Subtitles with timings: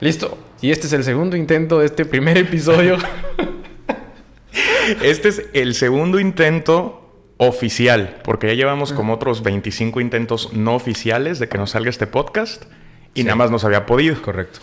[0.00, 0.38] Listo.
[0.62, 2.96] Y este es el segundo intento de este primer episodio.
[5.02, 6.96] este es el segundo intento
[7.36, 12.06] oficial, porque ya llevamos como otros 25 intentos no oficiales de que nos salga este
[12.06, 12.64] podcast
[13.14, 14.20] y nada más nos había podido.
[14.22, 14.60] Correcto.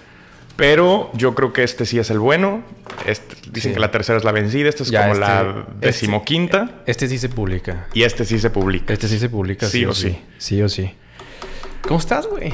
[0.55, 2.63] Pero yo creo que este sí es el bueno.
[3.05, 4.69] Este, dicen que la tercera es la vencida.
[4.69, 6.81] Esta es como la este, decimoquinta.
[6.87, 7.87] Este, este, sí se publica.
[7.93, 8.91] Y este sí se publica.
[8.91, 9.67] Este sí se publica.
[9.67, 10.19] Sí, o sí.
[10.39, 10.95] Sí o sí.
[11.83, 12.53] ¿Cómo estás, güey?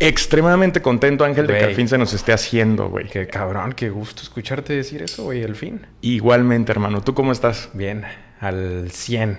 [0.00, 3.08] Extremadamente contento, Ángel, de que al fin se nos esté haciendo, güey.
[3.08, 5.86] Qué cabrón, qué gusto escucharte decir eso, güey, al fin.
[6.00, 7.00] Igualmente, hermano.
[7.02, 7.70] ¿Tú cómo estás?
[7.72, 8.04] Bien,
[8.40, 9.38] al 100,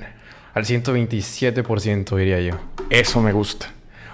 [0.54, 2.54] al 127%, diría yo.
[2.90, 3.68] Eso me gusta.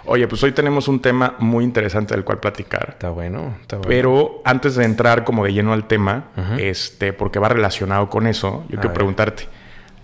[0.06, 2.90] Oye, pues hoy tenemos un tema muy interesante del cual platicar.
[2.90, 3.88] Está bueno, está bueno.
[3.88, 6.26] Pero antes de entrar como de lleno al tema,
[6.58, 9.48] este, porque va relacionado con eso, yo quiero preguntarte.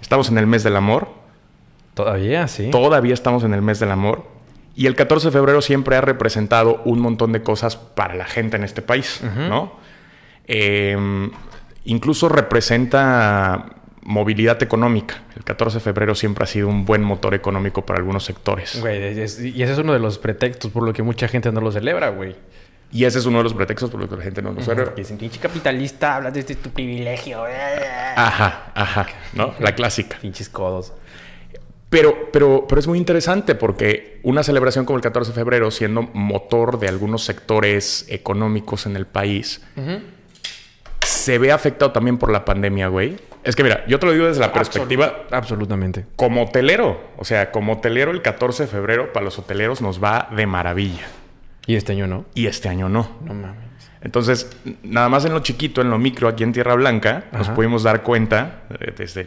[0.01, 1.09] ¿Estamos en el mes del amor?
[1.95, 2.69] Todavía, sí.
[2.71, 4.38] Todavía estamos en el mes del amor.
[4.79, 8.55] Y el 14 de febrero siempre ha representado un montón de cosas para la gente
[8.55, 9.73] en este país, ¿no?
[10.47, 11.29] Em,
[11.83, 15.23] incluso representa movilidad económica.
[15.35, 18.79] El 14 de febrero siempre ha sido un buen motor económico para algunos sectores.
[18.79, 21.73] Güey, y ese es uno de los pretextos por lo que mucha gente no lo
[21.73, 22.37] celebra, güey.
[22.89, 24.93] Y ese es uno de los pretextos por los que la gente no lo celebra.
[24.95, 27.43] Es pinche capitalista, hablas de este tu privilegio.
[28.15, 29.53] Ajá, ajá, ¿no?
[29.59, 30.17] La clásica.
[30.21, 30.93] Pinches codos.
[31.89, 36.03] Pero, pero, pero es muy interesante porque una celebración como el 14 de febrero, siendo
[36.13, 39.61] motor de algunos sectores económicos en el país,
[41.03, 43.17] se ve afectado también por la pandemia, güey.
[43.43, 45.25] Es que mira, yo te lo digo desde la perspectiva.
[45.31, 46.05] absolutamente.
[46.15, 47.01] Como hotelero.
[47.17, 51.07] O sea, como hotelero, el 14 de febrero para los hoteleros nos va de maravilla.
[51.65, 52.25] Y este año no.
[52.35, 53.09] Y este año no.
[53.23, 53.68] No mames.
[54.01, 54.49] Entonces,
[54.83, 58.01] nada más en lo chiquito, en lo micro, aquí en Tierra Blanca, nos pudimos dar
[58.01, 59.25] cuenta, eh, desde,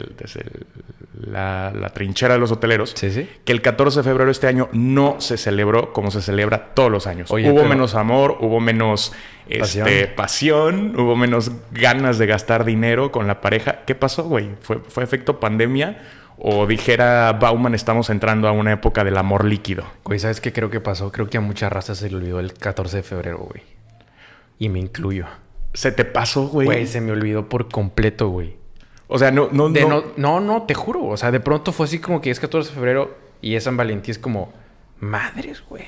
[1.21, 5.37] la, trinchera de los hoteleros, que el 14 de febrero de este año no se
[5.37, 7.29] celebró como se celebra todos los años.
[7.29, 9.13] hubo menos amor, hubo menos
[9.59, 9.87] pasión.
[9.87, 10.99] Este, pasión.
[10.99, 13.81] hubo menos ganas de gastar dinero con la pareja.
[13.85, 14.49] ¿Qué pasó, güey?
[14.61, 16.01] ¿Fue, ¿Fue efecto pandemia?
[16.37, 19.85] O dijera Bauman, estamos entrando a una época del amor líquido.
[20.03, 21.11] Güey, ¿sabes qué creo que pasó?
[21.11, 23.61] Creo que a muchas razas se le olvidó el 14 de febrero, güey.
[24.63, 25.25] Y me incluyo.
[25.73, 26.65] ¿Se te pasó, güey?
[26.65, 28.55] Güey, se me olvidó por completo, güey.
[29.07, 30.05] O sea, no, no, no.
[30.15, 31.03] no, no, te juro.
[31.03, 33.75] O sea, de pronto fue así como que es 14 de febrero y es San
[33.75, 34.11] Valentín.
[34.11, 34.53] Es como,
[35.01, 35.83] madres, güey.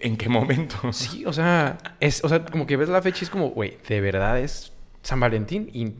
[0.00, 0.92] ¿En qué momento?
[0.92, 3.78] Sí, o sea, es, o sea, como que ves la fecha y es como, güey,
[3.86, 5.92] de verdad es San Valentín y,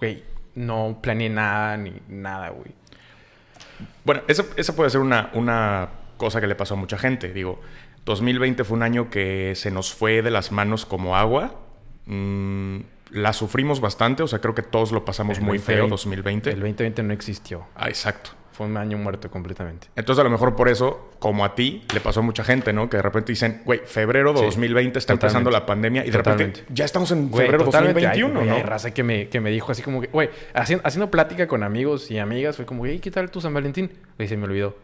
[0.00, 0.24] güey,
[0.56, 2.72] no planeé nada ni nada, güey.
[4.04, 7.32] Bueno, eso, eso puede ser una, una cosa que le pasó a mucha gente.
[7.32, 7.60] Digo,
[8.04, 11.54] 2020 fue un año que se nos fue de las manos como agua.
[12.06, 16.50] Mm, la sufrimos bastante, o sea, creo que todos lo pasamos muy feo 2020.
[16.50, 17.66] El 2020 no existió.
[17.76, 18.30] Ah, exacto.
[18.52, 19.88] Fue un año muerto completamente.
[19.96, 22.88] Entonces, a lo mejor por eso, como a ti, le pasó a mucha gente, ¿no?
[22.88, 26.64] Que de repente dicen, güey, febrero de 2020 está empezando la pandemia y de repente
[26.68, 28.54] ya estamos en febrero de 2021, ¿no?
[28.54, 31.64] Hay raza que me, que me dijo así como que, güey, haciendo, haciendo plática con
[31.64, 33.90] amigos y amigas, fue como, güey, ¿qué tal tu San Valentín?
[34.18, 34.76] Y se me olvidó.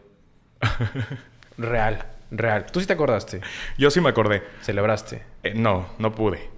[1.57, 2.05] Real.
[2.31, 2.65] Real.
[2.71, 3.41] ¿Tú sí te acordaste?
[3.77, 4.41] Yo sí me acordé.
[4.61, 5.21] ¿Celebraste?
[5.43, 6.49] Eh, no, no pude.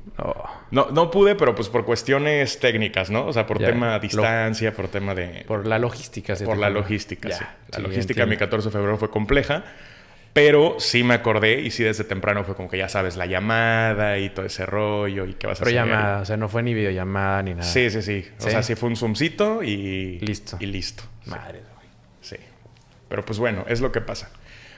[0.70, 3.26] No, no pude, pero pues por cuestiones técnicas, ¿no?
[3.26, 5.44] O sea, por tema de distancia, por tema de...
[5.48, 6.36] Por la logística.
[6.46, 7.44] por la logística, sí.
[7.72, 9.64] La logística de mi 14 de febrero fue compleja,
[10.34, 14.20] pero sí me acordé y sí desde temprano fue como que ya sabes, la llamada
[14.20, 15.74] y todo ese rollo y qué vas a hacer.
[15.74, 17.64] Pero llamada, o sea, no fue ni videollamada ni nada.
[17.64, 18.28] Sí, sí, sí.
[18.38, 20.20] O sea, sí fue un zoomcito y...
[20.20, 20.58] Listo.
[20.60, 21.04] Y listo.
[21.26, 21.88] Madre, güey.
[22.22, 22.38] Sí.
[23.10, 24.30] Pero pues bueno, es lo que pasa.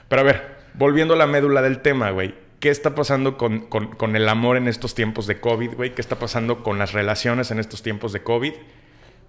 [0.08, 2.36] Pero a ver, volviendo a la médula del tema, güey.
[2.60, 5.94] ¿Qué está pasando con, el amor en estos tiempos de COVID, güey?
[5.94, 8.54] ¿Qué está pasando con las relaciones en estos tiempos de COVID?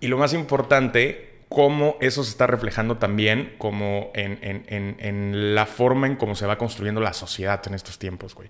[0.00, 6.16] Y lo más importante, cómo eso se está reflejando también como en, la forma en
[6.16, 8.48] cómo se va construyendo la sociedad en estos tiempos, güey.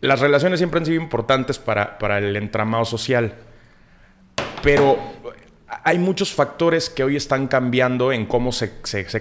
[0.00, 3.34] Las relaciones siempre han sido importantes para, para el entramado social,
[4.62, 4.98] pero
[5.84, 8.72] hay muchos factores que hoy están cambiando en cómo se,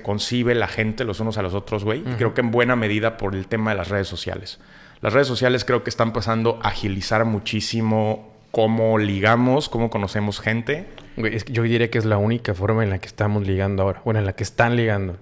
[0.03, 1.99] concibe la gente los unos a los otros, güey.
[1.99, 4.59] Y creo que en buena medida por el tema de las redes sociales.
[5.01, 10.87] Las redes sociales creo que están pasando a agilizar muchísimo cómo ligamos, cómo conocemos gente.
[11.17, 14.01] Güey, yo diría que es la única forma en la que estamos ligando ahora.
[14.05, 15.17] Bueno, en la que están ligando.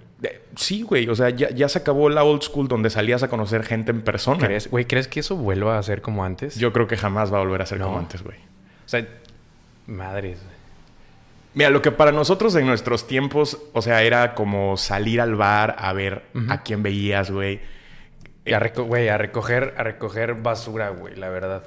[0.56, 1.10] Sí, güey.
[1.10, 4.46] O sea, ya, se acabó la old school donde salías a conocer gente en persona.
[4.46, 6.56] ¿Crees, güey, ¿crees que eso vuelva a ser como antes?
[6.56, 8.38] Yo creo que jamás va a volver a ser como antes, güey.
[8.86, 9.06] O sea,
[9.88, 10.53] madres, güey.
[11.56, 15.76] Mira, lo que para nosotros en nuestros tiempos, o sea, era como salir al bar
[15.78, 17.60] a ver a quién veías, güey.
[18.46, 21.64] Y a, a, recoger, a recoger basura, güey, la verdad.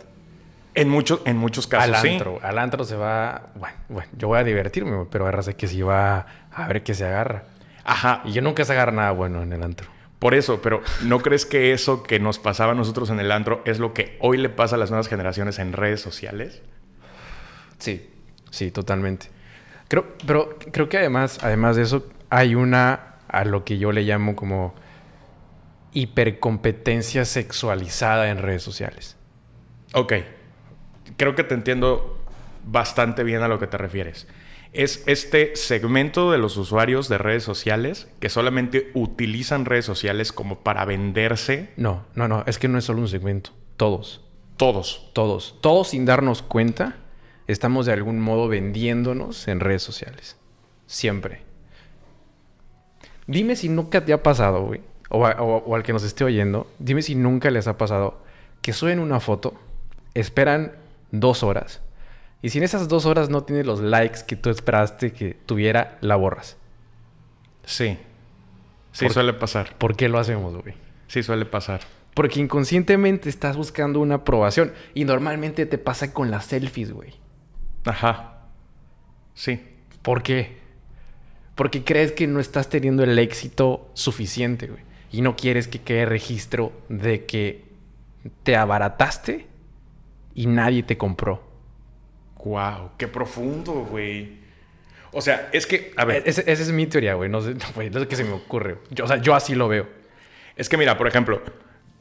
[0.75, 3.47] En, muchos en muchos casos, al antro, Al antro se va...
[3.55, 7.07] Bueno, bueno, yo voy a divertirme, pero sé que si va a ver qué se
[7.07, 7.45] agarra.
[7.85, 8.21] Ajá.
[8.25, 9.89] Y yo nunca se agarra nada bueno en el antro.
[10.19, 13.63] Por eso, pero ¿no crees que eso que nos pasaba a nosotros en el antro
[13.65, 16.63] es lo que hoy le pasa a las nuevas generaciones en redes sociales?
[17.79, 18.11] Sí,
[18.51, 19.29] sí, totalmente.
[19.89, 24.03] Creo, pero creo que además, además de eso, hay una a lo que yo le
[24.03, 24.75] llamo como
[25.93, 29.17] hipercompetencia sexualizada en redes sociales.
[29.95, 30.13] Ok.
[31.17, 32.23] Creo que te entiendo
[32.65, 34.27] bastante bien a lo que te refieres.
[34.73, 40.61] Es este segmento de los usuarios de redes sociales que solamente utilizan redes sociales como
[40.61, 41.71] para venderse.
[41.77, 43.53] No, no, no, es que no es solo un segmento.
[43.77, 44.23] Todos.
[44.57, 45.11] Todos.
[45.15, 45.57] Todos.
[45.63, 46.97] Todos sin darnos cuenta,
[47.47, 50.37] estamos de algún modo vendiéndonos en redes sociales.
[50.87, 51.43] Siempre.
[53.27, 54.81] Dime si nunca te ha pasado, güey.
[55.09, 58.23] O, o, al que nos esté oyendo, dime si nunca les ha pasado
[58.61, 59.55] que suben una foto,
[60.15, 60.73] esperan
[61.13, 61.81] dos horas
[62.43, 65.99] y si en esas dos horas no tiene los likes que tú esperaste que tuviera,
[66.01, 66.57] la borras.
[67.65, 67.99] Sí.
[68.93, 69.77] Sí, suele pasar.
[69.77, 70.75] ¿Por qué lo hacemos, güey?
[71.09, 71.81] Sí, suele pasar.
[72.15, 74.73] Porque inconscientemente estás buscando una aprobación.
[74.95, 77.15] Y normalmente te pasa con las selfies, güey.
[77.87, 78.41] Ajá.
[79.35, 79.61] Sí.
[80.03, 80.57] ¿Por qué?
[81.55, 84.83] Porque crees que no estás teniendo el éxito suficiente, güey.
[85.11, 87.65] Y no quieres que quede registro de que
[88.43, 89.47] te abarataste
[90.35, 91.43] y nadie te compró.
[92.45, 94.39] Wow, qué profundo, güey.
[95.13, 96.23] O sea, es que, a ver.
[96.27, 97.31] esa es mi teoría, güey.
[97.31, 98.79] No sé, güey, no sé qué se me ocurre.
[98.91, 99.89] Yo, o sea, yo así lo veo.
[100.57, 101.43] Es que, mira, por ejemplo,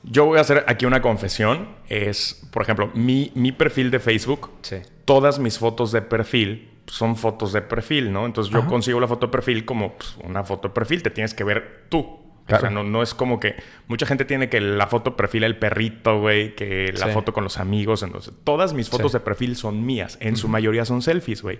[0.03, 1.69] yo voy a hacer aquí una confesión.
[1.87, 4.51] Es, por ejemplo, mi, mi perfil de Facebook.
[4.61, 4.77] Sí.
[5.05, 8.25] Todas mis fotos de perfil son fotos de perfil, ¿no?
[8.25, 11.03] Entonces yo consigo la foto de perfil como pues, una foto de perfil.
[11.03, 12.25] Te tienes que ver tú.
[12.47, 13.55] O sea, no, no, es como que
[13.87, 17.57] mucha gente tiene que la foto perfil el perrito, güey, que la foto con los
[17.57, 18.03] amigos.
[18.03, 20.19] Entonces, todas mis fotos de perfil son mías.
[20.21, 21.59] En su mayoría son selfies, güey.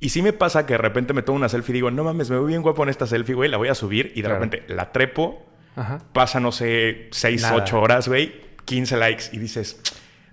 [0.00, 2.30] Y sí me pasa que de repente me tomo una selfie y digo, no mames,
[2.30, 4.64] me veo bien guapo en esta selfie, güey, la voy a subir y de repente
[4.66, 5.46] la trepo,
[6.12, 9.80] pasa, no sé, 6, 8 horas, güey, 15 likes y dices,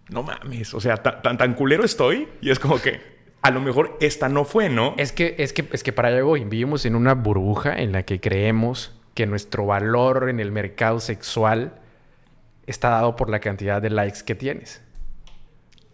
[0.10, 3.16] no mames, o sea, tan, tan culero estoy y es como que
[3.46, 4.96] a lo mejor esta no fue, ¿no?
[4.98, 6.44] Es que, es que, es que para allá voy.
[6.46, 11.80] Vivimos en una burbuja en la que creemos que nuestro valor en el mercado sexual
[12.66, 14.81] está dado por la cantidad de likes que tienes.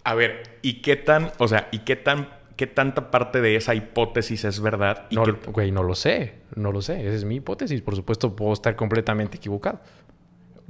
[0.05, 3.75] A ver, ¿y qué tan, o sea, y qué tan, qué tanta parte de esa
[3.75, 5.07] hipótesis es verdad?
[5.11, 7.05] no, güey, no lo sé, no lo sé.
[7.05, 7.81] Esa es mi hipótesis.
[7.81, 9.81] Por supuesto, puedo estar completamente equivocado.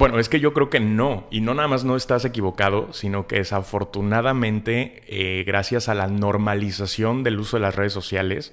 [0.01, 1.27] Bueno, es que yo creo que no.
[1.30, 7.21] Y no nada más no estás equivocado, sino que desafortunadamente, eh, gracias a la normalización
[7.24, 8.51] del uso de las redes sociales,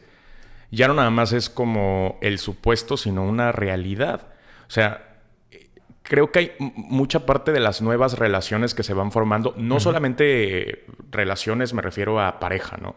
[0.71, 4.29] ya no nada más es como el supuesto, sino una realidad.
[4.67, 5.23] O sea,
[6.03, 10.85] creo que hay mucha parte de las nuevas relaciones que se van formando, no solamente
[11.11, 12.95] relaciones, me refiero a pareja, ¿no?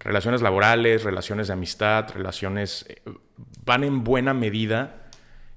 [0.00, 3.00] Relaciones laborales, relaciones de amistad, relaciones eh,
[3.64, 5.07] van en buena medida,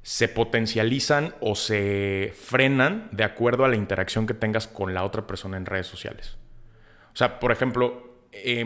[0.03, 5.27] se potencializan o se frenan de acuerdo a la interacción que tengas con la otra
[5.27, 6.37] persona en redes sociales.
[7.13, 8.65] O sea, por ejemplo, eh,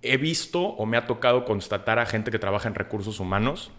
[0.00, 3.70] he visto o me ha tocado constatar a gente que trabaja en recursos humanos,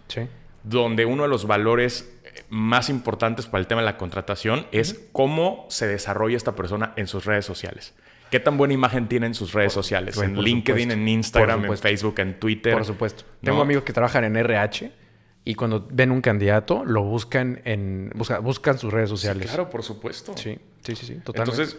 [0.64, 5.08] donde uno de los valores eh, más importantes para el tema de la contratación es
[5.12, 7.96] cómo se desarrolla esta persona en sus redes sociales.
[8.30, 10.18] ¿Qué tan buena imagen tiene en sus redes sociales?
[10.18, 12.74] en LinkedIn, en Instagram, en Facebook, en Twitter.
[12.74, 13.26] Por supuesto.
[13.42, 15.03] Tengo amigos que trabajan en RH
[15.46, 18.12] y cuando ven un candidato lo buscan en
[18.42, 19.48] buscan sus redes sociales.
[19.48, 20.36] claro, por supuesto.
[20.38, 21.62] Sí, sí, sí, sí totalmente.
[21.62, 21.78] Entonces,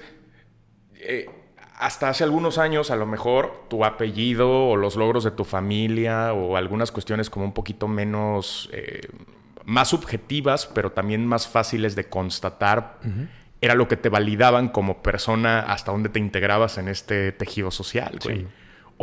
[0.97, 1.31] eh,
[1.77, 6.33] hasta hace algunos años a lo mejor tu apellido o los logros de tu familia
[6.33, 9.01] o algunas cuestiones como un poquito menos, eh,
[9.65, 12.99] más subjetivas, pero también más fáciles de constatar,
[13.61, 18.19] era lo que te validaban como persona hasta donde te integrabas en este tejido social,
[18.23, 18.47] güey.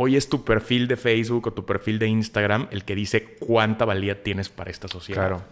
[0.04, 3.84] Hoy es tu perfil de Facebook o tu perfil de Instagram el que dice cuánta
[3.84, 5.28] valía tienes para esta sociedad.
[5.28, 5.42] Claro,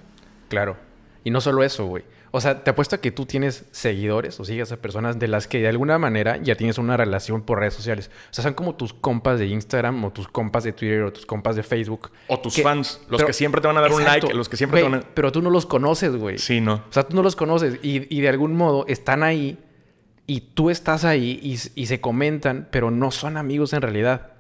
[0.49, 0.77] claro.
[1.23, 2.03] Y no solo eso, güey.
[2.33, 5.47] O sea, te apuesto a que tú tienes seguidores o sigues a personas de las
[5.47, 8.11] que de alguna manera ya tienes una relación por redes sociales.
[8.31, 11.27] O sea, son como tus compas de Instagram o tus compas de Twitter o tus
[11.27, 12.11] compas de Facebook.
[12.27, 14.81] O tus fans, los que siempre te van a dar un like, los que siempre
[14.81, 15.01] te van a...
[15.15, 16.39] Pero tú no los conoces, güey.
[16.39, 16.75] Sí, no.
[16.75, 19.59] O sea, tú no los conoces y, y de algún modo están ahí
[20.27, 24.40] y tú estás ahí y, y, se comentan, pero no son amigos en realidad.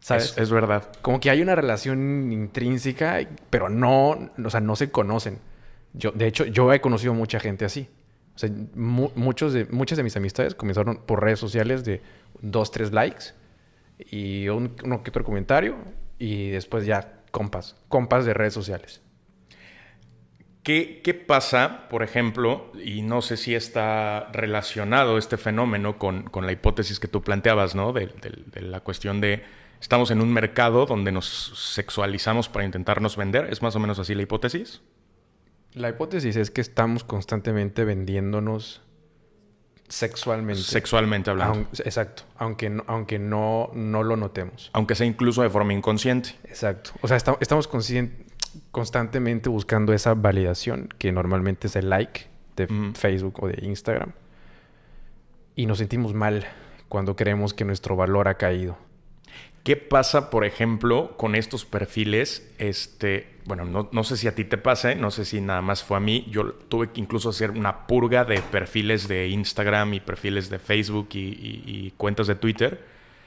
[0.00, 0.32] ¿Sabes?
[0.32, 0.90] Es, es verdad.
[1.02, 5.38] Como que hay una relación intrínseca, pero no, o sea, no se conocen.
[5.92, 7.88] Yo, de hecho, yo he conocido mucha gente así.
[8.34, 12.00] O sea, muchos de, muchas de mis amistades comenzaron por redes sociales de
[12.40, 13.26] dos, tres likes
[13.98, 15.76] y un, uno que otro comentario
[16.18, 19.02] y después ya compas, compas de redes sociales.
[20.62, 26.44] ¿Qué, ¿Qué, pasa, por ejemplo, y no sé si está relacionado este fenómeno con, con
[26.44, 27.94] la hipótesis que tú planteabas, ¿no?
[27.94, 29.42] De, de, la cuestión de
[29.80, 33.46] estamos en un mercado donde nos sexualizamos para intentarnos vender.
[33.50, 34.82] ¿Es más o menos así la hipótesis?
[35.74, 38.82] La hipótesis es que estamos constantemente vendiéndonos
[39.88, 40.62] sexualmente.
[40.62, 41.68] Sexualmente hablando.
[41.84, 42.24] Exacto.
[42.38, 44.70] Aunque, no, aunque no, no lo notemos.
[44.72, 46.30] Aunque sea incluso de forma inconsciente.
[46.44, 46.90] Exacto.
[47.02, 47.68] O sea, esta- estamos
[48.70, 52.92] constantemente buscando esa validación que normalmente es el like de.
[52.94, 54.12] Facebook o de Instagram.
[55.56, 56.46] Y nos sentimos mal
[56.88, 58.76] cuando creemos que nuestro valor ha caído.
[59.62, 62.50] ¿Qué pasa, por ejemplo, con estos perfiles?
[62.58, 65.84] Este, bueno, no, no sé si a ti te pasa, no sé si nada más
[65.84, 66.26] fue a mí.
[66.30, 71.08] Yo tuve que incluso hacer una purga de perfiles de Instagram y perfiles de Facebook
[71.12, 72.84] y cuentas de Twitter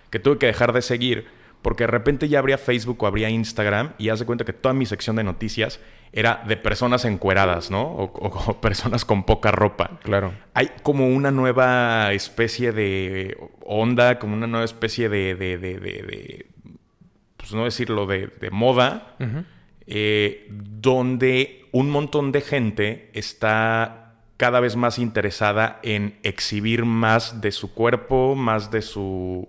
[0.09, 1.25] que tuve que dejar de seguir
[1.63, 4.85] porque de repente ya abría Facebook o abría Instagram y hace cuenta que toda mi
[4.85, 5.79] sección de noticias
[6.15, 7.81] era de personas encueradas, ¿no?
[7.83, 9.99] O, o- o personas con poca ropa.
[10.03, 10.33] Claro.
[10.53, 16.45] Hay como una nueva especie de onda, como una nueva especie de, de, de,
[17.37, 19.15] pues no decirlo, de, de moda,
[19.87, 27.51] eh, donde un montón de gente está cada vez más interesada en exhibir más de
[27.51, 29.47] su cuerpo, más de su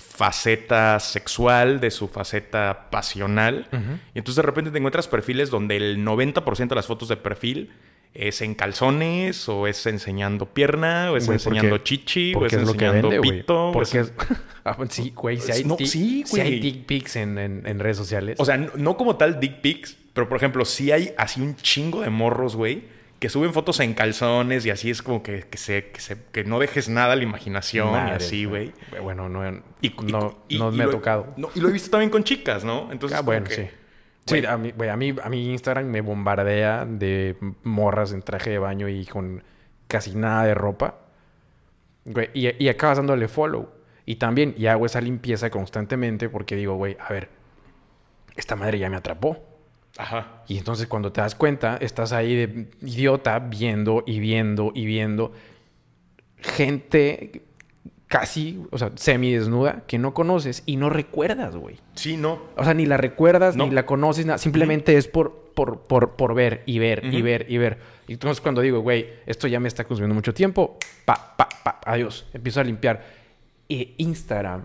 [0.00, 3.68] faceta sexual, de su faceta pasional.
[4.14, 7.70] Y entonces de repente te encuentras perfiles donde el 90% de las fotos de perfil
[8.12, 12.62] es en calzones, o es enseñando pierna, o es enseñando porque- chichi, o Porque es
[12.62, 13.40] es lo que enseñando vende, güey.
[13.42, 13.68] pito.
[13.68, 14.12] o Porque es-.
[14.64, 15.38] Ah, pues sí, güey.
[15.38, 18.36] Si hay, No, tic- sí, si hay dick pics en, en- en redes sociales.
[18.38, 21.56] O sea, no, no como tal dick pics, pero por ejemplo, sí hay así un
[21.56, 22.82] chingo de morros, güey,
[23.20, 26.42] que suben fotos en calzones y así es como que, que, se, que, se- que
[26.42, 28.72] no dejes nada a la imaginación y así, güey.
[29.02, 29.46] Bueno, no,
[29.80, 31.32] Y, no, y- no y me ha tocado.
[31.36, 32.90] no, y lo he visto también con chicas, ¿no?
[32.90, 33.68] Entonces, Ah, bueno, que, sí.
[34.26, 38.58] Sí, a mí, a, mí, a mí Instagram me bombardea de morras en traje de
[38.58, 39.42] baño y con
[39.88, 40.98] casi nada de ropa.
[42.04, 43.70] Güey, y, y acabas dándole follow.
[44.06, 47.28] Y también, y hago esa limpieza constantemente porque digo, güey, a ver,
[48.36, 49.49] esta madre ya me atrapó.
[50.00, 50.42] Ajá.
[50.48, 55.32] Y entonces cuando te das cuenta, estás ahí de idiota viendo y viendo y viendo
[56.42, 57.42] gente
[58.08, 61.76] casi, o sea, semidesnuda que no conoces y no recuerdas, güey.
[61.94, 62.40] Sí, no.
[62.56, 63.66] O sea, ni la recuerdas, No.
[63.66, 64.38] ni la conoces, nada.
[64.38, 67.24] Simplemente es por, por, por, por ver y ver y Ujú.
[67.24, 67.78] ver y ver.
[68.08, 71.80] Y entonces cuando digo, güey, esto ya me está consumiendo mucho tiempo, pa, pa, pa,
[71.86, 72.26] adiós.
[72.32, 73.04] Empiezo a limpiar.
[73.68, 74.64] Y Instagram,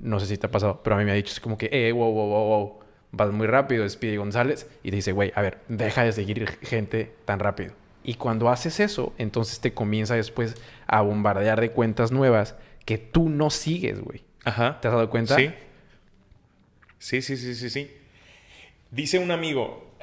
[0.00, 1.68] no sé si te ha pasado, pero a mí me ha dicho, es como que,
[1.70, 2.78] eh, wow, wow, wow, wow.
[3.16, 4.68] Vas muy rápido, Speedy González.
[4.82, 7.72] Y te dice, güey, a ver, deja de seguir gente tan rápido.
[8.04, 10.54] Y cuando haces eso, entonces te comienza después
[10.86, 12.54] a bombardear de cuentas nuevas
[12.84, 14.22] que tú no sigues, güey.
[14.44, 14.80] Ajá.
[14.80, 15.36] ¿Te has dado cuenta?
[15.36, 15.52] Sí.
[16.98, 17.90] Sí, sí, sí, sí, sí.
[18.90, 19.96] Dice un amigo,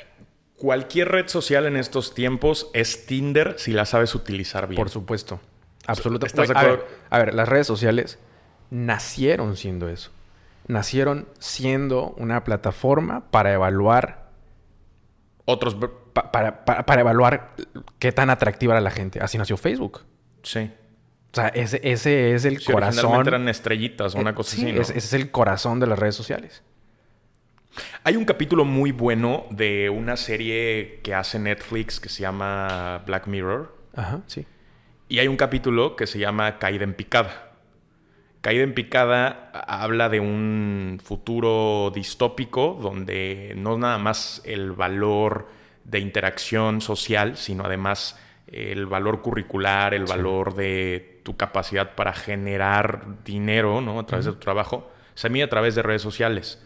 [0.58, 4.78] cualquier red social en estos tiempos es Tinder si la sabes utilizar bien.
[4.78, 5.40] Por supuesto.
[5.86, 6.42] Absolutamente.
[6.42, 6.80] ¿Estás de a,
[7.10, 8.20] a ver, las redes sociales
[8.70, 10.12] nacieron siendo eso.
[10.68, 14.30] Nacieron siendo una plataforma para evaluar,
[15.46, 15.76] Otros...
[16.14, 17.54] pa- para, para- para evaluar
[18.00, 19.20] qué tan atractiva era la gente.
[19.22, 20.02] Así nació Facebook.
[20.44, 20.72] Sí.
[21.32, 23.28] O sea, ese, ese es el Sí, corazón.
[23.28, 24.82] eran estrellitas o una Eh, cosa sí, así, ¿no?
[24.82, 26.64] ese, ese es el corazón de las redes sociales.
[28.04, 33.26] Hay un capítulo muy bueno de una serie que hace Netflix que se llama Black
[33.28, 33.76] Mirror.
[33.96, 34.46] Ajá, sí.
[35.10, 37.53] Y hay un capítulo que se llama Caída en picada.
[38.44, 45.48] Caída en picada habla de un futuro distópico donde no nada más el valor
[45.86, 53.24] de interacción social, sino además el valor curricular, el valor de tu capacidad para generar
[53.24, 53.98] dinero ¿no?
[54.02, 56.62] a través de tu trabajo, se mide a través de redes sociales.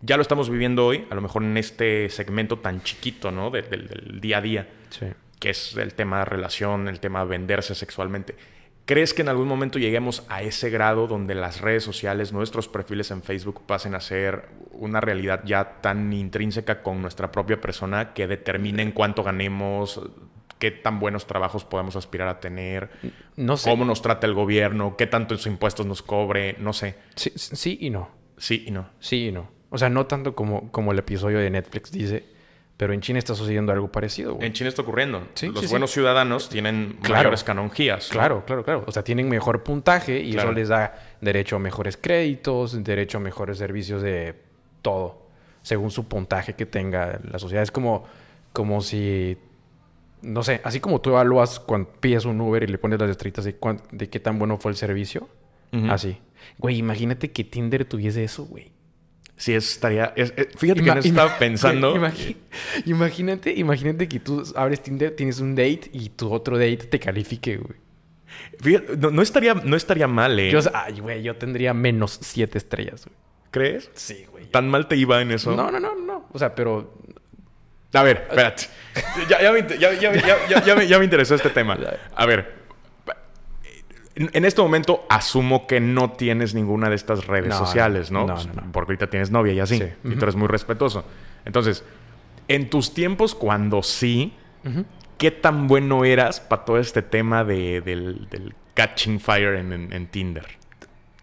[0.00, 3.50] Ya lo estamos viviendo hoy, a lo mejor en este segmento tan chiquito ¿no?
[3.50, 5.06] de- del- del día a día Sí.
[5.38, 8.34] que es el tema de relación, el tema de venderse sexualmente.
[8.88, 13.10] ¿Crees que en algún momento lleguemos a ese grado donde las redes sociales, nuestros perfiles
[13.10, 18.26] en Facebook pasen a ser una realidad ya tan intrínseca con nuestra propia persona que
[18.26, 20.00] determinen cuánto ganemos,
[20.58, 22.88] qué tan buenos trabajos podemos aspirar a tener,
[23.36, 23.68] No sé.
[23.68, 26.94] cómo nos trata el gobierno, qué tantos impuestos nos cobre, no sé.
[27.14, 28.08] Sí, sí y no.
[28.38, 28.88] Sí y no.
[29.00, 29.50] Sí y no.
[29.68, 32.24] O sea, no tanto como, como el episodio de Netflix dice,
[32.78, 34.34] pero en China está sucediendo algo parecido.
[34.36, 34.46] güey.
[34.46, 35.26] En China está ocurriendo.
[35.34, 35.70] Sí, Los sí, sí.
[35.72, 37.16] buenos ciudadanos tienen Claro.
[37.24, 38.08] mayores canonjías.
[38.08, 38.12] ¿no?
[38.12, 38.84] Claro, claro, claro.
[38.86, 40.50] O sea, tienen mejor puntaje y Claro.
[40.50, 44.34] eso les da derecho a mejores créditos, derecho a mejores servicios de
[44.80, 45.26] todo,
[45.62, 47.62] según su puntaje que tenga la sociedad.
[47.64, 48.04] Es como,
[48.52, 49.36] como si,
[50.22, 53.44] no sé, así como tú evalúas cuando pides un Uber y le pones las estrellitas
[53.44, 55.28] de, qué tan bueno fue el servicio.
[55.90, 56.16] Así.
[56.58, 58.70] Güey, imagínate que Tinder tuviese eso, güey.
[59.38, 60.12] Sí, eso estaría...
[60.16, 61.94] es- es- fíjate que Ima- en eso estaba pensando...
[62.84, 67.56] imagínate, imagínate que tú abres Tinder, tienes un date y tu otro date te califique,
[67.56, 67.78] güey.
[68.60, 70.50] Fíjate, no, no estaría, no estaría mal, ¿eh?
[70.50, 73.16] Yo, ay, güey, yo tendría menos siete estrellas, güey.
[73.50, 73.90] ¿Crees?
[73.94, 74.46] Sí, güey.
[74.50, 75.54] ¿Tan mal te iba en eso?
[75.56, 76.28] No, no, no, no.
[76.32, 76.94] O sea, pero
[77.94, 78.64] A ver, espérate.
[79.30, 79.66] Ya, ya me,
[80.64, 81.78] ya- ya me interesó este tema.
[82.16, 82.57] A ver.
[84.20, 88.26] En este momento asumo que no tienes ninguna de estas redes No, sociales, ¿no?
[88.26, 88.72] no, Pues, no, no.
[88.72, 89.78] Porque ahorita tienes novia y así.
[89.78, 89.84] Sí.
[90.04, 91.04] Y tú eres muy respetuoso.
[91.44, 91.84] Entonces,
[92.48, 94.32] en tus tiempos cuando sí,
[95.18, 99.92] ¿qué tan bueno eras para todo este tema de- del, del catching fire en, en-
[99.92, 100.46] en Tinder?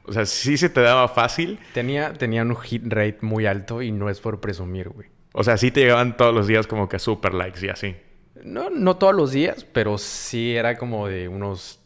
[0.05, 1.59] O sea, ¿sí se te daba fácil?
[1.73, 5.09] Tenía, tenía un hit rate muy alto y no es por presumir, güey.
[5.33, 7.95] O sea, sí te llegaban todos los días como que super likes y así.
[8.43, 11.81] No, no todos los días, pero sí era como de unos...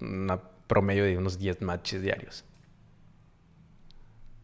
[0.00, 2.44] Una promedio de unos 10 matches diarios.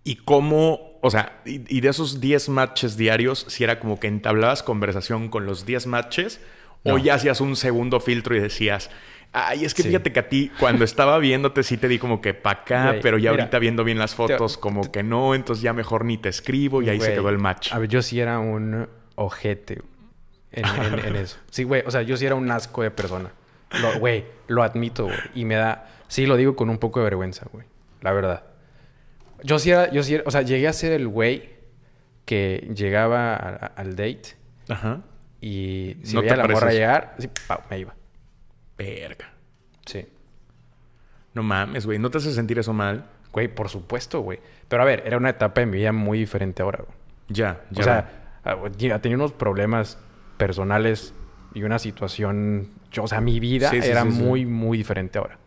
[0.04, 4.06] ¿Y cómo, o sea, y, y de esos 10 matches diarios, si era como que
[4.06, 6.40] entablabas conversación con los 10 matches
[6.84, 8.90] o ya hacías un segundo filtro y decías,
[9.32, 9.88] ay, es que Sí.
[9.88, 13.18] fíjate que a ti cuando estaba viéndote sí te di como que pa' acá, pero
[13.18, 16.30] ya mira, ahorita viendo bien las fotos como que no, entonces ya mejor ni te
[16.30, 17.72] escribo y ahí se quedó el match.
[17.72, 19.82] A ver, yo sí era un ojete
[20.52, 21.36] en, en- en eso.
[21.50, 21.82] Sí, güey.
[21.84, 23.32] O sea, yo sí era un asco de persona.
[23.82, 25.16] Lo- Güey, lo admito, güey.
[25.34, 25.88] Y me da...
[26.08, 27.66] Sí, lo digo con un poco de vergüenza, güey.
[28.00, 28.44] La verdad.
[29.42, 29.90] Yo sí era...
[29.90, 31.50] Yo sí era- O sea, llegué a ser el güey
[32.24, 34.36] que llegaba a- a- al date
[34.68, 35.00] Ajá.
[35.40, 36.78] y si No veía a la morra pareces.
[36.80, 37.94] llegar, sí, pau, me iba.
[38.76, 39.32] Verga.
[39.86, 40.06] Sí.
[41.34, 43.06] No mames, güey, ¿no te hace sentir eso mal?
[43.32, 44.40] Güey, por supuesto, güey.
[44.68, 46.96] Pero a ver, era una etapa de mi vida muy diferente ahora, güey.
[47.28, 47.80] Ya, ya.
[47.80, 48.10] O sea,
[48.44, 49.98] ah, ya tenía unos problemas
[50.38, 51.12] personales
[51.54, 52.68] y una situación.
[52.92, 55.38] Yo, o sea, mi vida Sí, sí, era sí, muy, muy diferente ahora.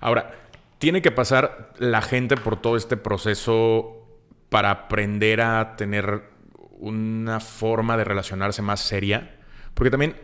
[0.00, 0.32] Ahora,
[0.78, 3.96] tiene que pasar la gente por todo este proceso
[4.48, 6.22] para aprender a tener
[6.78, 9.34] una forma de relacionarse más seria.
[9.74, 10.14] Porque también,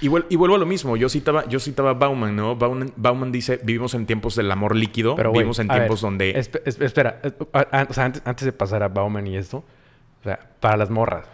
[0.00, 2.54] y, vuel- y vuelvo a lo mismo, yo citaba, yo citaba a Bauman, ¿no?
[2.56, 6.34] Bauman, Bauman dice, vivimos en tiempos del amor líquido, Pero, vivimos en tiempos ver, donde...
[6.36, 9.58] espe- es- espera, o sea, antes, antes de pasar a Bauman y esto,
[10.20, 11.26] o sea, para las morras.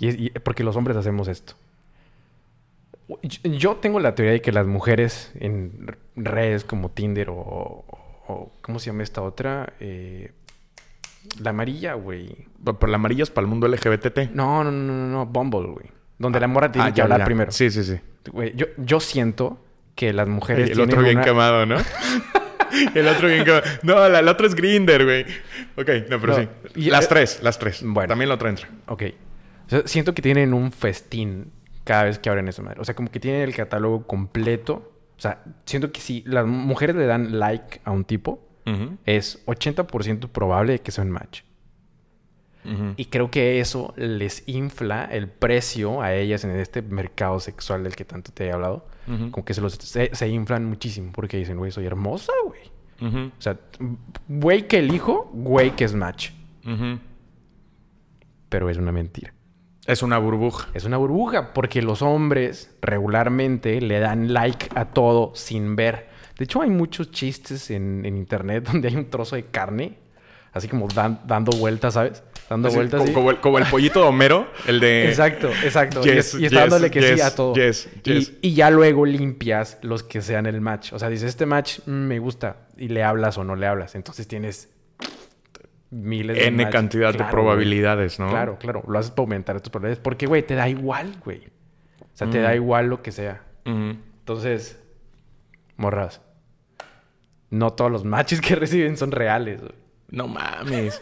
[0.00, 1.54] Y- porque los hombres hacemos esto.
[3.42, 8.78] Yo- tengo la teoría de que las mujeres en redes como Tinder o, o- ¿cómo
[8.78, 9.74] se llama esta otra?
[9.80, 10.32] Eh,
[11.40, 12.46] la amarilla, güey.
[12.62, 14.30] Por la amarilla es para el mundo LGBT.
[14.32, 15.86] No, no, no, no, no, Bumble, güey.
[16.18, 17.24] Donde la morra tiene Ah, que ya, hablar ya.
[17.26, 17.50] primero.
[17.52, 17.98] Sí, sí, sí.
[18.30, 19.58] Güey, yo, yo siento
[19.94, 21.76] que las mujeres el otro bien una- quemado, ¿no?
[22.94, 23.62] el otro bien quemado.
[23.82, 25.24] No, la, la otra es Grinder, güey.
[25.76, 26.48] Ok, no, pero No, sí.
[26.76, 27.82] y- las eh, tres, las tres.
[27.84, 28.08] bueno.
[28.08, 28.68] También la otra entra.
[28.86, 29.02] Ok.
[29.66, 31.52] O sea, siento que tienen un festín
[31.84, 32.80] cada vez que abren esa madre.
[32.80, 34.92] O sea, como que tienen el catálogo completo.
[35.16, 38.40] O sea, siento que si las mujeres le dan like a un tipo,
[39.04, 41.42] es 80% probable de que sea un match.
[42.96, 47.94] Y creo que eso les infla el precio a ellas en este mercado sexual del
[47.94, 48.86] que tanto te he hablado.
[49.30, 52.62] Como que se, los, se, se inflan muchísimo porque dicen, güey, soy hermosa, güey.
[53.38, 53.58] O sea,
[54.28, 56.30] güey que elijo, güey que es match.
[58.48, 59.34] Pero es una mentira.
[59.86, 60.68] Es una burbuja.
[60.74, 66.08] Es una burbuja porque los hombres regularmente le dan like a todo sin ver.
[66.38, 69.98] De hecho, hay muchos chistes en, en internet donde hay un trozo de carne,
[70.52, 72.22] así como dan- dando vueltas, ¿sabes?
[72.48, 73.10] Dando Así, vueltas.
[73.10, 75.08] como, el, como el pollito de Homero, el de...
[75.08, 76.00] Exacto, exacto.
[76.06, 77.54] y, Yes, y está yes, dándole que sí a todo.
[78.42, 80.92] Y, ya luego limpias los que sean el match.
[80.92, 82.56] O sea, dices, este match mm, me gusta.
[82.76, 83.94] Y le hablas o no le hablas.
[83.94, 84.68] Entonces tienes
[85.94, 88.28] miles de N cantidad de probabilidades, ¿no?
[88.28, 88.82] Claro, claro.
[88.86, 90.02] Lo haces para aumentar tus probabilidades.
[90.02, 91.42] Porque, güey, te da igual, güey.
[92.00, 93.42] O sea, te da igual lo que sea.
[93.64, 94.80] Entonces,
[95.76, 96.20] morras.
[97.50, 99.60] No todos los matches que reciben son reales.
[99.60, 99.72] güey.
[100.10, 101.00] No mames.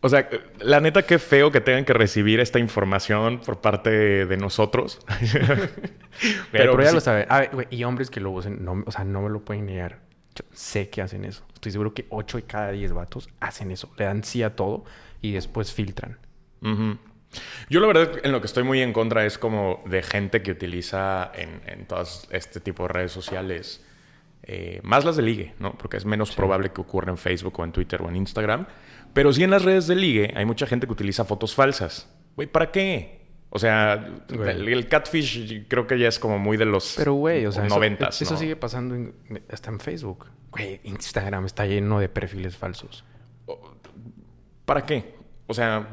[0.00, 0.28] O sea,
[0.60, 5.00] la neta, qué feo que tengan que recibir esta información por parte de nosotros.
[6.52, 6.94] Pero, pues ya sí.
[6.94, 7.26] lo saben.
[7.28, 9.66] A ver, güey, y hombres que lo usen, no, o sea, no me lo pueden
[9.66, 10.00] negar.
[10.52, 11.44] Sé que hacen eso.
[11.54, 13.90] Estoy seguro que 8 de cada 10 vatos hacen eso.
[13.96, 14.84] Le dan sí a todo
[15.20, 16.18] y después filtran.
[17.68, 20.50] Yo la verdad en lo que estoy muy en contra es como de gente que
[20.50, 23.84] utiliza en, en todas este tipo de redes sociales,
[24.42, 25.76] eh, más las de ligue, ¿no?
[25.76, 28.66] Porque es menos probable que ocurra en Facebook o en Twitter o en Instagram.
[29.12, 32.08] Pero sí en las redes de ligue hay mucha gente que utiliza fotos falsas.
[32.36, 33.17] Güey, ¿para qué?
[33.50, 37.46] O sea, el, el catfish creo que ya es como muy de los Pero, güey,
[37.46, 38.40] o sea, eso, noventas, eso ¿no?
[38.40, 39.14] sigue pasando en-
[39.50, 40.26] hasta en Facebook.
[40.50, 43.04] Güey, Instagram está lleno de perfiles falsos.
[44.64, 45.14] ¿Para qué?
[45.46, 45.88] O sea,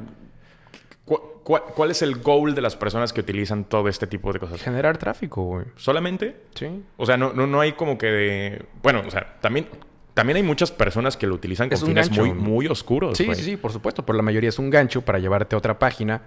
[1.05, 4.39] ¿cu- cu- cuál es el goal de las personas que utilizan todo este tipo de
[4.39, 4.61] cosas?
[4.61, 5.65] Generar tráfico, güey.
[5.77, 6.35] ¿Solamente?
[6.55, 6.83] Sí.
[6.97, 8.65] O sea, no, no, no hay como que de...
[8.83, 9.67] Bueno, o sea, también,
[10.13, 13.17] también hay muchas personas que lo utilizan con Es fines muy, muy oscuros.
[13.17, 14.05] Sí, sí, sí, por supuesto.
[14.05, 16.21] Pero la mayoría es un gancho para llevarte a otra página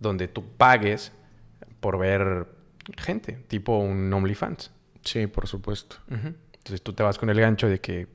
[0.00, 1.12] donde tú pagues
[1.80, 2.46] por ver
[2.96, 4.70] gente, tipo un OnlyFans.
[5.02, 5.96] Sí, por supuesto.
[6.08, 8.08] Entonces tú te vas con el gancho de que,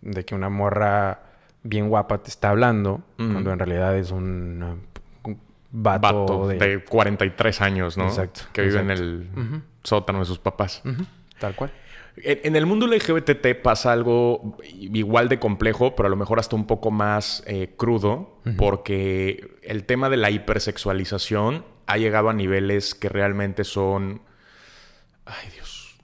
[0.00, 1.22] de que una morra
[1.62, 4.82] bien guapa te está hablando, cuando en realidad es un,
[5.24, 5.40] un
[5.70, 6.84] vato, de...
[6.84, 8.06] 43 años, ¿no?
[8.06, 8.42] Exacto.
[8.52, 10.82] Que vive en el sótano de sus papás.
[11.38, 11.72] Tal cual.
[12.16, 16.66] En, el mundo LGBT pasa algo igual de complejo, pero a lo mejor hasta un
[16.66, 23.08] poco más eh, crudo, porque el tema de la hipersexualización ha llegado a niveles que
[23.08, 24.22] realmente son...
[25.24, 25.96] Ay Dios.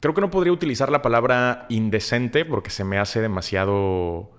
[0.00, 4.30] Creo que no podría utilizar la palabra indecente porque se me hace demasiado...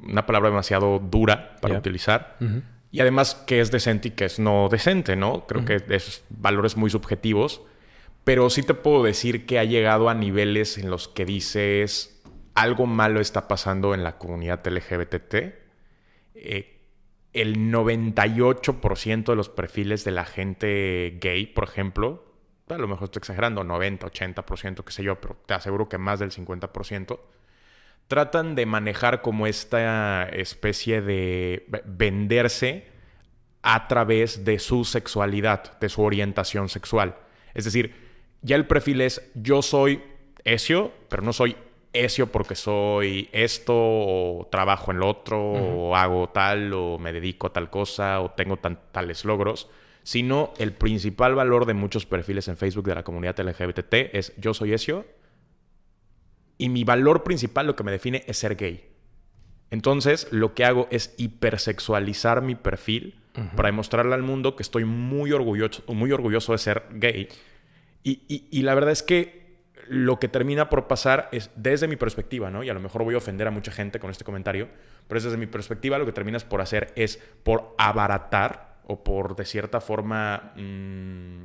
[0.00, 2.38] Una palabra demasiado dura para utilizar.
[2.90, 5.46] Y además que es decente y que es no decente, ¿no?
[5.46, 7.62] Creo que es valores muy subjetivos.
[8.24, 12.20] Pero sí te puedo decir que ha llegado a niveles en los que dices
[12.54, 15.34] algo malo está pasando en la comunidad LGBT.
[16.34, 16.80] Eh,
[17.32, 22.24] el 98% de los perfiles de la gente gay, por ejemplo,
[22.68, 26.18] a lo mejor estoy exagerando, 90, 80%, qué sé yo, pero te aseguro que más
[26.18, 27.20] del 50%,
[28.08, 32.88] tratan de manejar como esta especie de venderse
[33.62, 37.16] a través de su sexualidad, de su orientación sexual.
[37.54, 38.09] Es decir,
[38.42, 40.02] ya el perfil es yo soy
[40.44, 41.56] esio, pero no soy
[41.92, 47.48] esio porque soy esto o trabajo en lo otro o hago tal o me dedico
[47.48, 49.68] a tal cosa o tengo tales logros,
[50.02, 54.54] sino el principal valor de muchos perfiles en Facebook de la comunidad LGBT es yo
[54.54, 55.04] soy esio
[56.58, 58.86] y mi valor principal, lo que me define, es ser gay.
[59.70, 63.18] Entonces, lo que hago es hipersexualizar mi perfil
[63.56, 67.28] para demostrarle al mundo que estoy muy orgulloso, muy orgulloso de ser gay
[68.02, 69.40] y, la verdad es que
[69.88, 72.62] lo que termina por pasar es desde mi perspectiva, ¿no?
[72.62, 74.68] Y a lo mejor voy a ofender a mucha gente con este comentario,
[75.08, 79.36] pero es desde mi perspectiva lo que terminas por hacer es por abaratar o por
[79.36, 81.44] de cierta forma, mm,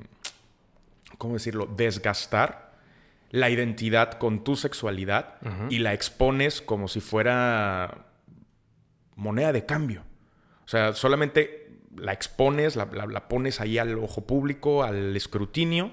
[1.17, 2.73] ¿cómo decirlo?, desgastar
[3.31, 5.35] la identidad con tu sexualidad
[5.69, 8.05] y la expones como si fuera
[9.15, 10.03] moneda de cambio.
[10.63, 15.91] O sea, solamente la expones, la pones ahí al ojo público, al escrutinio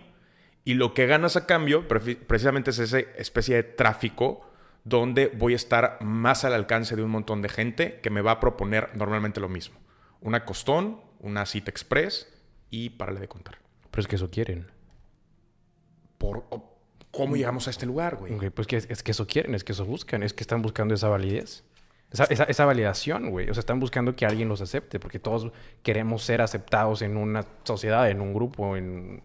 [0.64, 4.48] y lo que ganas a cambio precisamente es esa especie de tráfico
[4.85, 8.33] donde voy a estar más al alcance de un montón de gente que me va
[8.33, 9.79] a proponer normalmente lo mismo.
[10.20, 12.29] Una costón, una cita express
[12.70, 13.59] y párale de contar.
[13.90, 14.70] Pero es que eso quieren.
[16.18, 16.44] Por,
[17.11, 18.51] ¿Cómo llegamos a este lugar, güey?
[18.51, 21.09] pues que es, que eso quieren, es que eso buscan, es que están buscando esa
[21.09, 21.64] validez.
[22.11, 23.48] Esa, esa, esa, validación, güey.
[23.51, 25.51] O sea, están buscando que alguien los acepte, porque todos
[25.83, 29.22] queremos ser aceptados en una sociedad, en un grupo, en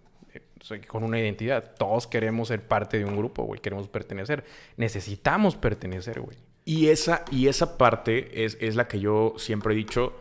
[0.88, 1.76] con una identidad.
[1.78, 3.60] Todos queremos ser parte de un grupo, güey.
[3.62, 4.44] Queremos pertenecer.
[4.76, 6.38] Necesitamos pertenecer, güey.
[6.66, 10.14] Y esa, y esa parte es, es, la que yo siempre he dicho.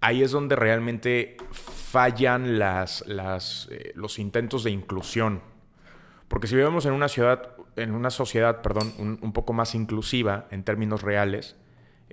[0.00, 5.40] Ahí es donde realmente fallan las, las, eh, los intentos de inclusión.
[6.28, 10.64] Porque si vivimos en una ciudad, en una sociedad, perdón, un poco más inclusiva en
[10.64, 11.56] términos reales,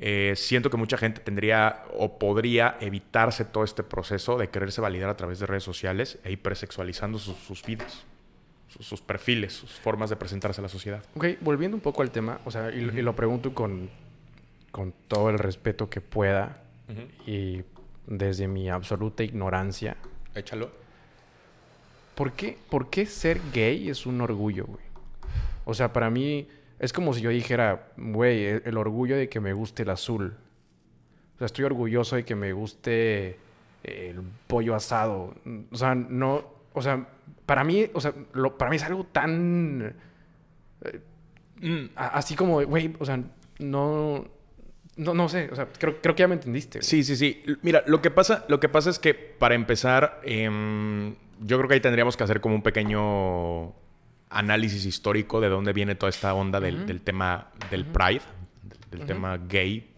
[0.03, 5.11] eh, siento que mucha gente tendría o podría evitarse todo este proceso de quererse validar
[5.11, 8.03] a través de redes sociales e hipersexualizando sus, vidas,
[8.79, 11.03] sus, perfiles, sus formas de presentarse a la sociedad.
[11.15, 13.91] Ok, volviendo un poco al tema, o sea, y, lo pregunto con,
[14.71, 16.63] con, todo el respeto que pueda
[17.27, 17.61] y
[18.07, 19.97] desde mi absoluta ignorancia.
[20.33, 20.71] Échalo.
[22.15, 24.83] ¿Por qué, ¿Por qué ser gay es un orgullo, güey?
[25.63, 26.47] O sea, para mí
[26.81, 30.33] es como si yo dijera, güey, e-, el, orgullo de que me guste el azul.
[31.35, 33.37] O sea, estoy orgulloso de que me guste
[33.83, 35.35] el pollo asado.
[35.71, 37.07] O sea, no, o sea,
[37.45, 39.95] para mí, o sea, lo, para mí es algo tan
[40.83, 43.23] eh, así como, güey, o sea,
[43.59, 44.25] no,
[44.95, 46.81] no, no sé, o sea, creo, creo que ya me entendiste.
[46.81, 47.43] Sí, sí, sí.
[47.61, 51.75] Mira, lo que pasa, lo que pasa es que para empezar, em, yo creo que
[51.75, 53.75] ahí tendríamos que hacer como un pequeño
[54.31, 58.21] análisis histórico de dónde viene toda esta onda del, tema del Pride,
[58.89, 59.89] del tema gay.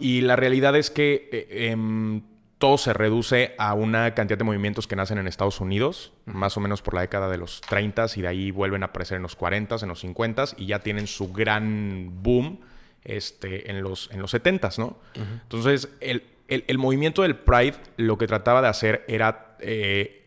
[0.00, 2.22] Y la realidad es que eh, em,
[2.58, 6.60] todo se reduce a una cantidad de movimientos que nacen en Estados Unidos, más o
[6.60, 9.36] menos por la década de los 30 y de ahí vuelven a aparecer en los
[9.36, 12.60] 40 en los 50 y ya tienen su gran boom
[13.04, 14.98] este, en, los, en los 70 ¿no?
[15.14, 20.24] Entonces, el, movimiento del Pride lo que trataba de hacer era eh,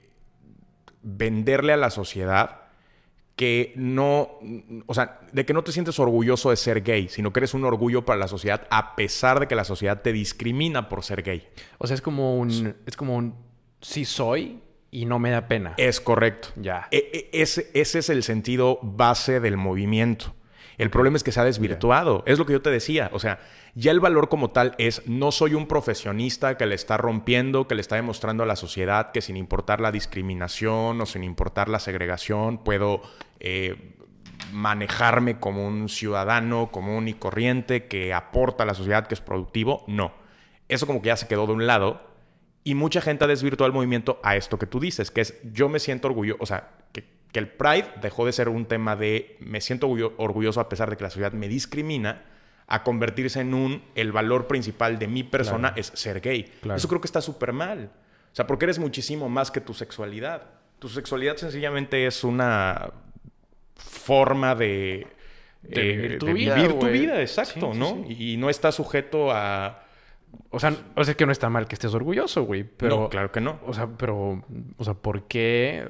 [1.02, 2.67] venderle a la sociedad
[3.38, 4.40] que no,
[4.88, 7.64] o sea, de que no te sientes orgulloso de ser gay, sino que eres un
[7.66, 11.48] orgullo para la sociedad a pesar de que la sociedad te discrimina por ser gay.
[11.78, 13.36] O sea, es como un, es como un,
[13.80, 15.76] sí soy y no me da pena.
[15.78, 16.50] Es correcto.
[16.56, 16.88] Ya.
[16.90, 20.34] E, e, ese, ese es el sentido base del movimiento.
[20.78, 22.24] El problema es que se ha desvirtuado.
[22.28, 23.10] Es lo que yo te decía.
[23.12, 23.40] O sea,
[23.74, 27.76] ya el valor como tal es no soy un profesionista que le está rompiendo, que
[27.76, 31.80] le está demostrando a la sociedad que sin importar la discriminación o sin importar la
[31.80, 33.02] segregación, puedo
[33.40, 33.96] eh,
[34.52, 39.84] manejarme como un ciudadano común y corriente que aporta a la sociedad, que es productivo.
[39.88, 40.14] No.
[40.70, 42.02] Eso como que ya se quedó de un lado
[42.64, 45.70] Y mucha gente ha desvirtuado el movimiento a esto que tú dices, que es yo
[45.70, 46.70] me siento orgulloso, o sea,
[47.32, 50.98] que, el Pride dejó de ser un tema de me siento orgulloso a pesar de
[50.98, 52.24] que la sociedad me discrimina,
[52.68, 56.52] a convertirse en un, el valor principal de mi persona es ser gay.
[56.76, 57.92] Eso creo que está súper mal.
[58.32, 60.44] O sea, porque eres muchísimo más que tu sexualidad.
[60.80, 62.92] Tu sexualidad sencillamente es una
[63.76, 65.08] forma de,
[65.62, 68.06] de vivir eh, tu, vida, tu vida, exacto, ¿no?
[68.08, 69.87] Y no está sujeto a...
[70.50, 72.64] O sea, o sea, que no está mal que estés orgulloso, güey.
[72.64, 73.60] Pero, no, claro que no.
[73.66, 74.44] O sea, pero,
[74.78, 75.88] o sea, ¿por qué,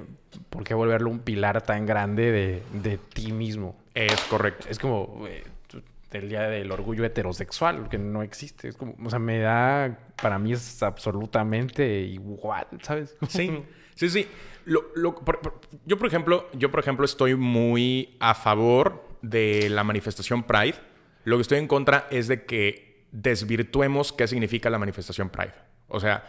[0.50, 3.76] por qué volverlo un pilar tan grande de, de ti mismo?
[3.94, 4.68] Es correcto.
[4.70, 5.28] Es como,
[6.12, 8.70] el día del orgullo heterosexual, que no existe.
[8.70, 13.16] Es como, o sea, me da, para mí es absolutamente igual, ¿sabes?
[13.28, 13.64] Sí,
[13.96, 14.28] sí, sí.
[14.66, 20.76] yo, por ejemplo, yo, por ejemplo, estoy muy a favor de la manifestación Pride.
[21.24, 25.54] Lo que estoy en contra es de que desvirtuemos qué significa la manifestación Pride.
[25.88, 26.24] O sea,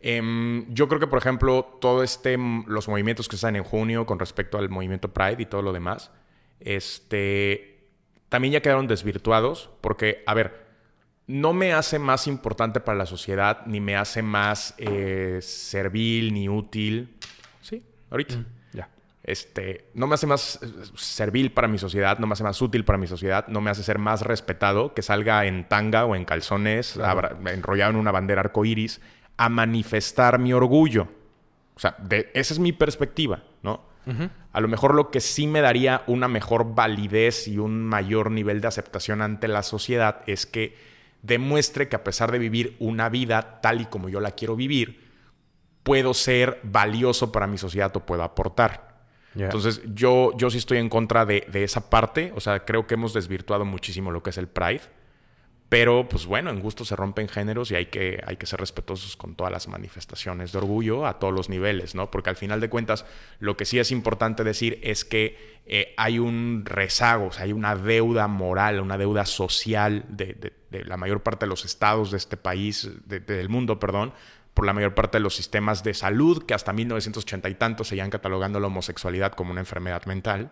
[0.00, 2.36] em, yo creo que, por ejemplo, todo este,
[2.66, 6.10] los movimientos que están en junio con respecto al movimiento Pride y todo lo demás,
[6.60, 7.76] este
[8.28, 10.66] también ya quedaron desvirtuados porque, a ver,
[11.26, 16.48] no me hace más importante para la sociedad, ni me hace más eh, servil, ni
[16.48, 17.16] útil.
[17.60, 18.36] Sí, ahorita.
[18.36, 18.55] Mm.
[19.26, 22.84] Este, no me hace más eh, servil para mi sociedad, no me hace más útil
[22.84, 26.24] para mi sociedad, no me hace ser más respetado que salga en tanga o en
[26.24, 26.96] calzones,
[27.46, 29.00] enrollado en una bandera arcoíris,
[29.36, 31.08] a manifestar mi orgullo.
[31.74, 31.96] O sea,
[32.34, 33.84] esa es mi perspectiva, ¿no?
[34.52, 38.60] A lo mejor lo que sí me daría una mejor validez y un mayor nivel
[38.60, 40.76] de aceptación ante la sociedad es que
[41.22, 45.04] demuestre que a pesar de vivir una vida tal y como yo la quiero vivir,
[45.82, 48.95] puedo ser valioso para mi sociedad o puedo aportar.
[49.36, 52.32] Entonces, yo, yo sí estoy en contra de, de, esa parte.
[52.34, 54.82] O sea, creo que hemos desvirtuado muchísimo lo que es el Pride.
[55.68, 59.16] Pero, pues bueno, en gusto se rompen géneros y hay que, hay que ser respetuosos
[59.16, 62.08] con todas las manifestaciones de orgullo a todos los niveles, ¿no?
[62.08, 63.04] Porque al final de cuentas,
[63.40, 67.52] lo que sí es importante decir es que eh, hay un rezago, o sea, hay
[67.52, 72.36] una deuda moral, una deuda social de, la mayor parte de los estados de este
[72.36, 74.12] país, del mundo, perdón,
[74.56, 78.08] por la mayor parte de los sistemas de salud, que hasta 1980 y tanto seguían
[78.08, 80.50] catalogando la homosexualidad como una enfermedad mental.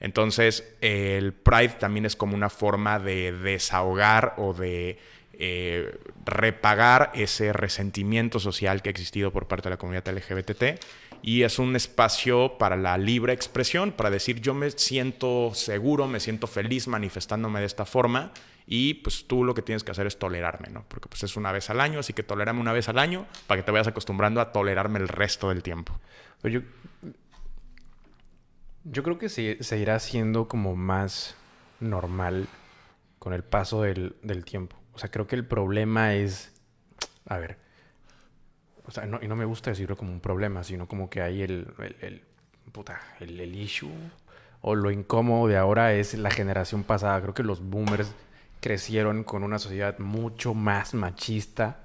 [0.00, 4.98] Entonces, el Pride también es como una forma de desahogar o de
[5.34, 10.80] eh, repagar ese resentimiento social que ha existido por parte de la comunidad LGBT
[11.22, 16.18] y es un espacio para la libre expresión, para decir yo me siento seguro, me
[16.18, 18.32] siento feliz manifestándome de esta forma
[18.70, 20.84] y pues tú lo que tienes que hacer es tolerarme, ¿no?
[20.88, 23.58] Porque pues es una vez al año, así que tolérame una vez al año para
[23.58, 25.98] que te vayas acostumbrando a tolerarme el resto del tiempo.
[26.42, 26.60] Yo
[28.84, 31.34] yo creo que se, irá haciendo como más
[31.80, 32.46] normal
[33.18, 34.76] con el paso del, tiempo.
[34.92, 36.52] O sea, creo que el problema es.
[37.26, 37.58] A ver.
[38.86, 41.42] O sea, no, y no me gusta decirlo como un problema, sino como que hay
[41.42, 41.68] el,
[42.00, 42.22] el,
[42.72, 43.90] puta, el, el issue
[44.60, 47.20] o lo incómodo de ahora es la generación pasada.
[47.20, 48.14] Creo que los boomers
[48.60, 51.80] crecieron con una sociedad mucho más machista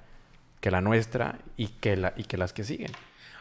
[0.60, 2.92] que la nuestra y que, la, y que las que siguen.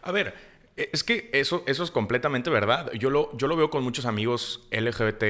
[0.03, 0.35] A ver,
[0.77, 2.91] eh, es que eso, eso es completamente verdad.
[2.93, 5.25] Yo lo, yo lo veo con muchos amigos LGBT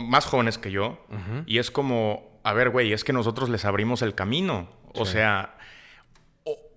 [0.00, 1.04] más jóvenes que yo.
[1.46, 4.68] Y es como, a ver, güey, es que nosotros les abrimos el camino.
[4.94, 5.56] O sea,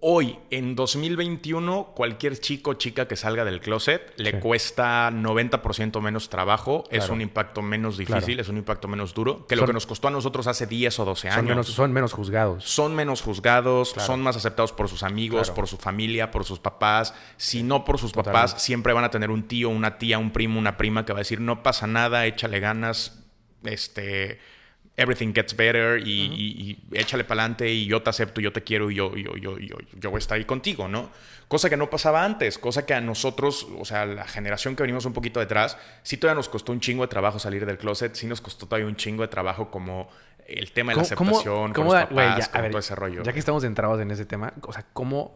[0.07, 6.29] hoy, en 2021, cualquier chico o chica que salga del closet le cuesta 90% menos
[6.29, 9.87] trabajo, es un impacto menos difícil, es un impacto menos duro que lo que nos
[9.87, 11.35] costó a nosotros hace 10 o 12 años.
[11.35, 12.63] Son menos, son menos juzgados.
[12.63, 17.15] Son menos juzgados, son más aceptados por sus amigos, por su familia, por sus papás.
[17.37, 20.59] Si no por sus papás, siempre van a tener un tío, una tía, un primo,
[20.59, 23.23] una prima que va a decir, no pasa nada, échale ganas,
[23.63, 24.39] este
[24.97, 28.95] everything gets better y, échale para adelante y yo te acepto, yo te quiero y
[28.95, 31.09] yo, yo, yo, yo, yo voy a estar ahí contigo, ¿no?
[31.47, 35.05] Cosa que no pasaba antes, cosa que a nosotros, o sea, la generación que venimos
[35.05, 38.25] un poquito detrás, sí todavía nos costó un chingo de trabajo salir del closet, sí
[38.25, 40.09] nos costó todavía un chingo de trabajo como
[40.47, 43.23] el tema de la aceptación, con los papás, con todo ese rollo.
[43.23, 45.35] Ya que estamos centrados en ese tema, o sea, ¿cómo,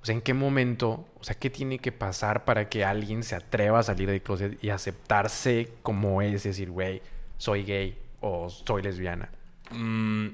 [0.00, 3.36] o sea, en qué momento, o sea, qué tiene que pasar para que alguien se
[3.36, 7.02] atreva a salir del closet y aceptarse como es, decir, güey,
[7.38, 9.28] soy gay, o soy lesbiana.
[9.70, 10.28] Mm,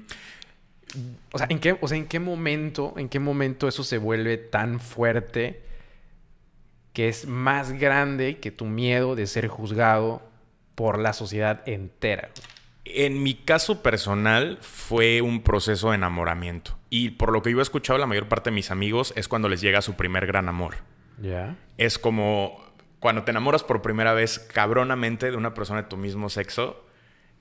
[1.33, 4.37] o, sea, ¿en qué, o sea, ¿en qué momento, en qué momento eso se vuelve
[4.37, 5.61] tan fuerte
[6.93, 10.21] que es más grande que tu miedo de ser juzgado
[10.75, 12.29] por la sociedad entera?
[12.85, 16.77] En mi caso personal fue un proceso de enamoramiento.
[16.89, 19.49] Y por lo que yo he escuchado, la mayor parte de mis amigos es cuando
[19.49, 20.75] les llega su primer gran amor.
[21.21, 21.55] Ya.
[21.77, 22.63] Es como
[22.99, 26.85] cuando te enamoras por primera vez cabronamente de una persona de tu mismo sexo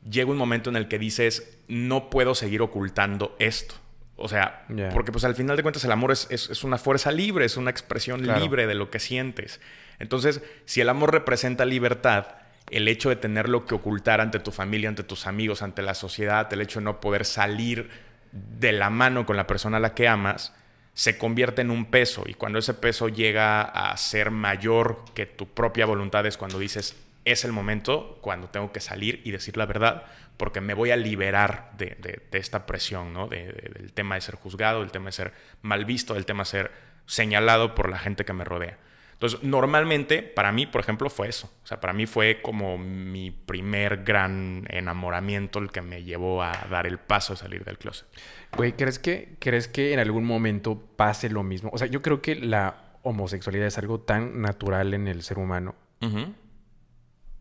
[0.08, 3.74] llega un momento en el que dices, no puedo seguir ocultando esto.
[4.16, 7.46] O sea, porque pues al final de cuentas el amor es, es, una fuerza libre,
[7.46, 9.60] es una expresión libre de lo que sientes.
[9.98, 12.26] Entonces, si el amor representa libertad,
[12.70, 16.52] el hecho de tenerlo que ocultar ante tu familia, ante tus amigos, ante la sociedad,
[16.52, 17.88] el hecho de no poder salir
[18.32, 20.54] de la mano con la persona a la que amas,
[20.92, 22.24] se convierte en un peso.
[22.26, 26.94] Y cuando ese peso llega a ser mayor que tu propia voluntad es cuando dices,
[27.24, 30.04] es el momento, cuando tengo que salir y decir la verdad,
[30.36, 33.28] porque me voy a liberar de, esta presión, ¿no?
[33.28, 36.72] del tema de ser juzgado, del tema de ser mal visto, del tema de ser
[37.06, 38.78] señalado por la gente que me rodea.
[39.20, 41.52] Entonces, normalmente, para mí, por ejemplo, fue eso.
[41.62, 46.52] O sea, para mí fue como mi primer gran enamoramiento el que me llevó a
[46.70, 48.08] dar el paso a salir del closet.
[48.56, 51.68] Güey, ¿crees que, ¿crees que en algún momento pase lo mismo?
[51.70, 55.74] O sea, yo creo que la homosexualidad es algo tan natural en el ser humano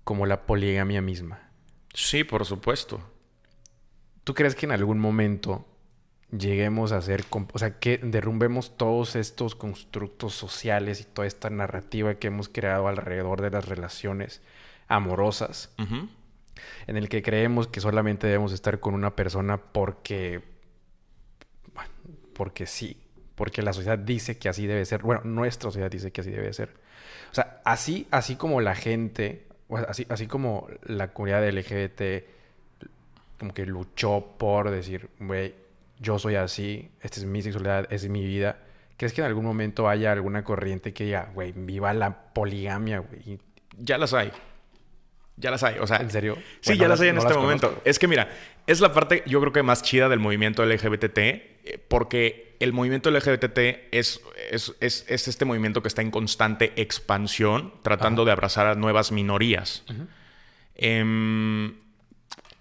[0.09, 1.51] como la poligamia misma.
[1.93, 2.99] Sí, por supuesto.
[4.23, 5.67] ¿Tú crees que en algún momento
[6.35, 12.15] lleguemos a hacer, o sea, que derrumbemos todos estos constructos sociales y toda esta narrativa
[12.15, 14.41] que hemos creado alrededor de las relaciones
[14.87, 15.75] amorosas,
[16.87, 20.41] en el que creemos que solamente debemos estar con una persona porque,
[22.33, 22.97] porque sí,
[23.35, 26.51] porque la sociedad dice que así debe ser, bueno, nuestra sociedad dice que así debe
[26.51, 26.73] ser.
[27.31, 29.48] O sea, así, así como la gente,
[29.87, 32.01] así, así como la comunidad LGBT
[33.39, 35.55] como que luchó por decir, güey,
[35.97, 38.57] yo soy así, esta es mi sexualidad, esta es mi vida.
[38.97, 43.39] ¿Crees que en algún momento haya alguna corriente que diga, güey, viva la poligamia, güey?
[43.77, 44.31] Ya las hay.
[45.37, 45.79] Ya las hay.
[45.79, 46.37] O sea, ¿en serio?
[46.59, 47.81] Sí, ya las, hay en este momento.
[47.85, 48.29] Es que mira,
[48.69, 53.09] es la parte, yo creo que más chida del movimiento LGBT, eh, porque el movimiento
[53.09, 53.57] LGBT
[53.91, 58.75] es, es, es, es este movimiento que está en constante expansión, tratando de abrazar a
[58.75, 59.83] nuevas minorías.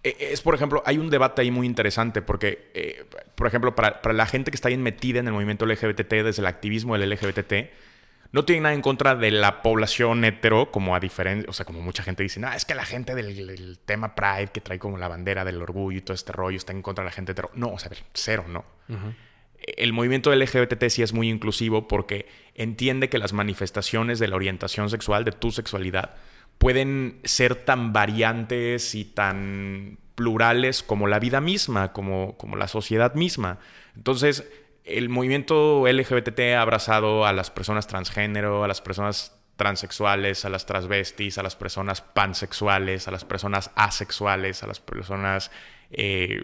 [0.03, 4.01] Eh, es, por ejemplo, hay un debate ahí muy interesante porque, eh, por ejemplo, para,
[4.15, 7.71] la gente que está bien metida en el movimiento LGBT, desde el activismo del LGBT,
[8.31, 11.81] no tiene nada en contra de la población hetero, como a diferencia, o sea, como
[11.81, 15.09] mucha gente dice, no, es que la gente del, tema Pride, que trae como la
[15.09, 17.51] bandera del orgullo y todo este rollo, está en contra de la gente hetero.
[17.55, 18.65] No, o sea, cero, no.
[19.61, 24.91] El movimiento LGBT sí es muy inclusivo porque entiende que las manifestaciones de la orientación
[24.91, 26.15] sexual, de tu sexualidad,
[26.59, 33.15] pueden ser tan variantes y tan plurales como la vida misma, como, como la sociedad
[33.15, 33.59] misma.
[33.97, 34.49] Entonces,
[34.89, 40.67] el movimiento LGBT ha abrazado a las personas transgénero, a las personas transexuales, a las
[40.67, 45.51] transvestis, a las personas pansexuales, a las personas asexuales, a las personas
[45.91, 46.43] eh,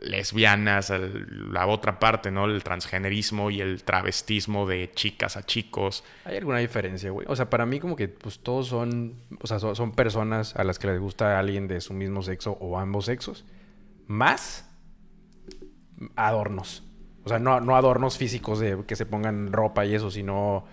[0.00, 2.46] lesbianas, la otra parte, ¿no?
[2.46, 6.04] El transgenerismo y el travestismo de chicas a chicos.
[6.24, 7.26] ¿Hay alguna diferencia, güey?
[7.28, 10.78] O sea, para mí como que pues todos son, o sea, son, personas a las
[10.78, 13.44] que les gusta alguien de su mismo sexo o ambos sexos,
[14.06, 14.68] más
[16.16, 16.87] adornos.
[17.28, 20.64] O sea, no, no adornos físicos de que se pongan ropa y eso, sino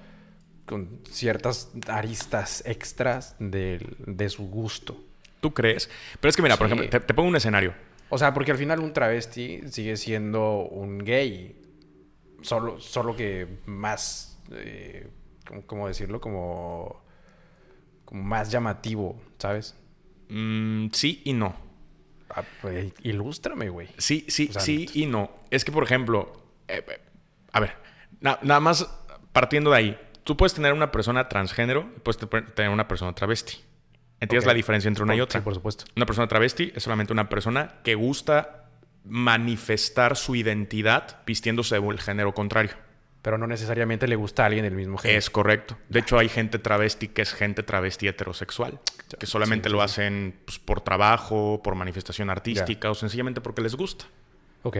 [0.65, 4.97] con ciertas aristas extras de, su gusto.
[5.41, 5.89] ¿Tú crees?
[6.21, 7.73] Pero es que mira, por ejemplo, te pongo un escenario.
[8.09, 11.61] O sea, porque al final un travesti sigue siendo un gay.
[12.41, 14.39] Solo, solo que más.
[14.51, 15.09] Eh,
[15.65, 16.21] ¿cómo, decirlo?
[16.21, 17.03] Como.
[18.05, 19.75] Como más llamativo, ¿sabes?
[20.29, 21.55] Mm, sí y no.
[22.29, 23.89] Ah, pues, ilústrame, güey.
[23.97, 25.31] Sí, sí, sí y no.
[25.51, 26.44] Es que, por ejemplo.
[26.67, 26.83] Eh,
[27.51, 27.75] a ver,
[28.21, 28.89] nada más
[29.31, 29.99] partiendo de ahí.
[30.23, 32.19] Tú puedes tener una persona transgénero y puedes
[32.55, 33.63] tener una persona travesti.
[34.19, 35.39] ¿Entiendes la diferencia entre una y otra?
[35.39, 35.85] Sí, por supuesto.
[35.95, 38.65] Una persona travesti es solamente una persona que gusta
[39.03, 42.71] manifestar su identidad vistiéndose del género contrario.
[43.21, 45.17] Pero no necesariamente le gusta a alguien del mismo género.
[45.17, 45.77] Es correcto.
[45.89, 48.79] De hecho, hay gente travesti que es gente travesti heterosexual,
[49.19, 54.05] que solamente lo hacen pues, por trabajo, por manifestación artística o sencillamente porque les gusta.
[54.63, 54.77] Ok.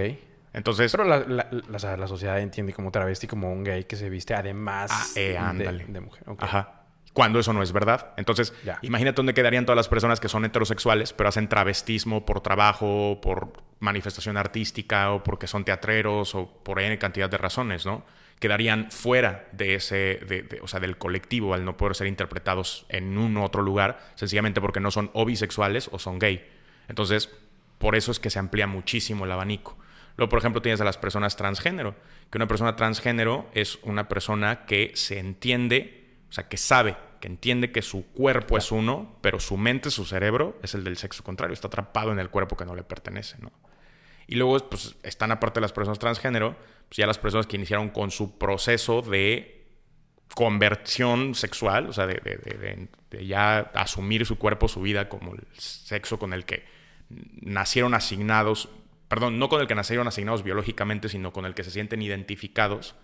[0.55, 0.91] Entonces.
[0.91, 5.37] Pero la, sociedad entiende como travesti como un gay que se viste además ah, eh,
[5.87, 6.23] de, mujer.
[6.39, 6.81] Ajá
[7.15, 8.13] cuando eso no es verdad.
[8.17, 13.21] Entonces, imagínate dónde quedarían todas las personas que son heterosexuales, pero hacen travestismo por trabajo,
[13.21, 18.03] por manifestación artística o porque son teatreros o por N cantidad de razones, ¿no?
[18.39, 20.19] Quedarían fuera de ese,
[20.61, 24.81] o sea, del colectivo al no poder ser interpretados en un otro lugar, sencillamente porque
[24.81, 26.45] no son o bisexuales o son gay.
[26.89, 27.29] Entonces,
[27.77, 29.77] por eso es que se amplía muchísimo el abanico.
[30.17, 31.95] Luego, por ejemplo, tienes a las personas transgénero,
[32.29, 37.27] que una persona transgénero es una persona que se entiende o sea, que sabe, que
[37.27, 41.23] entiende que su cuerpo es uno, pero su mente, su cerebro es el del sexo
[41.23, 43.51] contrario, está atrapado en el cuerpo que no le pertenece, ¿no?
[44.27, 46.57] Y luego, pues, están aparte de las personas transgénero,
[46.89, 49.65] pues ya las personas que iniciaron con su proceso de
[50.33, 52.89] conversión sexual, o sea, de,
[53.25, 56.65] ya asumir su cuerpo, su vida como el sexo con el que
[57.09, 58.67] nacieron asignados
[59.07, 62.95] perdón, no con el que nacieron asignados biológicamente, sino con el que se sienten identificados.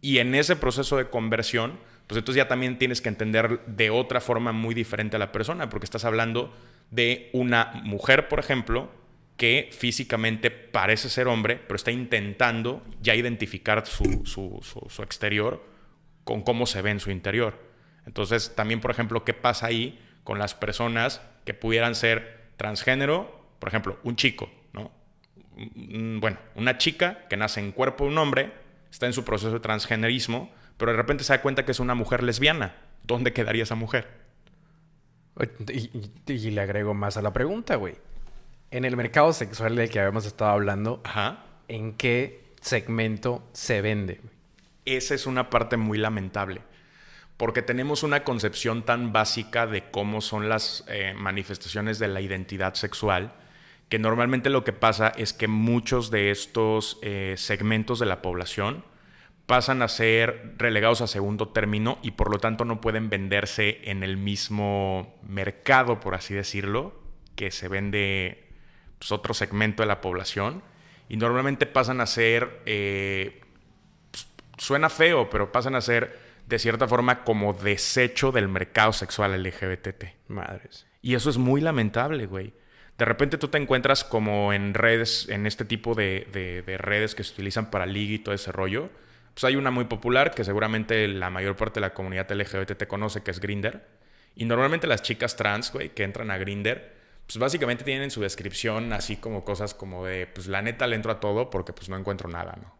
[0.00, 4.20] Y en ese proceso de conversión, pues entonces ya también tienes que entender de otra
[4.20, 6.54] forma muy diferente a la persona, porque estás hablando
[6.90, 8.90] de una mujer, por ejemplo,
[9.36, 15.64] que físicamente parece ser hombre, pero está intentando ya identificar su, su, exterior
[16.22, 17.58] con cómo se ve en su interior.
[18.06, 23.44] Entonces, también, por ejemplo, ¿qué pasa ahí con las personas que pudieran ser transgénero?
[23.58, 24.50] Por ejemplo, un chico.
[25.56, 28.52] Bueno, una chica que nace en cuerpo de un hombre,
[28.90, 31.94] está en su proceso de transgenerismo, pero de repente se da cuenta que es una
[31.94, 32.74] mujer lesbiana.
[33.02, 34.08] ¿Dónde quedaría esa mujer?
[35.68, 37.94] Y, y le agrego más a la pregunta, güey
[38.74, 41.00] en el mercado sexual del que habíamos estado hablando,
[41.68, 44.20] ¿en qué segmento se vende?
[44.84, 46.60] Esa es una parte muy lamentable,
[47.36, 52.74] porque tenemos una concepción tan básica de cómo son las eh, manifestaciones de la identidad
[52.74, 53.32] sexual,
[53.94, 58.84] que normalmente lo que pasa es que muchos de estos eh, segmentos de la población
[59.46, 64.02] pasan a ser relegados a segundo término y por lo tanto no pueden venderse en
[64.02, 67.00] el mismo mercado, por así decirlo,
[67.36, 68.48] que se vende
[68.98, 70.64] pues, otro segmento de la población
[71.08, 73.42] y normalmente pasan a ser, eh,
[74.10, 74.26] pues,
[74.58, 76.18] suena feo, pero pasan a ser
[76.48, 80.16] de cierta forma como desecho del mercado sexual LGBT.
[80.26, 80.84] Madres.
[81.00, 82.54] Y eso es muy lamentable, güey.
[82.98, 86.28] De repente tú te encuentras como en redes, en este tipo de,
[86.64, 88.90] de, redes que se utilizan para ligue y todo ese rollo.
[89.34, 92.86] Pues hay una muy popular que seguramente la mayor parte de la comunidad LGBT te
[92.86, 93.84] conoce, que es Grinder.
[94.36, 96.94] Y normalmente las chicas trans, güey, que entran a Grinder,
[97.26, 100.96] pues básicamente tienen en su descripción así como cosas como de, pues la neta le
[100.96, 102.74] entro a todo porque pues no encuentro nada, ¿no?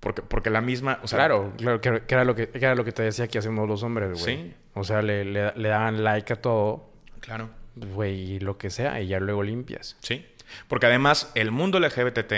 [0.00, 1.18] Porque, porque la misma, o sea...
[1.18, 4.20] Claro, claro, que, era lo que, era lo que te decía que hacemos los hombres,
[4.20, 4.36] güey.
[4.36, 4.54] Sí.
[4.74, 6.92] O sea, le, le, daban like a todo.
[7.20, 7.48] Claro.
[7.76, 9.96] Güey, y lo que sea, y ya luego limpias.
[10.00, 10.26] Sí.
[10.68, 12.32] Porque además el mundo LGBT,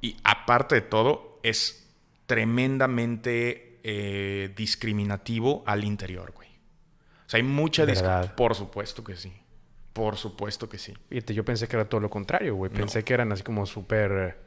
[0.00, 1.88] y aparte de todo, es
[2.26, 6.48] tremendamente eh, discriminativo al interior, güey.
[6.48, 8.36] O sea, hay mucha discriminación.
[8.36, 9.32] Por supuesto que sí.
[9.92, 10.94] Por supuesto que sí.
[11.08, 12.70] Fíjate, yo pensé que era todo lo contrario, güey.
[12.70, 14.38] Pensé que eran así como súper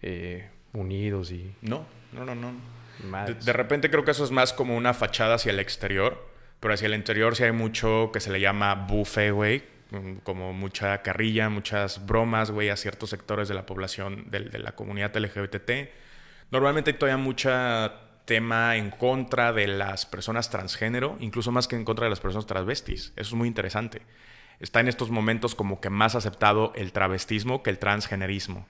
[0.00, 1.52] eh, unidos y...
[1.62, 2.52] No, no, no, no.
[3.44, 6.26] De, repente creo que eso es más como una fachada hacia el exterior,
[6.66, 9.62] pero hacia el interior sí hay mucho que se le llama buffet, güey.
[9.92, 14.72] Mm, como mucha carrilla, muchas bromas, güey, a ciertos sectores de la población, de, la
[14.72, 15.88] comunidad LGBT.
[16.50, 21.84] Normalmente hay todavía mucha tema en contra de las personas transgénero, incluso más que en
[21.84, 23.12] contra de las personas transvestis.
[23.14, 24.02] Eso es muy interesante
[24.58, 28.66] está en estos momentos como que más aceptado el travestismo que el transgenerismo.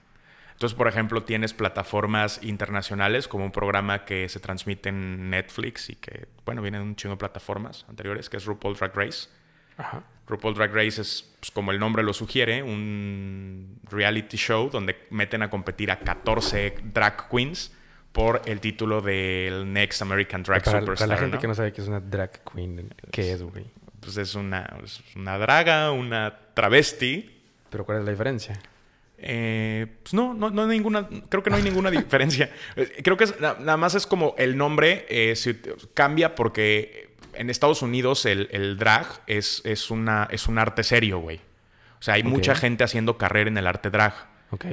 [0.57, 5.95] Entonces, por ejemplo, tienes plataformas internacionales como un programa que se transmite en Netflix y
[5.95, 9.29] que, bueno, vienen un chingo de plataformas anteriores, que es RuPaul Drag Race.
[9.77, 10.01] Ajá.
[10.27, 15.43] RuPaul Drag Race es, pues, como el nombre lo sugiere, un reality show donde meten
[15.43, 17.71] a competir a 14 drag queens
[18.11, 20.95] por el título del Next American Drag Superstar.
[20.95, 23.65] Para la gente que no sabe qué es una drag queen, ¿qué es, güey?
[23.99, 24.77] pues es una,
[25.15, 27.41] una draga, una travesti.
[27.69, 28.57] ¿Pero cuál es la diferencia?
[29.19, 32.51] Eh, pues no, no, no hay ninguna, creo que no hay ninguna diferencia.
[32.75, 35.33] Eh, creo que nada más es como el nombre eh,
[35.93, 41.37] cambia porque en Estados Unidos el, drag es, es, una, es un arte serio, güey.
[41.99, 44.13] O sea, hay mucha gente haciendo carrera en el arte drag.
[44.51, 44.65] Ok.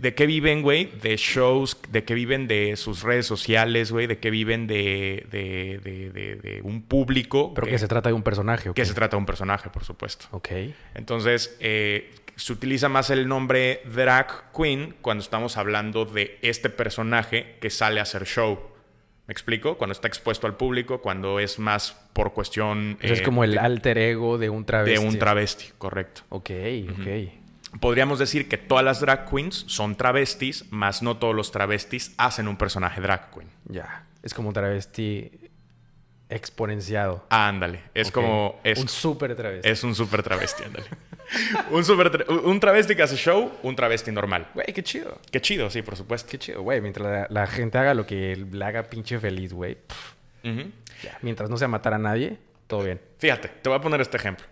[0.00, 0.86] ¿De qué viven, güey?
[1.02, 5.80] De shows, de qué viven de sus redes sociales, güey, de qué viven de, de,
[5.82, 7.52] de, de un público.
[7.54, 10.26] Pero que, se trata de un personaje, Que se trata de un personaje, por supuesto.
[10.30, 10.48] Ok.
[10.94, 17.56] Entonces, eh, se utiliza más el nombre drag queen cuando estamos hablando de este personaje
[17.60, 18.58] que sale a hacer show.
[19.26, 19.76] ¿Me explico?
[19.76, 22.96] Cuando está expuesto al público, cuando es más por cuestión...
[23.02, 25.00] es como el alter ego de un travesti.
[25.00, 26.22] De un travesti, correcto.
[26.30, 26.50] Ok,
[26.92, 27.38] ok
[27.80, 32.48] podríamos decir que todas las drag queens son travestis, más no todos los travestis hacen
[32.48, 33.48] un personaje drag queen.
[33.66, 35.30] Ya, es como un travesti
[36.30, 37.24] exponenciado.
[37.30, 38.60] ándale, es como...
[38.64, 39.68] Es, un súper travesti.
[39.68, 40.86] Es un súper travesti, ándale.
[41.70, 44.48] un, super un travesti que hace show, un travesti normal.
[44.54, 45.18] Güey, qué chido.
[45.30, 46.30] Qué chido, sí, por supuesto.
[46.30, 46.80] Qué chido, güey.
[46.80, 49.78] Mientras la, gente haga lo que le haga pinche feliz, güey.
[51.22, 53.00] Mientras no sea matar a nadie, todo bien.
[53.18, 54.46] Fíjate, te voy a poner este ejemplo.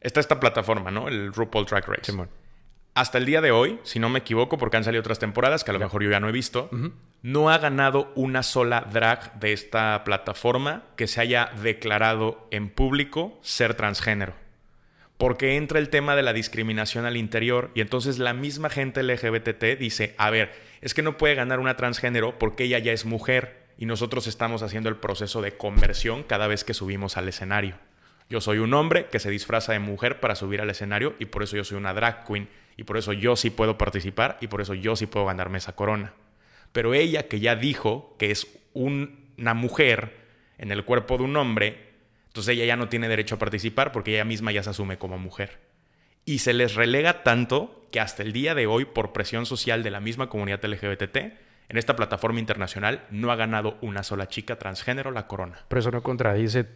[0.00, 1.08] Está esta plataforma, ¿no?
[1.08, 2.04] El RuPaul Track Race.
[2.04, 2.28] Simón
[2.94, 5.70] hasta el día de hoy, si no me equivoco, porque han salido otras temporadas que
[5.70, 6.68] a lo mejor yo ya no he visto,
[7.22, 13.38] no ha ganado una sola drag de esta plataforma que se haya declarado en público
[13.42, 14.34] ser transgénero.
[15.16, 19.78] Porque entra el tema de la discriminación al interior y entonces la misma gente LGBT
[19.78, 23.68] dice, a ver, es que no puede ganar una transgénero porque ella ya es mujer
[23.78, 27.76] y nosotros estamos haciendo el proceso de conversión cada vez que subimos al escenario.
[28.28, 31.42] Yo soy un hombre que se disfraza de mujer para subir al escenario y por
[31.42, 34.60] eso yo soy una drag queen Y por eso yo sí puedo participar y por
[34.60, 36.14] eso yo sí puedo ganarme esa corona.
[36.72, 40.16] Pero ella que ya dijo que es una mujer
[40.58, 41.90] en el cuerpo de un hombre,
[42.28, 45.18] entonces ella ya no tiene derecho a participar porque ella misma ya se asume como
[45.18, 45.60] mujer.
[46.24, 49.90] Y se les relega tanto que hasta el día de hoy, por presión social de
[49.90, 51.16] la misma comunidad LGBT,
[51.68, 55.64] en esta plataforma internacional no ha ganado una sola chica transgénero la corona.
[55.68, 56.66] Pero eso no contradice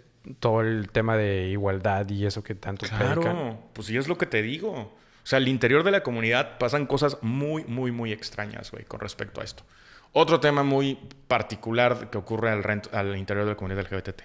[0.41, 4.27] todo el tema de igualdad y eso que tanto Claro, pues sí es lo que
[4.27, 4.97] te digo.
[5.27, 9.01] O sea, al interior de la comunidad pasan cosas muy, muy, muy extrañas, güey, con
[9.01, 9.65] respecto a esto.
[10.13, 12.63] Otro tema muy particular que ocurre al,
[12.93, 14.23] al interior de la comunidad LGBT.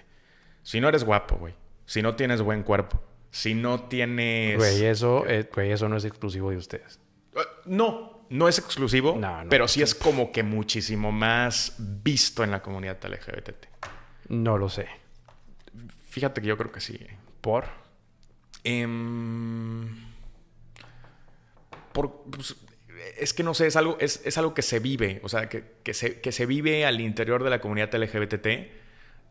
[0.62, 1.54] Si no eres guapo, güey.
[1.86, 3.02] Si no tienes buen cuerpo.
[3.32, 4.56] Si no tienes...
[4.56, 7.00] Güey, eso, eh, eso no es exclusivo de ustedes.
[7.34, 12.62] Uh, no, no es exclusivo, pero sí es como que muchísimo más visto en la
[12.62, 13.66] comunidad LGBT.
[14.28, 14.86] No lo sé.
[16.10, 16.96] Fíjate que yo creo que sí.
[17.40, 17.64] ¿Por?
[18.62, 20.11] Em,
[21.92, 22.56] por pues,
[23.18, 25.94] es que no sé, es algo, es, algo que se vive, o sea, que, que,
[25.94, 28.46] se, que se vive al interior de la comunidad LGBT.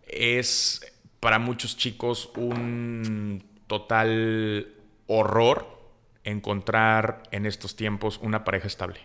[0.08, 0.82] Es
[1.20, 4.74] para muchos chicos un total
[5.08, 5.82] horror
[6.24, 9.00] encontrar en estos tiempos una pareja estable.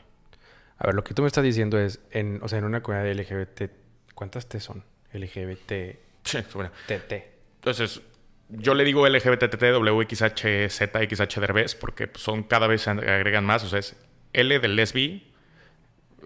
[0.78, 3.10] A ver, lo que tú me estás diciendo es, en, o sea, en una comunidad
[3.12, 3.70] LGBT,
[4.14, 4.84] ¿cuántas T son?
[5.12, 5.98] LGBT.
[6.24, 6.70] Sí, bueno.
[6.86, 7.12] TT.
[7.56, 8.00] Entonces,
[8.48, 13.64] yo le digo LGBT, WXH, Z, XH derbez, porque son cada vez se agregan más.
[13.64, 13.96] O sea, es
[14.32, 15.32] L del lesbi.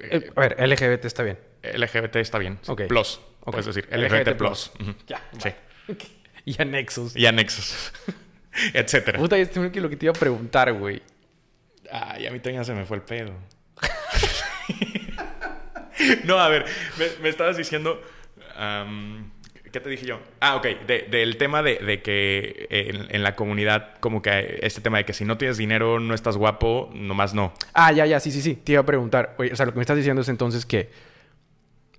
[0.01, 1.39] Eh, a ver, LGBT está bien.
[1.62, 2.59] LGBT está bien.
[2.89, 3.21] Plus.
[3.57, 4.71] Es decir, LGBT, plus.
[5.07, 5.23] Ya.
[5.39, 5.51] Sí.
[6.45, 7.16] y anexos.
[7.16, 7.93] Y anexos.
[8.75, 9.18] Etcétera.
[9.18, 11.03] Puta, es lo que te iba a preguntar, güey.
[11.91, 13.33] Ay, a mí también se me fue el pedo.
[16.25, 16.66] no, a ver,
[17.23, 18.01] me, estabas diciendo.
[19.73, 20.21] ¿Qué te dije yo?
[20.41, 25.12] Ah, ok, del tema de, que en, la comunidad, como que este tema de que
[25.12, 27.53] si no tienes dinero, no estás guapo, nomás no.
[27.73, 28.57] Ah, ya, ya, sí, sí, sí.
[28.57, 29.35] Te iba a preguntar.
[29.39, 30.91] Oye, o sea, lo que me estás diciendo es entonces que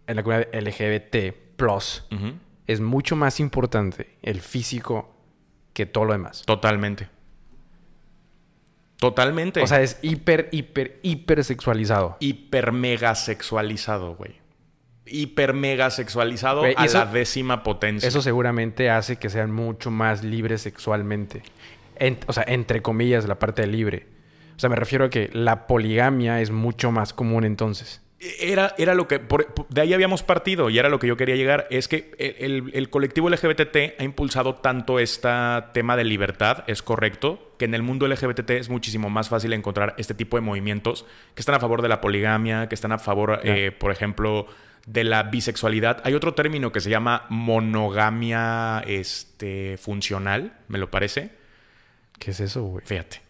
[0.07, 1.15] en la comunidad LGBT,
[2.67, 5.15] es mucho más importante el físico
[5.74, 6.43] que todo lo demás.
[6.45, 7.07] Totalmente.
[8.97, 9.61] Totalmente.
[9.61, 12.17] O sea, es hiper, hiper, hiper sexualizado.
[12.19, 14.40] Hiper mega sexualizado, güey.
[15.12, 18.07] Hiper mega sexualizado a la décima potencia.
[18.07, 21.43] Eso seguramente hace que sean mucho más libres sexualmente.
[22.28, 24.07] o sea, entre comillas, la parte de libre.
[24.55, 28.01] O sea, me refiero a que la poligamia es mucho más común entonces.
[28.39, 29.20] Era, era lo que.
[29.70, 31.66] de ahí habíamos partido y era lo que yo quería llegar.
[31.72, 35.28] Es que el, colectivo LGBT ha impulsado tanto este
[35.74, 39.95] tema de libertad, es correcto, que en el mundo LGBT es muchísimo más fácil encontrar
[39.97, 43.39] este tipo de movimientos que están a favor de la poligamia, que están a favor,
[43.43, 44.45] eh, por ejemplo,
[44.86, 46.01] de la bisexualidad.
[46.03, 51.32] Hay otro término que se llama monogamia este, funcional, me lo parece.
[52.19, 52.86] ¿Qué es eso, güey?
[52.86, 53.21] Fíjate.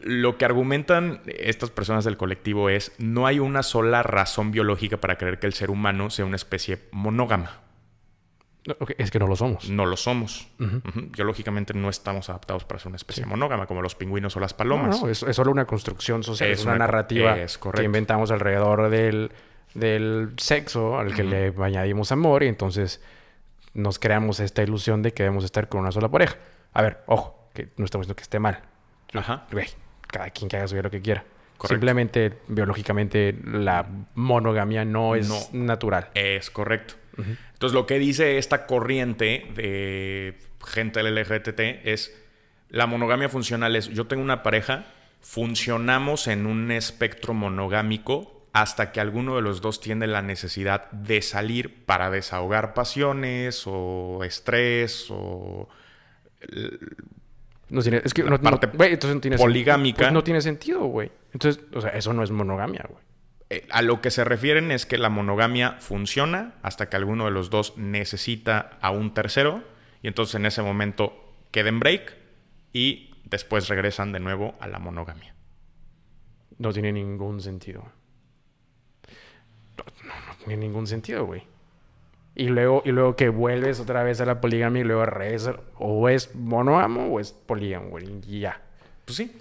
[0.00, 5.18] Lo que argumentan estas personas del colectivo es no hay una sola razón biológica para
[5.18, 7.62] creer que el ser humano sea una especie monógama.
[8.98, 9.70] Es que no lo somos.
[9.70, 10.48] No lo somos.
[10.58, 15.00] Biológicamente no estamos adaptados para ser una especie monógama, como los pingüinos o las palomas.
[15.00, 17.36] No, es, solo una construcción social, es, una, narrativa
[17.74, 19.32] que inventamos alrededor del,
[20.38, 23.02] sexo al que le añadimos amor y entonces
[23.74, 26.36] nos creamos esta ilusión de que debemos estar con una sola pareja.
[26.72, 28.62] A ver, ojo, que no estamos diciendo que esté mal.
[29.14, 29.46] Ajá
[30.08, 31.24] cada quien que haga su vida lo que quiera.
[31.64, 36.08] Simplemente, biológicamente, la monogamia no es natural.
[36.14, 36.94] Es correcto.
[37.16, 42.16] Entonces, lo que dice esta corriente de gente del LGBT es
[42.68, 44.86] la monogamia funcional es yo tengo una pareja,
[45.20, 51.22] funcionamos en un espectro monogámico hasta que alguno de los dos tiene la necesidad de
[51.22, 55.68] salir para desahogar pasiones o estrés o
[57.70, 59.98] no tiene, es que no, entonces no tiene poligámica.
[59.98, 61.10] Pues no tiene sentido, güey.
[61.32, 63.02] Entonces, o sea, eso no es monogamia, güey.
[63.50, 67.30] Eh, a lo que se refieren es que la monogamia funciona hasta que alguno de
[67.30, 69.62] los dos necesita a un tercero
[70.02, 72.16] y entonces en ese momento queden break
[72.72, 75.34] y después regresan de nuevo a la monogamia.
[76.58, 77.84] No tiene ningún sentido.
[80.48, 81.44] Tiene ningún sentido, güey
[82.38, 86.08] y luego, y luego que vuelves otra vez a la poligamia y luego regresas, o
[86.08, 88.62] es monógamo o es polígamo, güey, y ya.
[89.04, 89.32] Pues sí.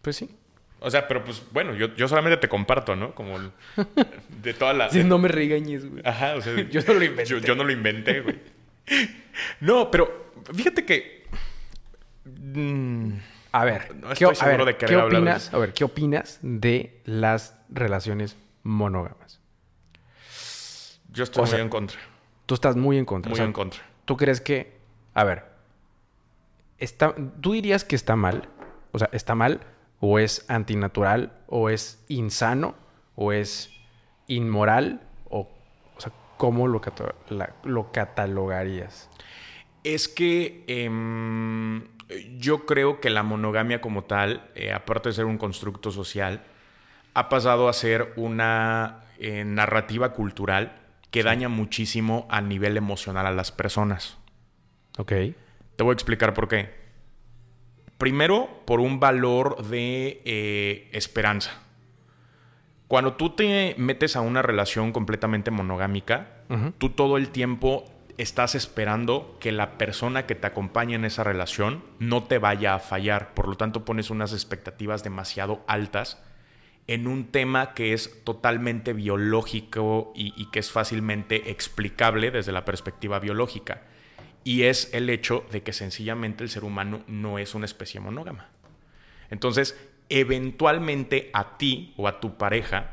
[0.00, 0.34] Pues sí.
[0.80, 3.14] O sea, pero pues bueno, yo, yo solamente te comparto, ¿no?
[3.14, 3.38] Como
[4.42, 4.92] de todas las...
[4.92, 6.02] Si no me regañes, güey.
[6.04, 6.54] Ajá, o sea...
[6.70, 7.40] yo no lo inventé.
[7.40, 8.40] Yo, no lo inventé, güey.
[9.60, 11.26] no, pero fíjate que...
[12.24, 13.16] Mm,
[13.52, 15.52] a ver, no estoy seguro de ¿qué opinas?
[15.52, 19.43] A ver, ¿qué opinas de las relaciones monógamas?
[21.14, 21.98] Yo estoy muy en contra.
[22.46, 23.30] Tú estás muy en contra.
[23.30, 23.80] Muy en contra.
[24.04, 24.76] ¿Tú crees que,
[25.14, 25.44] a ver,
[26.78, 28.48] está, tú dirías que está mal,
[28.92, 29.60] o sea, está mal
[30.00, 32.74] o es antinatural, o es insano,
[33.16, 33.70] o es
[34.26, 35.00] inmoral,
[35.30, 35.48] o,
[35.96, 39.08] o sea, ¿cómo lo, cata- la- lo catalogarías?
[39.82, 41.84] Es que em,
[42.38, 46.42] yo creo que la monogamia como tal, eh, aparte de ser un constructo social,
[47.14, 50.80] ha pasado a ser una eh, narrativa cultural
[51.14, 54.18] que daña muchísimo a nivel emocional a las personas.
[54.98, 55.12] Ok.
[55.76, 56.74] Te voy a explicar por qué.
[57.98, 61.52] Primero, por un valor de eh, esperanza.
[62.88, 66.42] Cuando tú te metes a una relación completamente monogámica,
[66.78, 67.84] tú todo el tiempo
[68.18, 72.80] estás esperando que la persona que te acompaña en esa relación no te vaya a
[72.80, 73.34] fallar.
[73.34, 76.20] Por lo tanto, pones unas expectativas demasiado altas
[76.86, 83.18] en un tema que es totalmente biológico y, que es fácilmente explicable desde la perspectiva
[83.18, 83.82] biológica.
[84.44, 88.48] Y es el hecho de que sencillamente el ser humano no es una especie monógama.
[89.30, 89.78] Entonces,
[90.10, 92.90] eventualmente a ti o a tu pareja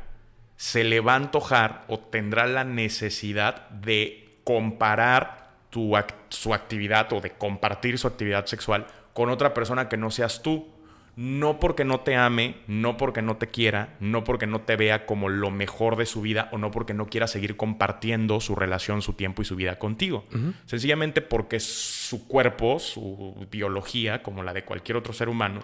[0.56, 7.32] se le va a antojar o tendrá la necesidad de comparar su actividad o de
[7.32, 10.68] compartir su actividad sexual con otra persona que no seas tú.
[11.14, 15.04] No porque no te ame, no porque no te quiera, no porque no te vea
[15.04, 19.02] como lo mejor de su vida o no porque no quiera seguir compartiendo su relación,
[19.02, 20.24] su tiempo y su vida contigo.
[20.64, 25.60] Sencillamente porque su cuerpo, su biología, como la de cualquier otro ser humano,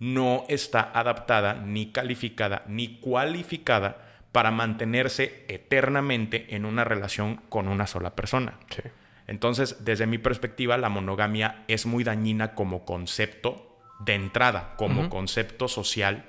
[0.00, 7.86] no está adaptada, ni calificada, ni cualificada para mantenerse eternamente en una relación con una
[7.86, 8.58] sola persona.
[8.68, 8.82] Sí.
[9.26, 13.69] Entonces, desde mi perspectiva, la monogamia es muy dañina como concepto
[14.04, 16.24] de entrada, como concepto social,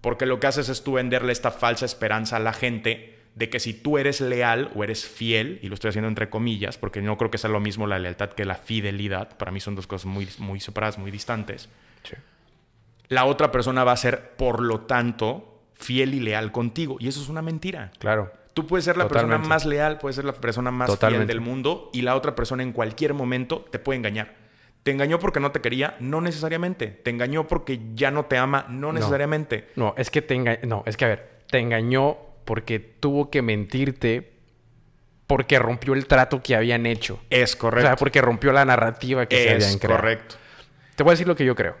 [0.00, 3.60] porque lo que haces es tú venderle esta falsa esperanza a la gente de que
[3.60, 7.16] si tú eres leal o eres fiel, y lo estoy haciendo entre comillas, porque no
[7.16, 10.06] creo que sea lo mismo la lealtad que la fidelidad, para mí son dos cosas
[10.06, 11.68] muy, muy separadas, muy distantes,
[12.02, 12.14] Sí.
[13.08, 16.96] la otra persona va a ser, por lo tanto, fiel y leal contigo.
[17.00, 17.90] Y eso es una mentira.
[17.98, 18.32] Claro.
[18.54, 19.36] Tú puedes ser la Totalmente.
[19.36, 21.26] persona más leal, puedes ser la persona más Totalmente.
[21.26, 24.34] fiel del mundo y la otra persona en cualquier momento te puede engañar.
[24.88, 26.86] Te engañó porque no te quería, no necesariamente.
[26.86, 29.68] Te engañó porque ya no te ama, no necesariamente.
[29.76, 32.16] No, es que te enga- No, es que a ver, te engañó
[32.46, 34.32] porque tuvo que mentirte
[35.26, 37.20] porque rompió el trato que habían hecho.
[37.28, 37.86] Es O correcto.
[37.86, 40.00] sea, porque rompió la narrativa que se habían es creado.
[40.00, 40.36] correcto.
[40.96, 41.76] Te voy a decir lo que yo creo.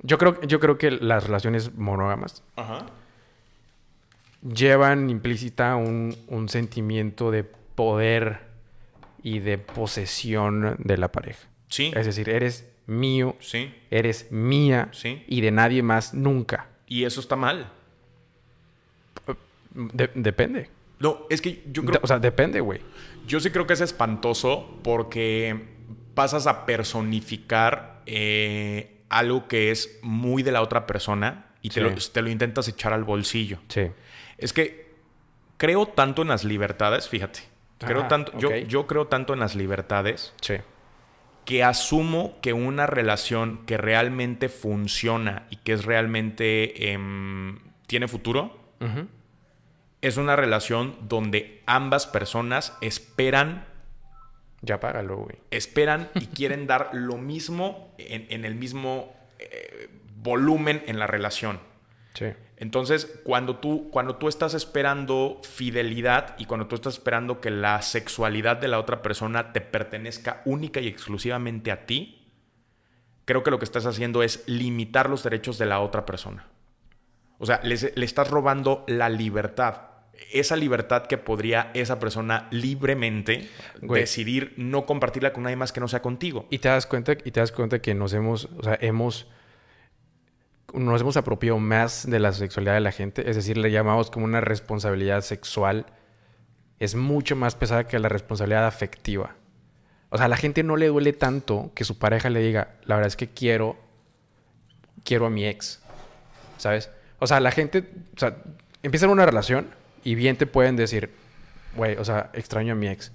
[0.00, 2.86] Yo creo, yo creo que las relaciones monógamas Ajá.
[4.42, 8.40] llevan implícita un, un sentimiento de poder
[9.22, 11.46] y de posesión de la pareja.
[11.68, 11.92] Sí.
[11.94, 13.74] Es decir, eres mío, Sí.
[13.90, 15.22] eres mía Sí.
[15.28, 16.66] y de nadie más nunca.
[16.86, 17.70] Y eso está mal.
[19.74, 20.70] De- depende.
[20.98, 22.80] No, es que yo De- creo o sea, depende, güey.
[23.26, 25.66] Yo sí creo que es espantoso porque
[26.14, 31.80] pasas a personificar eh, algo que es muy de la otra persona y te, Sí.
[31.80, 33.58] lo, te lo intentas echar al bolsillo.
[33.68, 33.82] Sí.
[34.38, 34.88] Es que
[35.58, 37.40] creo tanto en las libertades, fíjate.
[37.78, 40.54] Creo tanto, yo, yo creo tanto en las libertades Sí.
[41.48, 48.54] Que asumo que una relación que realmente funciona y que es realmente em, tiene futuro
[50.02, 53.64] es una relación donde ambas personas esperan
[54.60, 55.36] Ya págalo, güey.
[55.50, 61.60] esperan y quieren dar lo mismo en, en el mismo eh, volumen en la relación.
[62.12, 62.26] Sí.
[62.60, 67.80] Entonces, cuando tú, cuando tú estás esperando fidelidad y cuando tú estás esperando que la
[67.82, 72.28] sexualidad de la otra persona te pertenezca única y exclusivamente a ti,
[73.24, 76.48] creo que lo que estás haciendo es limitar los derechos de la otra persona.
[77.38, 79.82] O sea, le estás robando la libertad.
[80.32, 83.48] Esa libertad que podría esa persona libremente
[83.80, 84.00] Güey.
[84.00, 86.46] decidir no compartirla con nadie más que no sea contigo.
[86.50, 89.28] Y te das cuenta, y te das cuenta que nos hemos, o sea, hemos,
[90.72, 93.28] nos hemos apropiado más de la sexualidad de la gente.
[93.28, 95.86] Es decir, le llamamos como una responsabilidad sexual.
[96.78, 99.34] Es mucho más pesada que la responsabilidad afectiva.
[100.10, 102.96] O sea, a la gente no le duele tanto que su pareja le diga, la
[102.96, 103.76] verdad es que quiero,
[105.04, 105.82] quiero a mi ex.
[106.56, 106.90] ¿Sabes?
[107.18, 108.36] O sea, la gente, o sea,
[108.82, 109.68] empiezan una relación
[110.04, 111.10] y bien te pueden decir,
[111.76, 113.12] güey, o sea, extraño a mi ex.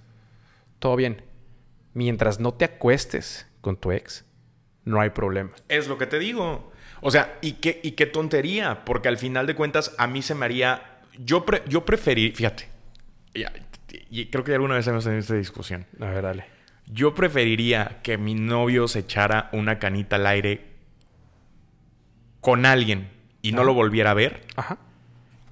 [0.79, 1.23] Todo bien.
[1.93, 4.25] Mientras no te acuestes con tu ex,
[4.83, 5.51] no hay problema.
[5.69, 6.72] Es lo que te digo.
[7.05, 10.35] O sea, y qué, y qué tontería, porque al final de cuentas a mí se
[10.35, 10.99] me haría...
[11.19, 12.69] Yo, pre- yo preferí, fíjate,
[14.09, 15.85] y creo que alguna vez hemos tenido esta discusión.
[15.99, 16.45] A ver, dale.
[16.87, 20.65] Yo preferiría que mi novio se echara una canita al aire
[22.41, 23.09] con alguien
[23.41, 24.77] y no lo volviera a ver, Ajá.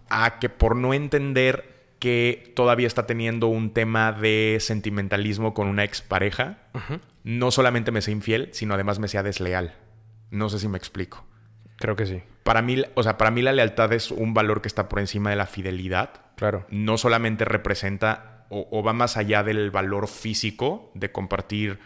[0.10, 5.84] a que por no entender que todavía está teniendo un tema de sentimentalismo con una
[5.84, 7.00] expareja, Ujú.
[7.24, 9.76] no solamente me sea infiel, sino además me sea desleal.
[10.32, 11.26] No sé si me explico.
[11.82, 12.22] Creo que sí.
[12.44, 15.30] Para mí, o sea, para mí la lealtad es un valor que está por encima
[15.32, 16.12] de la fidelidad.
[16.36, 16.66] Claro.
[16.70, 21.80] No solamente representa o, o va más allá del valor físico de compartir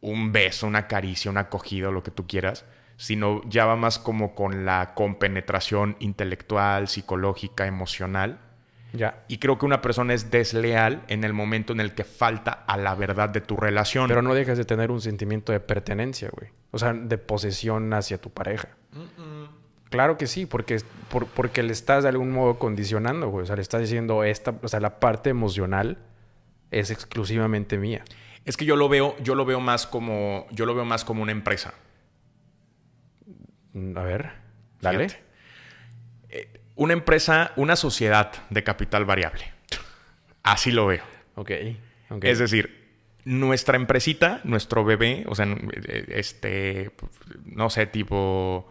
[0.00, 2.64] un beso, una caricia, una acogida, lo que tú quieras,
[2.96, 8.40] sino ya va más como con la compenetración intelectual, psicológica, emocional.
[8.92, 9.24] Ya.
[9.28, 12.76] Y creo que una persona es desleal en el momento en el que falta a
[12.76, 14.08] la verdad de tu relación.
[14.08, 16.50] Pero no dejas de tener un sentimiento de pertenencia, güey.
[16.70, 18.68] O sea, de posesión hacia tu pareja.
[19.90, 20.80] Claro que sí, porque,
[21.10, 23.44] por- porque le estás de algún modo condicionando, güey.
[23.44, 25.98] O sea, le estás diciendo esta, o sea, la parte emocional
[26.70, 28.04] es exclusivamente mía.
[28.44, 31.22] Es que yo lo veo, yo lo veo más como, yo lo veo más como
[31.22, 31.72] una empresa.
[33.72, 34.30] Mm, A ver,
[34.80, 35.08] dale.
[35.08, 35.24] Fíjate.
[36.30, 39.44] Eh, una empresa, una sociedad de capital variable.
[40.42, 41.02] Así lo veo.
[41.34, 41.50] Ok.
[42.10, 42.24] ok.
[42.24, 42.88] Es decir,
[43.24, 46.90] nuestra empresita, nuestro bebé, o sea, eh, este,
[47.44, 48.70] no sé, tipo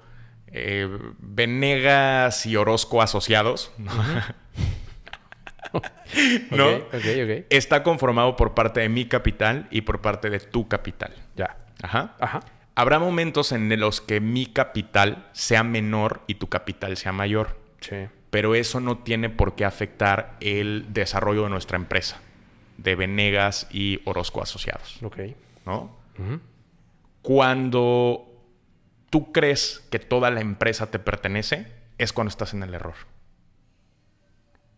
[0.51, 0.87] eh,
[1.19, 3.91] Venegas y Orozco asociados, ¿no?
[5.73, 5.81] ok,
[6.93, 7.45] ok.
[7.49, 11.13] Está conformado por parte de mi capital y por parte de tu capital.
[11.35, 11.57] Ya.
[11.81, 12.15] Ajá.
[12.19, 12.39] Ajá.
[12.75, 18.07] Habrá momentos en los que mi capital sea menor y tu capital sea mayor, Sí.
[18.29, 22.21] pero eso no tiene por qué afectar el desarrollo de nuestra empresa,
[22.77, 25.17] de Venegas y Orozco Asociados, Ok.
[25.65, 25.97] ¿no?
[27.23, 28.26] Cuando
[29.09, 32.95] tú crees que toda la empresa te pertenece, es cuando estás en el error.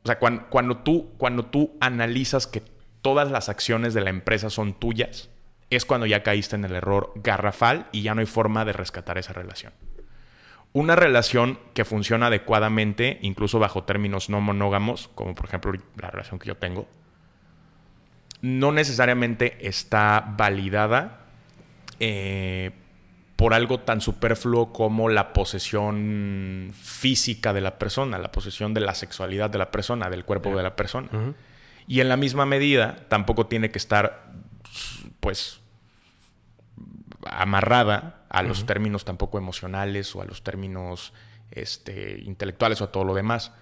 [0.04, 2.62] O sea, cuan- cuando, tú, cuando tú analizas que
[3.02, 5.30] todas las acciones de la empresa son tuyas,
[5.70, 9.18] es cuando ya caíste en el error garrafal y ya no hay forma de rescatar
[9.18, 9.74] esa relación.
[10.72, 16.40] Una relación que funciona adecuadamente, incluso bajo términos no monógamos, como por ejemplo la relación
[16.40, 16.88] que yo tengo,
[18.42, 21.26] no necesariamente está validada
[22.00, 22.72] eh,
[23.40, 28.94] por algo tan superfluo como la posesión física de la persona, la posesión de la
[28.94, 31.08] sexualidad de la persona, del cuerpo de la persona.
[31.88, 34.34] Y en la misma medida, tampoco tiene que estar,
[35.22, 35.62] pues,
[37.26, 41.14] amarrada a los términos tampoco emocionales o a los términos
[41.52, 43.54] este, intelectuales o a todo lo demás.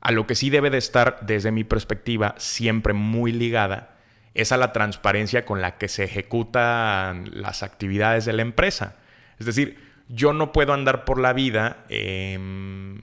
[0.00, 3.96] A lo que sí debe de estar, desde mi perspectiva, siempre muy ligada,
[4.32, 8.96] es a la transparencia con la que se ejecutan las actividades de la empresa.
[9.38, 9.78] Es decir,
[10.08, 13.00] yo no puedo andar por la vida em,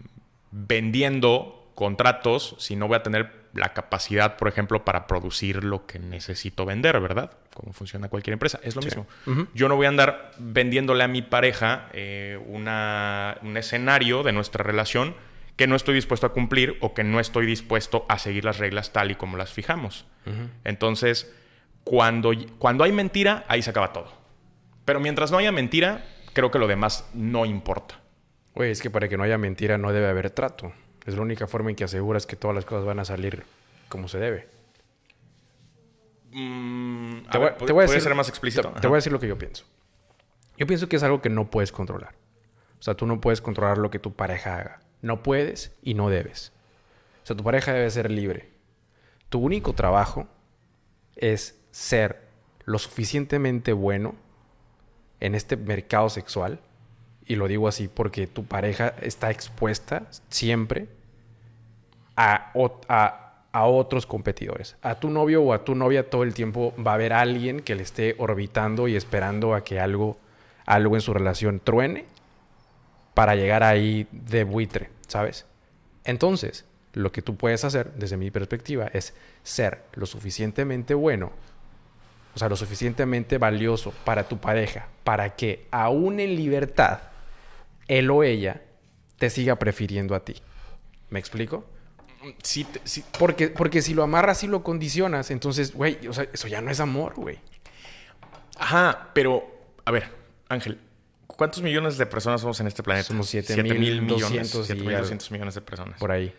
[0.52, 6.00] vendiendo contratos si no voy a tener la capacidad, por ejemplo, para producir lo que
[6.00, 7.32] necesito vender, ¿verdad?
[7.54, 8.60] Como funciona cualquier empresa.
[8.64, 9.08] Es lo mismo.
[9.54, 14.64] Yo no voy a andar vendiéndole a mi pareja eh, una- un escenario de nuestra
[14.64, 15.16] relación
[15.56, 18.92] que no estoy dispuesto a cumplir o que no estoy dispuesto a seguir las reglas
[18.92, 20.06] tal y como las fijamos.
[20.64, 21.32] Entonces,
[21.84, 24.12] cuando, cuando hay mentira, ahí se acaba todo.
[24.86, 26.04] Pero mientras no haya mentira,
[26.34, 28.00] creo que lo demás no importa.
[28.56, 30.74] Güey, es que para que no haya mentira no debe haber trato.
[31.06, 33.44] Es la única forma en que aseguras que todas las cosas van a salir
[33.90, 34.48] como se debe.
[36.32, 38.72] Mm, a Te voy, ver, te voy a ¿puede decir, ser más explícito?
[38.72, 39.66] Te, te voy a decir lo que yo pienso.
[40.58, 42.16] Yo pienso que es algo que no puedes controlar.
[42.80, 44.80] O sea, tú no puedes controlar lo que tu pareja haga.
[45.02, 46.52] No puedes y no debes.
[47.24, 48.50] O sea, tu pareja debe ser libre.
[49.30, 50.28] Tu único trabajo
[51.16, 52.22] es ser
[52.66, 54.16] lo suficientemente bueno
[55.26, 56.60] en este mercado sexual.
[57.26, 60.88] Y lo digo así porque tu pareja está expuesta siempre
[62.16, 62.52] a,
[62.88, 63.20] a-
[63.52, 64.76] a otros competidores.
[64.82, 67.76] A tu novio o a tu novia todo el tiempo va a haber alguien que
[67.76, 70.18] le esté orbitando y esperando a que algo,
[70.66, 72.06] algo en su relación truene
[73.14, 75.46] para llegar ahí de buitre, ¿sabes?
[76.04, 79.14] Entonces, lo que tú puedes hacer, desde mi perspectiva, es
[79.44, 81.32] ser lo suficientemente bueno,
[82.36, 87.00] o sea, lo suficientemente valioso para tu pareja, para que aún en libertad,
[87.88, 88.62] él o ella
[89.18, 90.36] te siga prefiriendo a ti.
[91.10, 91.66] ¿Me explico?
[92.42, 93.04] Sí, sí.
[93.20, 96.72] Porque, porque si lo amarras y lo condicionas, entonces, güey, o sea, eso ya no
[96.72, 97.40] es amor, güey.
[98.58, 99.46] Ajá, pero,
[99.86, 100.10] a ver,
[100.50, 100.80] Ángel,
[101.28, 103.08] ¿cuántos millones de personas somos en este planeta?
[103.08, 104.52] Somos siete Siete mil millones.
[104.54, 106.00] doscientos y 7.200 millones de personas.
[106.00, 106.34] Por ahí.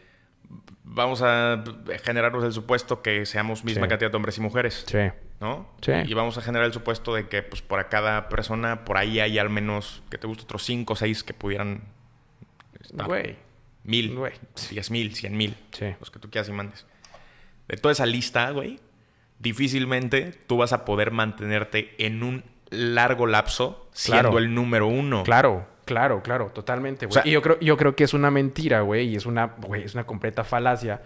[0.87, 1.65] Vamos a
[2.05, 3.89] generarnos el supuesto que seamos misma Sí.
[3.89, 4.85] cantidad de hombres y mujeres.
[4.87, 4.99] Sí.
[5.41, 5.69] ¿No?
[5.81, 5.93] Sí.
[6.07, 9.19] Y vamos a generar el supuesto de que, pues, por a cada persona, por ahí
[9.19, 11.83] hay al menos, que te gusta, otros 5 o 6 que pudieran.
[12.81, 13.07] estar.
[13.07, 13.37] Güey.
[13.83, 14.33] Mil, Güey.
[14.71, 15.57] diez mil, cien mil.
[15.73, 15.87] Sí.
[15.99, 16.87] Los que tú quieras y mandes.
[17.67, 18.79] De toda esa lista, güey,
[19.39, 24.39] difícilmente tú vas a poder mantenerte en un largo lapso siendo Claro.
[24.39, 25.23] el número uno.
[25.23, 27.11] Claro, claro, claro, totalmente, güey.
[27.19, 29.47] O sea- y yo creo, yo creo que es una mentira, güey, y es una,
[29.59, 31.03] güey, es una completa falacia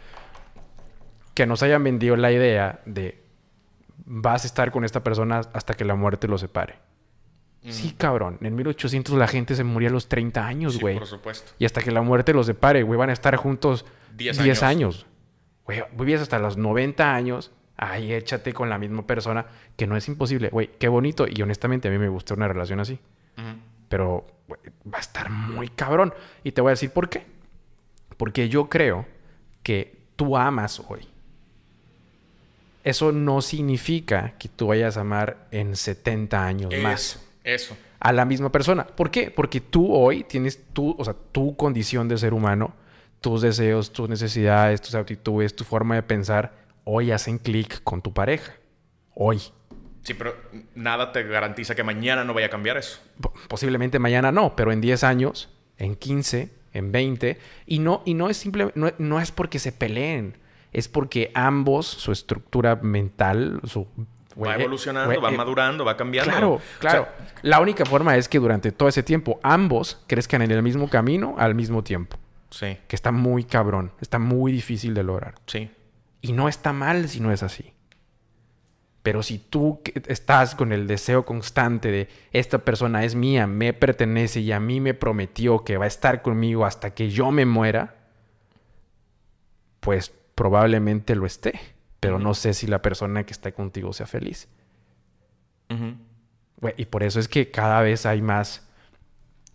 [1.34, 3.22] que nos hayan vendido la idea de
[4.04, 6.76] vas a estar con esta persona hasta que la muerte lo separe.
[7.68, 8.38] Sí, cabrón.
[8.40, 10.96] En 1800 la gente se moría a los 30 años, Sí, güey.
[10.96, 11.52] por supuesto.
[11.58, 13.84] y hasta que la muerte los separe, güey, van a estar juntos
[14.16, 15.02] 10 10 años.
[15.02, 15.06] años.
[15.64, 17.52] Güey, vivías hasta los 90 años.
[17.76, 20.48] Ay, échate con la misma persona, que no es imposible.
[20.48, 21.26] Güey, qué bonito.
[21.28, 22.98] Y honestamente a mí me gusta una relación así.
[23.88, 24.26] Pero
[24.92, 26.12] va a estar muy cabrón.
[26.44, 27.24] Y te voy a decir por qué.
[28.16, 29.06] Porque yo creo
[29.62, 31.06] que tú amas hoy.
[32.84, 37.76] Eso no significa que tú vayas a amar en 70 años más Eso, eso.
[38.00, 38.86] a la misma persona.
[38.86, 39.30] ¿Por qué?
[39.30, 42.72] Porque tú hoy tienes tu, o sea, tu condición de ser humano,
[43.20, 46.52] tus deseos, tus necesidades, tus actitudes, tu forma de pensar,
[46.84, 48.54] hoy hacen clic con tu pareja.
[49.14, 49.42] Hoy.
[50.02, 50.34] Sí, pero
[50.74, 53.00] nada te garantiza que mañana no vaya a cambiar eso.
[53.20, 58.14] Po- Posiblemente mañana no, pero en 10 años, en 15, en 20, y no, y
[58.14, 60.36] no es simple, no, no es porque se peleen,
[60.72, 63.86] es porque ambos, su estructura mental, su
[64.40, 66.30] Va evolucionando, va eh, madurando, va cambiando.
[66.30, 67.08] Claro, O claro.
[67.16, 70.88] sea, la única forma es que durante todo ese tiempo ambos crezcan en el mismo
[70.88, 72.16] camino al mismo tiempo.
[72.50, 75.34] sí, Que está muy cabrón, está muy difícil de lograr.
[75.46, 75.70] sí.
[76.20, 77.72] Y no está mal si no es así.
[79.08, 84.40] Pero si tú estás con el deseo constante de esta persona es mía, me pertenece
[84.40, 87.94] y a mí me prometió que va a estar conmigo hasta que yo me muera,
[89.80, 91.58] pues probablemente lo esté.
[92.00, 94.46] Pero no sé si la persona que está contigo sea feliz.
[96.76, 98.68] Y por eso es que cada vez hay más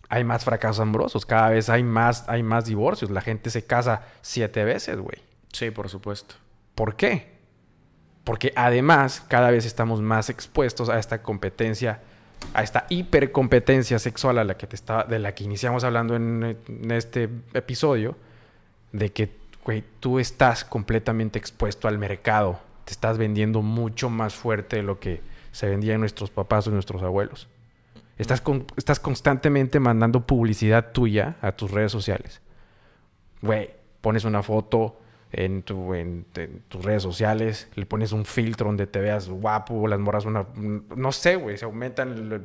[0.08, 4.02] hay más fracasos amorosos, cada vez hay más hay más divorcios, la gente se casa
[4.20, 5.18] siete veces, güey.
[5.52, 6.34] Sí, por supuesto.
[6.74, 7.33] ¿Por qué?
[8.24, 12.00] Porque además cada vez estamos más expuestos a esta competencia,
[12.54, 14.66] a esta hipercompetencia sexual a la que
[15.08, 16.56] de la que iniciamos hablando en,
[16.90, 18.16] este episodio,
[18.92, 19.30] de que,
[19.64, 24.98] güey, tú estás completamente expuesto al mercado, te estás vendiendo mucho más fuerte de lo
[24.98, 25.20] que
[25.52, 27.48] se vendía en nuestros papás o nuestros abuelos.
[28.16, 28.42] Estás,
[28.76, 32.40] estás constantemente mandando publicidad tuya a tus redes sociales.
[33.42, 33.70] Güey,
[34.00, 34.98] pones una foto
[35.36, 39.86] en, tu, en, en tus redes sociales, le pones un filtro donde te veas guapo,
[39.88, 40.46] las morras una...
[40.54, 42.40] No sé, güey, se aumentan las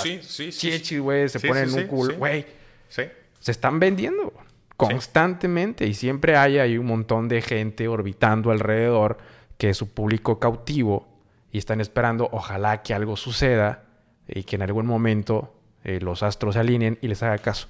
[0.00, 0.70] Sí, sí, sí.
[0.70, 2.16] chichis, güey, se Sí, ponen sí, un culo.
[2.16, 2.46] Güey,
[2.88, 3.02] Sí.
[3.40, 4.32] se están vendiendo
[4.76, 9.18] constantemente y siempre hay ahí un montón de gente orbitando alrededor
[9.58, 11.08] que es su público cautivo
[11.52, 13.84] y están esperando, ojalá que algo suceda
[14.28, 17.68] y que en algún momento eh, los astros se alineen y les haga caso.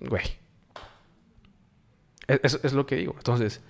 [0.00, 0.24] Güey.
[2.26, 3.14] Es, es- lo que digo.
[3.16, 3.60] Entonces,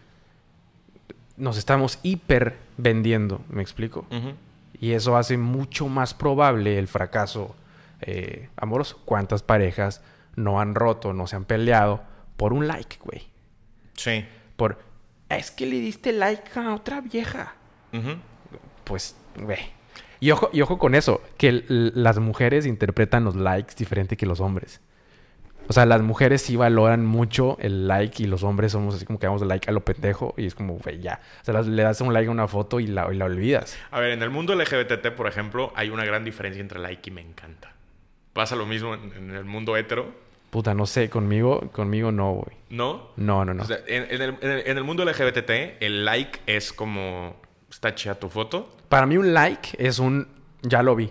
[1.37, 4.07] nos estamos hiper vendiendo, ¿me explico?
[4.81, 7.55] Y eso hace mucho más probable el fracaso
[8.01, 9.01] eh, amoroso.
[9.05, 10.03] ¿Cuántas parejas
[10.37, 12.03] no han roto, no se han peleado
[12.37, 13.23] por un like, güey?
[13.95, 14.25] Sí.
[14.57, 14.79] Por,
[15.29, 17.55] es que le diste like a otra vieja.
[18.85, 19.61] Pues, güey.
[20.21, 24.41] Y ojo, y ojo con eso, que las mujeres interpretan los likes diferente que los
[24.41, 24.81] hombres.
[25.69, 29.19] O sea, las mujeres sí valoran mucho el like y los hombres somos así como
[29.19, 31.21] que damos like a lo pendejo y es como, güey, ya.
[31.41, 33.79] O sea, le das un like a una foto y la, y la olvidas.
[33.91, 37.13] A ver, en el mundo LGBT, por ejemplo, hay una gran diferencia entre like y
[37.13, 37.73] me encanta.
[38.33, 42.55] Pasa lo mismo en, en el mundo hetero, Puta, no sé, conmigo, conmigo no, güey.
[42.69, 43.09] ¿no?
[43.17, 43.63] No, no, no.
[43.63, 45.51] O sea, en, en el, en el- en el mundo LGBT,
[45.81, 47.37] el like es como...
[47.71, 48.71] Está chida tu foto.
[48.91, 50.29] Para mí un like es un
[50.61, 51.11] ya lo vi.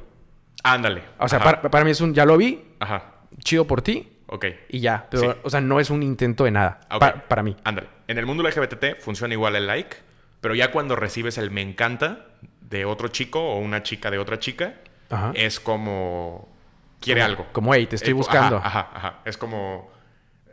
[0.63, 1.01] Ándale.
[1.17, 3.03] O sea, para, para mí es un ya lo vi, Ajá.
[3.43, 4.45] chido por ti Ok.
[4.69, 5.07] y ya.
[5.11, 5.39] Pero, Sí.
[5.43, 6.79] o sea, no es un intento de nada.
[6.89, 6.99] Ok.
[6.99, 7.55] Pa- para mí.
[7.65, 7.89] Ándale.
[8.07, 9.97] En el mundo LGBT funciona igual el like,
[10.39, 12.27] pero ya cuando recibes el me encanta
[12.61, 14.75] de otro chico o una chica de otra chica,
[15.09, 15.31] Ajá.
[15.35, 16.49] es como...
[17.01, 17.45] Quiere algo.
[17.51, 18.57] Como, hey, te estoy Eh, buscando.
[18.57, 19.19] Ajá, ajá, ajá.
[19.25, 19.91] Es como...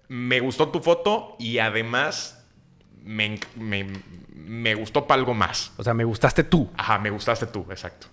[0.08, 2.44] Me gustó tu foto y además
[3.04, 3.86] me, me,
[4.34, 5.72] me gustó para algo más.
[5.76, 6.70] O sea, me gustaste tú.
[6.76, 8.06] Ajá, me gustaste tú, exacto.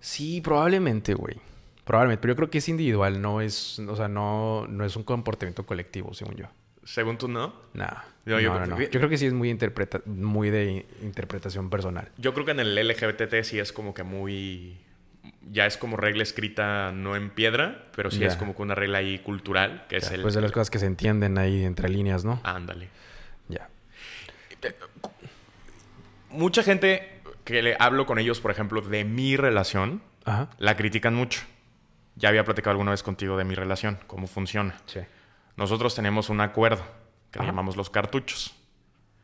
[0.00, 1.36] Sí, probablemente, güey.
[1.84, 2.22] Probablemente.
[2.22, 5.66] Pero yo creo que es individual, no es, o sea, no, no es un comportamiento
[5.66, 6.46] colectivo, según yo.
[6.84, 7.54] Según tú, ¿no?
[7.74, 7.84] Yo-
[8.26, 8.76] No, yo no, creo no.
[8.76, 12.08] que- Yo creo que sí es muy interpreta muy de interpretación personal.
[12.18, 14.78] Yo creo que en el LGBT sí es como que muy...
[15.50, 18.26] Ya es como regla escrita no en piedra, pero sí Ya.
[18.28, 20.20] es como que una regla ahí cultural, que es el...
[20.22, 22.40] Pues de las cosas que se entienden ahí entre líneas, ¿no?
[22.44, 22.88] Ándale.
[23.48, 23.68] Ya.
[26.30, 30.48] Mucha gente que le hablo con ellos, por ejemplo, de mi relación, Ajá.
[30.58, 31.42] la critican mucho.
[32.16, 34.76] Ya había platicado alguna vez contigo de mi relación, cómo funciona.
[34.86, 35.00] Sí.
[35.56, 36.82] Nosotros tenemos un acuerdo
[37.30, 37.52] que le Ajá.
[37.52, 38.54] llamamos los cartuchos.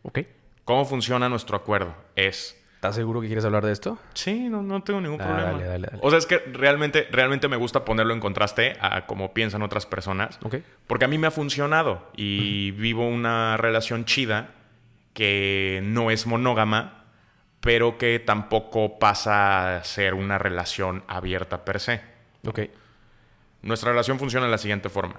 [0.03, 0.21] Ok.
[0.65, 1.95] ¿Cómo funciona nuestro acuerdo?
[2.17, 3.99] Es ¿Estás seguro que quieres hablar de esto?
[4.15, 5.53] Sí, no, no tengo ningún Dale, problema.
[5.69, 5.99] dale, dale.
[6.03, 9.85] O sea, es que realmente, realmente me gusta ponerlo en contraste a cómo piensan otras
[9.85, 10.39] personas.
[10.43, 10.57] Ok.
[10.87, 14.53] Porque a mí me ha funcionado y vivo una relación chida
[15.13, 17.05] que no es monógama,
[17.61, 22.01] pero que tampoco pasa a ser una relación abierta per se.
[22.47, 22.61] Ok.
[23.63, 25.17] Nuestra relación funciona de la siguiente forma.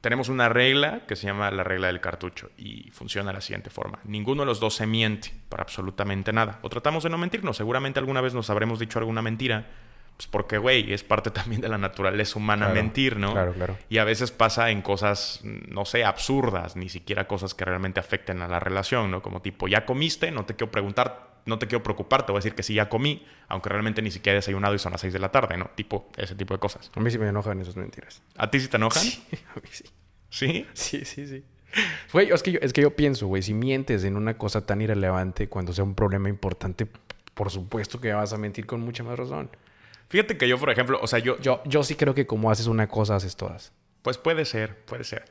[0.00, 3.70] Tenemos una regla que se llama la regla del cartucho y funciona de la siguiente
[3.70, 4.00] forma.
[4.02, 6.58] Ninguno de los dos se miente para absolutamente nada.
[6.62, 7.56] O tratamos de no mentirnos.
[7.56, 9.68] Seguramente alguna vez nos habremos dicho alguna mentira.
[10.16, 13.32] Pues porque, güey, es parte también de la naturaleza humana Claro, mentir, ¿no?
[13.32, 13.78] claro, claro.
[13.88, 18.42] Y a veces pasa en cosas, no sé, absurdas, ni siquiera cosas que realmente afecten
[18.42, 19.22] a la relación, ¿no?
[19.22, 22.40] Como tipo, ya comiste, no te quiero preguntar, no te quiero preocupar, te voy a
[22.40, 25.12] decir que sí, ya comí, aunque realmente ni siquiera he desayunado y son las 6
[25.12, 25.70] de la tarde, ¿no?
[25.74, 26.90] Tipo, ese tipo de cosas.
[26.94, 28.22] A mí sí me enojan esas mentiras.
[28.36, 29.02] ¿A ti sí te enojan?
[29.02, 29.84] A mí sí.
[30.30, 30.66] ¿Sí?
[30.72, 31.44] Sí, sí, sí.
[32.12, 34.80] Güey, es que yo, es que yo pienso, güey, si mientes en una cosa tan
[34.80, 36.86] irrelevante cuando sea un problema importante,
[37.34, 39.50] por supuesto que vas a mentir con mucha más razón.
[40.08, 42.66] Fíjate que yo, por ejemplo, o sea, yo, Yo, yo sí creo que como haces
[42.66, 43.72] una cosa, haces todas.
[44.02, 45.24] Pues puede ser, puede ser.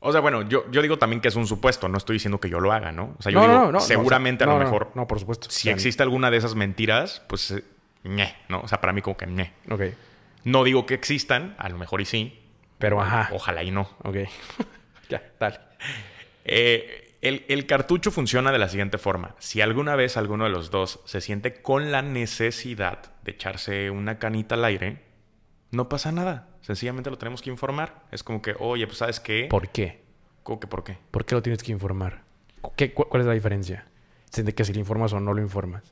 [0.00, 2.48] O sea, bueno, yo, yo digo también que es un supuesto, no estoy diciendo que
[2.48, 3.16] yo lo haga, ¿no?
[3.18, 5.50] O sea, yo digo, seguramente a lo mejor, No, por supuesto.
[5.50, 7.64] si O sea, existe alguna de esas mentiras, pues, eh,
[8.04, 8.60] ñe, ¿no?
[8.60, 9.52] O sea, para mí como que ñe.
[9.70, 9.82] Ok.
[10.44, 12.40] No digo que existan, a lo mejor y sí,
[12.78, 13.28] Pero ajá.
[13.32, 13.90] ojalá y no.
[14.04, 14.16] Ok.
[15.08, 15.58] ya, dale.
[16.44, 19.34] Eh, el, el cartucho funciona de la siguiente forma.
[19.40, 24.20] Si alguna vez alguno de los dos se siente con la necesidad de echarse una
[24.20, 25.02] canita al aire,
[25.70, 26.48] no pasa nada.
[26.62, 28.02] Sencillamente lo tenemos que informar.
[28.10, 29.46] Es como que, oye, pues ¿sabes qué?
[29.50, 30.02] ¿Por qué?
[30.42, 30.98] ¿Cómo que por qué?
[31.10, 32.22] ¿Por qué lo tienes que informar?
[32.76, 33.86] ¿Qué, cu- ¿Cuál es la diferencia?
[34.34, 35.82] De que si lo informas o no lo informas.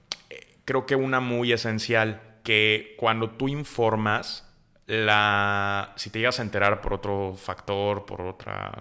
[0.64, 4.48] creo que una muy esencial, que cuando tú informas,
[4.86, 8.72] la, si te llegas a enterar por otro factor, por otra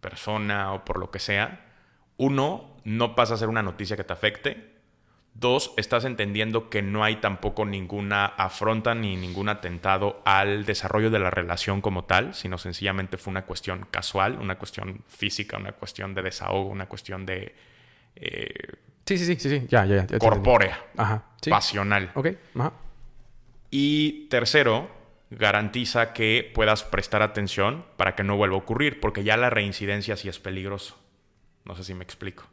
[0.00, 1.64] persona o por lo que sea,
[2.16, 4.67] uno, no pasa a ser una noticia que te afecte.
[5.38, 11.20] Dos, estás entendiendo que no hay tampoco ninguna afronta ni ningún atentado al desarrollo de
[11.20, 16.12] la relación como tal, sino sencillamente fue una cuestión casual, una cuestión física, una cuestión
[16.14, 17.54] de desahogo, una cuestión de
[18.16, 18.48] eh,
[19.06, 19.66] Sí, sí, sí, sí, sí.
[19.68, 21.22] Ya, ya, corpórea, Ajá.
[21.40, 21.48] Sí.
[21.50, 22.10] pasional.
[22.14, 22.28] Ok.
[22.56, 22.72] Ajá.
[23.70, 24.90] Y tercero,
[25.30, 30.16] garantiza que puedas prestar atención para que no vuelva a ocurrir, porque ya la reincidencia
[30.16, 30.98] sí es peligroso.
[31.64, 32.44] No sé si me explico.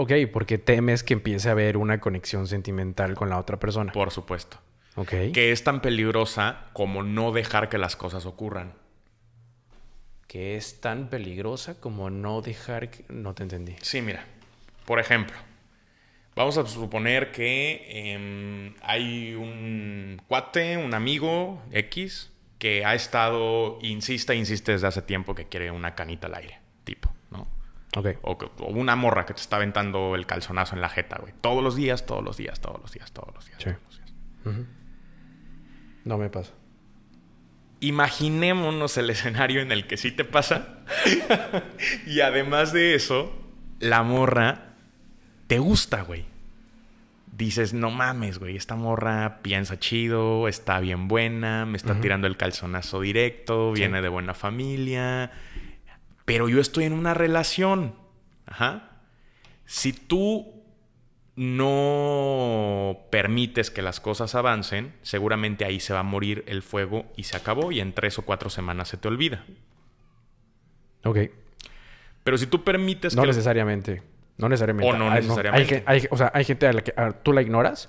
[0.00, 3.90] Ok, porque temes que empiece a haber una conexión sentimental con la otra persona.
[3.90, 4.58] Por supuesto.
[4.94, 5.32] Ok.
[5.34, 8.74] Que es tan peligrosa como no dejar que las cosas ocurran.
[10.28, 13.06] Que es tan peligrosa como no dejar que...
[13.08, 13.74] No te entendí.
[13.82, 14.24] Sí, mira.
[14.84, 15.36] Por ejemplo,
[16.36, 22.30] vamos a suponer que em, hay un cuate, un amigo X,
[22.60, 27.12] que ha estado, insiste, insiste desde hace tiempo que quiere una canita al aire, tipo,
[28.02, 28.18] ¿no?
[28.22, 28.44] Ok.
[28.60, 31.32] O, una morra que te está aventando el calzonazo en la jeta, güey.
[31.40, 33.58] Todos los días, todos los días, todos los días, todos los días.
[33.58, 33.70] Sí.
[33.70, 34.66] todos los días.
[36.04, 36.52] No me pasa.
[37.80, 40.78] Imaginémonos el escenario en el que sí te pasa.
[42.06, 43.32] y además de eso,
[43.78, 44.74] la morra
[45.46, 46.26] te gusta, güey.
[47.36, 52.36] Dices, no mames, güey, esta morra piensa chido, está bien buena, me está tirando el
[52.36, 53.82] calzonazo directo, Sí.
[53.82, 55.30] viene de buena familia.
[56.28, 57.94] Pero yo estoy en una relación.
[58.46, 58.90] Ajá.
[59.64, 60.54] Si tú
[61.36, 67.24] no permites que las cosas avancen, seguramente ahí se va a morir el fuego y
[67.24, 69.44] se acabó y en tres o cuatro semanas se te olvida.
[71.04, 71.18] Ok.
[72.24, 73.28] Pero si tú permites No que...
[73.28, 74.02] necesariamente.
[74.36, 74.92] No necesariamente.
[74.92, 75.82] O no Hay- necesariamente.
[75.86, 77.88] Hay, o sea, hay gente a la que a- tú la ignoras.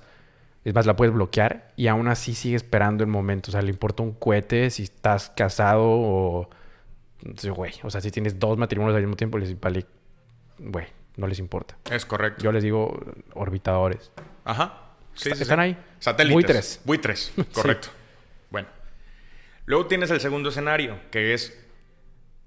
[0.64, 3.50] Es más, la puedes bloquear y aún así sigue esperando el momento.
[3.50, 6.50] O sea, le importa un cohete si estás casado o...
[7.36, 9.86] sí, Güey, o sea, si tienes dos matrimonios al mismo tiempo, les vale...
[10.58, 11.76] Güey, no les importa.
[11.90, 12.42] Es correcto.
[12.42, 12.98] Yo les digo
[13.34, 14.12] orbitadores.
[14.44, 14.90] Ajá.
[15.14, 15.62] Sí, Está- sí, están sí.
[15.62, 15.78] ahí.
[15.98, 16.34] Satélites.
[16.34, 16.80] Buitres.
[16.84, 17.88] Buitres, correcto.
[18.50, 18.68] Bueno.
[19.66, 21.58] Luego tienes el segundo escenario, que es,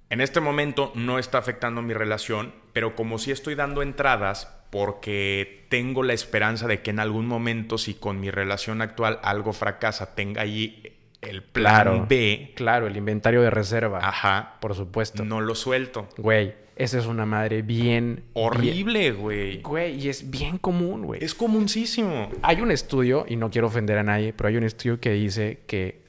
[0.09, 5.67] en este momento no está afectando mi relación, pero como si estoy dando entradas porque
[5.69, 10.15] tengo la esperanza de que en algún momento, si con mi relación actual algo fracasa,
[10.15, 10.99] tenga ahí
[11.29, 12.05] el plan Claro.
[12.09, 13.99] B, Claro, el inventario de reserva.
[13.99, 15.23] ajá, Por supuesto.
[15.25, 16.07] no lo suelto.
[16.17, 18.23] Güey, esa es una madre bien...
[18.33, 19.49] Horrible, güey.
[19.51, 21.23] bien- güey, y es bien común, güey.
[21.23, 22.29] Es comuncísimo.
[22.41, 25.61] Hay un estudio, y no quiero ofender a nadie, pero hay un estudio que dice
[25.67, 26.03] que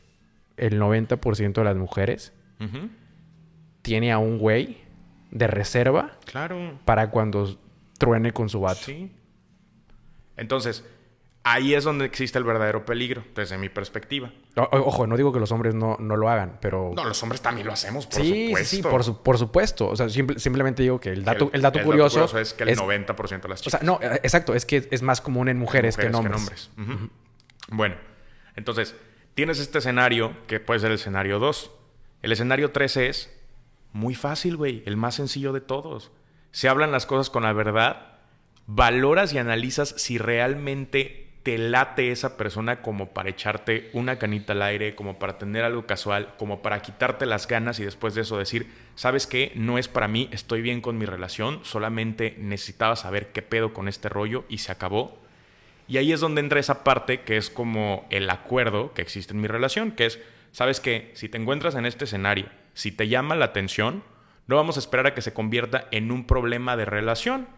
[0.57, 2.33] el 90% de las mujeres
[3.83, 4.79] tiene a un güey
[5.31, 6.79] de reserva Claro.
[6.85, 7.59] para cuando
[7.99, 8.81] truene con su vato.
[8.87, 9.11] Sí.
[10.37, 10.85] Entonces,
[11.45, 14.33] ahí es donde existe el verdadero peligro, desde mi perspectiva.
[14.57, 16.93] O- o- ojo, no digo que los hombres no, no lo hagan, pero...
[16.97, 18.69] No, los hombres también lo hacemos, por sí, supuesto.
[18.71, 19.89] sí, sí, por, su- por supuesto.
[19.89, 22.25] O sea, simple- simplemente digo que el dato, El- el, dato curioso...
[22.39, 23.81] es que el 90% de las O chicas.
[23.81, 26.71] sea, no, exacto, es que es más común en mujeres, que en hombres.
[27.69, 27.97] Bueno,
[28.57, 28.95] entonces,
[29.35, 31.71] tienes este escenario que puede ser el escenario 2.
[32.23, 33.31] El escenario 3 es
[33.93, 36.11] muy fácil, güey, el más sencillo de todos.
[36.53, 38.13] Se hablan las cosas con la verdad
[38.67, 44.63] valoras y analizas si realmente te late esa persona como para echarte una canita al
[44.63, 48.39] aire, como para tener algo casual, como para quitarte las ganas y después de eso
[48.39, 53.31] decir, sabes qué, no es para mí, estoy bien con mi relación, solamente necesitaba saber
[53.33, 55.19] qué pedo con este rollo y se acabó.
[55.87, 59.43] Y ahí es donde entra esa parte que es como el acuerdo que existe en
[59.43, 60.19] mi relación, que es,
[60.51, 64.03] sabes qué, si te encuentras en este escenario, si te llama la atención,
[64.47, 67.49] no vamos a esperar a que se convierta en un problema de relación.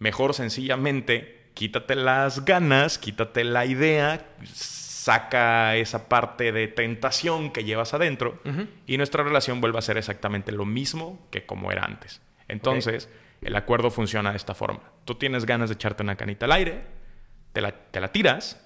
[0.00, 7.94] Mejor sencillamente quítate las ganas, quítate la idea, saca esa parte de tentación que llevas
[7.94, 8.38] adentro
[8.86, 12.20] y nuestra relación vuelve a ser exactamente lo mismo que como era antes.
[12.46, 13.08] Entonces,
[13.40, 14.82] el acuerdo funciona de esta forma.
[15.06, 16.82] Tú tienes ganas de echarte una canita al aire,
[17.54, 18.62] te la, te la tiras,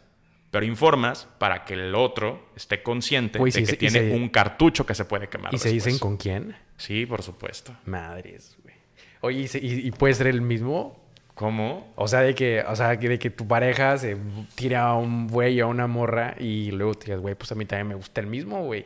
[0.51, 5.05] pero informas para que el otro esté consciente de que tiene un cartucho que se
[5.05, 5.55] puede quemar.
[5.55, 6.57] ¿Y se dicen con quién?
[6.76, 7.72] Sí, por supuesto.
[7.84, 8.74] Madres, güey.
[9.20, 11.01] Oye, y puede ser el mismo?
[11.41, 11.91] ¿Cómo?
[11.97, 14.14] O sea, de que, o sea, de que tu pareja se
[14.57, 17.55] tira a un güey o a una morra y luego te digas, güey, pues a
[17.55, 18.84] mí también me gusta el mismo, güey.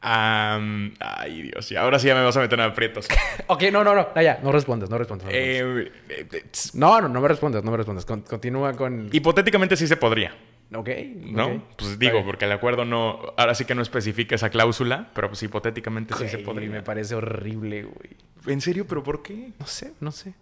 [0.00, 3.08] ay, Dios, y ahora sí ya me vas a meter en aprietos.
[3.48, 5.26] ok, no, no, no, ya, no respondes, no respondes.
[5.32, 6.44] Eh, eh,
[6.74, 8.04] no, no, no, me respondes, no me respondes.
[8.04, 9.10] continúa con.
[9.10, 10.36] Hipotéticamente sí se podría.
[10.72, 10.90] Ok.
[11.16, 11.64] ¿No?
[11.76, 13.18] Pues digo, porque el acuerdo no.
[13.36, 16.70] Ahora sí que no especifica esa cláusula, pero pues hipotéticamente sí se podría.
[16.70, 18.10] Me parece horrible, güey.
[18.46, 18.86] ¿En serio?
[18.86, 19.50] ¿Pero por qué?
[19.58, 20.34] No sé, no sé.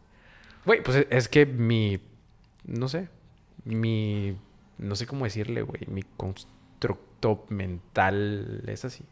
[0.67, 2.01] Güey, pues es que mi.
[2.64, 3.09] No sé.
[3.64, 4.37] Mi.
[4.79, 5.83] No sé cómo decirle, güey.
[5.87, 9.05] Mi constructo mental es así.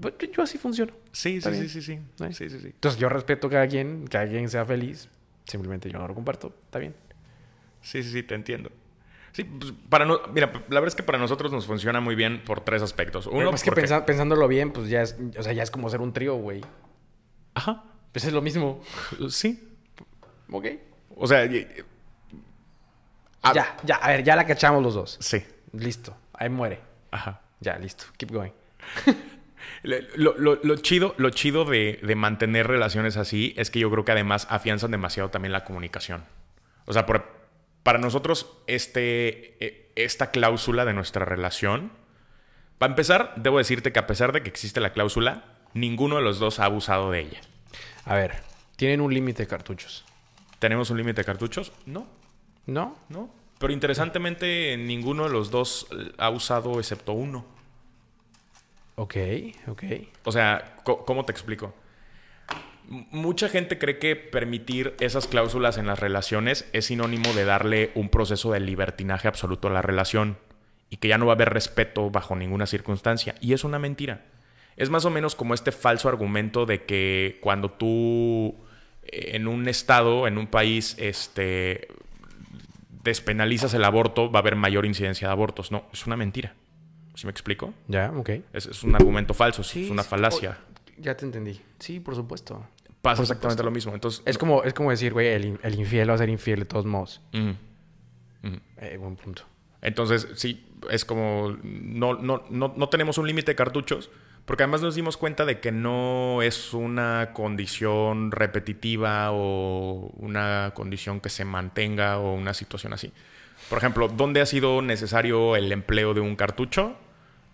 [0.00, 0.92] Pues, yo así funciono.
[1.12, 1.98] Sí, sí, sí, sí, sí,
[2.32, 5.08] sí, sí, Entonces yo respeto a cada quien, que cada quien sea feliz.
[5.46, 6.52] Simplemente yo no lo comparto.
[6.64, 6.94] Está bien.
[7.80, 8.70] Sí, sí, sí, te entiendo.
[9.32, 12.42] Sí, pues para no, mira, la verdad es que para nosotros nos funciona muy bien
[12.44, 13.26] por tres aspectos.
[13.26, 16.12] Uno, es que pensándolo bien, pues ya es, o sea, ya es como ser un
[16.12, 16.60] trío, güey.
[17.54, 17.84] Ajá.
[18.14, 18.80] Pues es lo mismo.
[19.28, 19.60] Sí.
[20.48, 20.66] Ok.
[21.16, 21.46] O sea...
[21.46, 21.66] ya,
[23.82, 25.18] ya, a ver, ya la cachamos los dos.
[25.20, 25.44] Sí.
[25.72, 26.16] Listo.
[26.32, 26.78] Ahí muere.
[27.10, 27.40] Ajá.
[27.58, 28.04] Ya, listo.
[28.16, 28.52] Keep going.
[29.82, 34.92] lo, chido, lo chido de, mantener relaciones así es que yo creo que además afianzan
[34.92, 36.22] demasiado también la comunicación.
[36.84, 41.90] O sea, para nosotros, este, e, esta cláusula de nuestra relación,
[42.78, 46.38] para empezar, debo decirte que a pesar de que existe la cláusula, ninguno de los
[46.38, 47.40] dos ha abusado de ella.
[48.06, 48.42] A ver,
[48.76, 50.04] ¿tienen un límite de cartuchos?
[50.58, 51.72] ¿Tenemos un límite de cartuchos?
[51.86, 52.06] No.
[52.66, 52.96] ¿No?
[53.08, 53.30] No.
[53.58, 55.86] Pero interesantemente, ninguno de los dos
[56.18, 57.46] ha usado excepto uno.
[58.96, 59.16] Ok,
[59.68, 59.82] ok.
[60.24, 61.74] O sea, ¿cómo te explico?
[62.86, 68.10] Mucha gente cree que permitir esas cláusulas en las relaciones es sinónimo de darle un
[68.10, 70.36] proceso de libertinaje absoluto a la relación
[70.90, 73.34] y que ya no va a haber respeto bajo ninguna circunstancia.
[73.40, 74.26] Y es una mentira.
[74.76, 78.56] Es más o menos como este falso argumento de que cuando tú
[79.04, 81.88] eh, en un estado, en un país, este,
[83.02, 85.70] despenalizas el aborto, va a haber mayor incidencia de abortos.
[85.70, 86.54] No, es una mentira.
[87.14, 87.72] ¿Sí me explico?
[87.86, 88.30] Ya, ok.
[88.52, 90.58] Es, un argumento falso, es una falacia.
[90.98, 91.60] ya te entendí.
[91.78, 92.66] Sí, por supuesto.
[93.02, 93.94] Pasa exactamente lo mismo.
[93.94, 96.86] Entonces, es, como, es como decir, güey, el, infiel va a ser infiel de todos
[96.86, 97.20] modos.
[97.32, 99.42] Eh, buen punto.
[99.82, 104.10] Entonces, sí, es como no, no, no, no tenemos un límite de cartuchos,
[104.44, 111.20] porque además nos dimos cuenta de que no es una condición repetitiva o una condición
[111.20, 113.12] que se mantenga o una situación así.
[113.68, 116.96] Por ejemplo, ¿dónde ha sido necesario el empleo de un cartucho?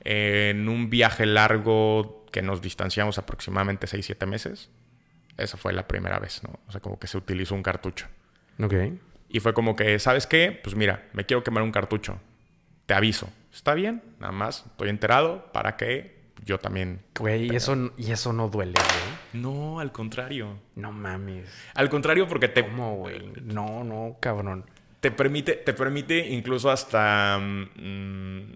[0.02, 4.70] En un viaje largo que nos distanciamos aproximadamente 6-7 meses.
[5.36, 6.58] Esa fue la primera vez, ¿no?
[6.66, 8.06] O sea, como que se utilizó un cartucho.
[8.60, 8.74] Ok.
[9.28, 10.58] Y fue como que, ¿sabes qué?
[10.62, 12.18] Pues mira, me quiero quemar un cartucho.
[12.86, 13.28] Te aviso.
[13.52, 14.64] Está bien, nada más.
[14.66, 17.02] Estoy enterado para que yo también.
[17.18, 19.42] Güey, y eso, y eso no duele, güey.
[19.42, 20.58] No, al contrario.
[20.74, 21.48] No mames.
[21.74, 22.64] Al contrario, porque te.
[22.64, 23.32] ¿Cómo, güey?
[23.42, 24.64] No, no, cabrón.
[25.00, 27.38] Te permite, te permite incluso hasta.
[27.38, 28.52] Mm,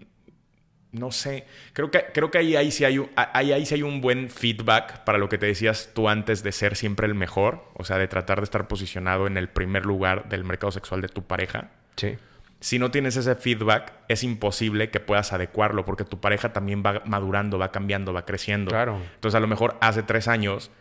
[0.91, 1.45] no sé.
[1.73, 4.29] Creo que, creo que ahí, ahí, sí hay un, ahí, ahí sí hay un buen
[4.29, 7.65] feedback para lo que te decías tú antes de ser siempre el mejor.
[7.73, 11.09] O sea, de tratar de estar posicionado en el primer lugar del mercado sexual de
[11.09, 11.71] tu pareja.
[11.95, 12.17] Sí
[12.65, 17.03] si no tienes ese feedback, es imposible que puedas adecuarlo porque tu pareja también va
[17.05, 18.71] madurando, va cambiando, va creciendo.
[18.71, 18.97] Claro.
[19.13, 20.71] Entonces, a lo mejor hace tres años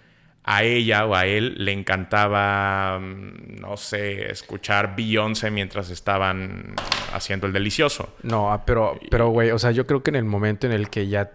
[0.44, 6.74] a ella o a él le encantaba, mm, no sé, escuchar Beyoncé mientras estaban
[7.12, 8.14] haciendo el delicioso.
[8.22, 10.88] No, ah, pero, pero, güey, o sea, yo creo que en el momento en el
[10.88, 11.32] que ya,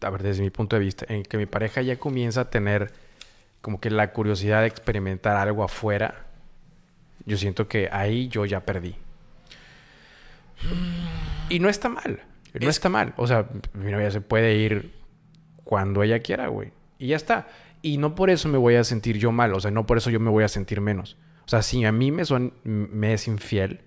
[0.00, 2.90] a ver, desde mi punto de vista, en que mi pareja ya comienza a tener
[3.60, 6.26] como que la curiosidad de experimentar algo afuera,
[7.24, 8.96] yo siento que ahí yo ya perdí.
[11.48, 12.22] Y no está mal.
[12.58, 13.14] No está mal.
[13.16, 14.92] O sea, mi novia se puede ir
[15.64, 16.72] cuando ella quiera, güey.
[16.98, 17.48] Y ya está.
[17.82, 19.54] Y no por eso me voy a sentir yo mal.
[19.54, 21.16] O sea, no por eso yo me voy a sentir menos.
[21.46, 23.80] O sea, si a mí me, son, me es infiel,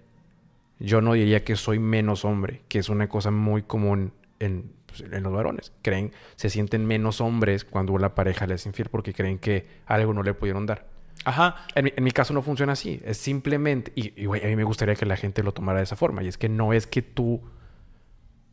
[0.79, 5.01] yo no diría que soy menos hombre, que es una cosa muy común en, pues,
[5.01, 5.71] en los varones.
[5.81, 10.13] Creen, se sienten menos hombres cuando la pareja les es infiel porque creen que algo
[10.13, 10.92] no le pudieron dar.
[11.25, 11.55] Ajá.
[11.75, 12.99] En mi, en mi caso no funciona así.
[13.03, 15.95] Es simplemente, y, y, a mí me gustaría que la gente lo tomara de esa
[15.95, 16.23] forma.
[16.23, 17.41] Y es que no es que tú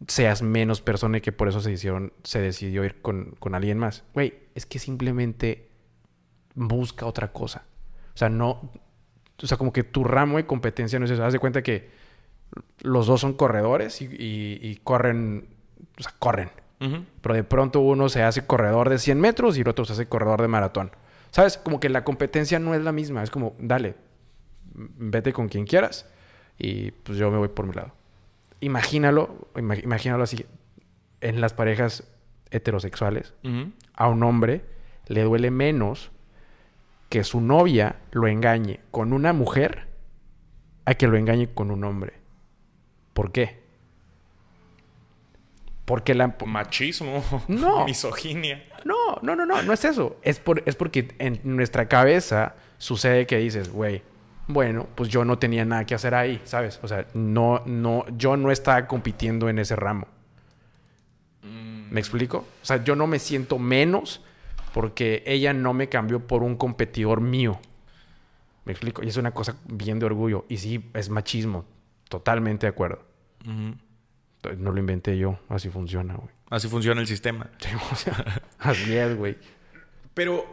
[0.07, 3.79] seas menos persona y que por eso se, hicieron, se decidió ir con, con alguien
[3.79, 4.05] más.
[4.15, 5.69] Güey, es que simplemente
[6.55, 7.65] busca otra cosa.
[8.15, 8.71] O sea, no.
[9.43, 11.25] O sea, como que tu ramo de competencia no es eso.
[11.25, 11.91] Haz de cuenta que
[12.81, 15.49] los dos son corredores y, y, y corren.
[15.99, 16.51] O sea, corren.
[17.21, 20.07] Pero de pronto uno se hace corredor de 100 metros y el otro se hace
[20.07, 20.93] corredor de maratón.
[21.31, 21.57] ¿Sabes?
[21.59, 23.23] Como que la competencia no es la misma.
[23.23, 23.95] Es como, dale,
[24.75, 26.09] vete con quien quieras
[26.59, 27.93] y pues yo me voy por mi lado.
[28.61, 30.45] Imagínalo, ima- imagínalo así.
[31.21, 32.05] En las parejas
[32.51, 33.35] heterosexuales,
[33.95, 34.65] a un hombre
[35.07, 36.11] le duele menos
[37.09, 39.89] que su novia lo engañe con una mujer
[40.85, 42.15] a que lo engañe con un hombre.
[43.13, 43.61] ¿Por qué?
[45.85, 46.37] Porque la...
[46.47, 47.23] Machismo.
[47.49, 47.85] No.
[47.87, 48.65] Misoginia.
[48.85, 50.17] No, no, no, no, no es eso.
[50.23, 54.03] Es, por, es porque en nuestra cabeza sucede que dices, güey,
[54.47, 56.81] bueno, pues yo no tenía nada que hacer ahí, ¿sabes?
[56.83, 60.07] O sea, no, no, yo no estaba compitiendo en ese ramo.
[61.43, 62.47] ¿Me explico?
[62.63, 64.25] O sea, yo no me siento menos
[64.73, 67.61] porque ella no me cambió por un competidor mío.
[68.65, 69.03] ¿Me explico?
[69.03, 70.45] Y es una cosa bien de orgullo.
[70.49, 71.65] Y sí, es machismo.
[72.09, 73.03] Totalmente de acuerdo.
[73.45, 75.39] No lo inventé yo.
[75.49, 76.31] Así funciona, güey.
[76.51, 77.49] Así funciona el sistema.
[78.59, 79.39] Así es, güey.
[80.15, 80.45] Pero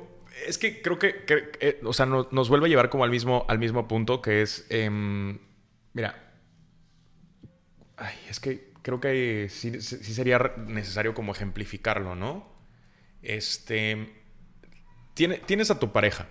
[0.47, 3.09] es que creo que, que- eh, o sea, no- nos vuelve a llevar como al
[3.09, 5.39] mismo, al mismo punto que es, em,
[5.93, 6.31] mira,
[7.97, 12.47] ay, es que creo que sí, sí sí sería necesario como ejemplificarlo, ¿no?
[13.21, 14.13] Este,
[15.15, 16.27] tiene- tienes a tu pareja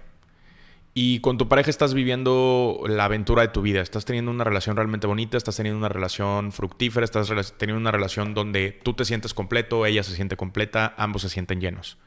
[0.98, 4.76] y con tu pareja estás viviendo la aventura de tu vida, estás teniendo una relación
[4.76, 7.28] realmente bonita, estás teniendo una relación fructífera, estás
[7.58, 11.60] teniendo una relación donde tú te sientes completo, ella se siente completa, ambos se sienten
[11.60, 11.98] llenos.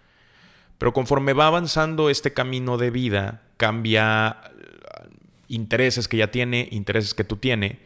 [0.80, 5.10] Pero conforme va avanzando este camino de vida, cambia eh,
[5.50, 7.78] intereses que ya tiene, intereses que tú tienes,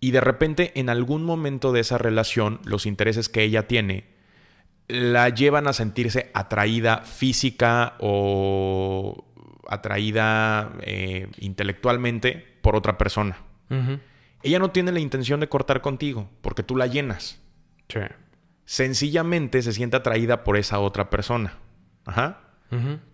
[0.00, 4.06] y de repente en algún momento de esa relación, los intereses que ella tiene
[4.88, 9.24] la llevan a sentirse atraída física o
[9.68, 13.38] atraída eh, intelectualmente por otra persona.
[14.42, 17.40] Ella no tiene la intención de cortar contigo porque tú la llenas
[17.88, 18.00] Sí.
[18.64, 21.54] sencillamente se siente atraída por esa otra persona.
[22.04, 22.40] Ajá.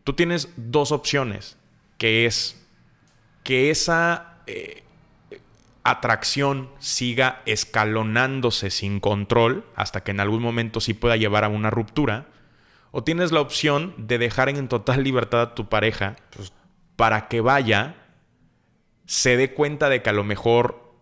[0.04, 1.58] Tú tienes dos opciones,
[1.98, 2.66] que es
[3.44, 4.82] que esa eh,
[5.84, 11.70] atracción siga escalonándose sin control hasta que en algún momento sí pueda llevar a una
[11.70, 12.26] ruptura,
[12.92, 16.52] o tienes la opción de dejar en total libertad a tu pareja pues,
[16.94, 17.96] para que vaya,
[19.06, 20.94] se dé cuenta de que a lo mejor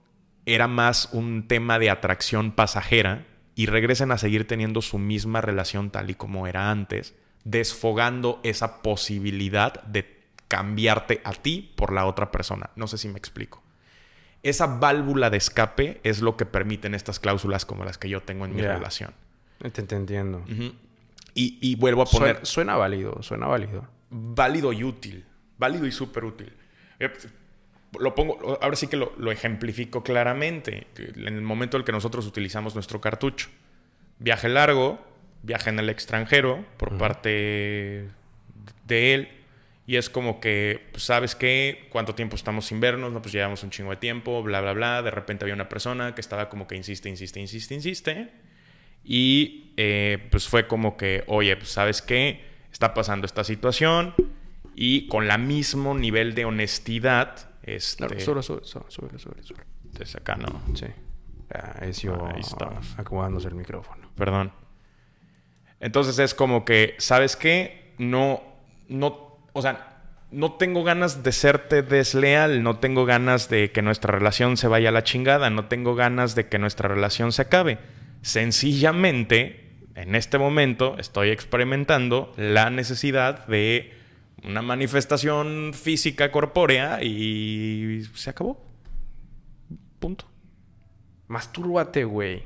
[0.47, 5.91] era más un tema de atracción pasajera y regresen a seguir teniendo su misma relación
[5.91, 7.15] tal y como era antes,
[7.45, 12.71] desfogando esa posibilidad de cambiarte a ti por la otra persona.
[12.75, 13.63] No sé si me explico.
[14.43, 18.47] Esa válvula de escape es lo que permiten estas cláusulas como las que yo tengo
[18.47, 19.13] en mi relación.
[19.59, 20.43] Te, te entiendo.
[21.35, 23.87] Y, y vuelvo a poner Suena, suena válido, suena válido.
[24.11, 25.25] válido y útil.
[25.59, 26.53] Válido y súper útil.
[26.99, 27.11] Eh,
[27.99, 30.87] Lo pongo, ahora sí que lo, lo ejemplifico claramente.
[30.97, 33.49] En el momento en el que nosotros utilizamos nuestro cartucho.
[34.19, 34.99] Viaje largo,
[35.43, 38.09] viaje en el extranjero por parte
[38.87, 39.29] de él.
[39.87, 41.89] Y es como que, pues, ¿sabes qué?
[41.91, 43.13] ¿Cuánto tiempo estamos sin vernos?
[43.13, 45.03] No, pues llevamos un chingo de tiempo, bla, bla, bla.
[45.03, 48.31] De repente había una persona que estaba como que insiste, insiste, insiste, insiste.
[49.05, 54.15] Y eh, pues fue como que, oye, pues sabes qué, está pasando esta situación
[54.75, 59.65] y con la mismo nivel de honestidad, este, sube, sube, sube, sube, sube.
[59.93, 60.87] desde acá no, Sí.
[61.53, 62.95] Ah, es yo Ahí estamos.
[62.97, 64.09] acomodándose el micrófono.
[64.17, 64.53] perdón.
[65.81, 67.95] Entonces es como que, ¿sabes qué?
[67.99, 68.43] No,
[68.89, 74.13] no, o sea, no tengo ganas de serte desleal, no tengo ganas de que nuestra
[74.13, 77.79] relación se vaya a la chingada, no tengo ganas de que nuestra relación se acabe.
[78.23, 83.93] Sencillamente, en este momento estoy experimentando la necesidad de
[84.45, 88.65] una manifestación física corpórea y se acabó.
[89.99, 90.27] Punto.
[91.29, 92.43] Mastúrbate, güey.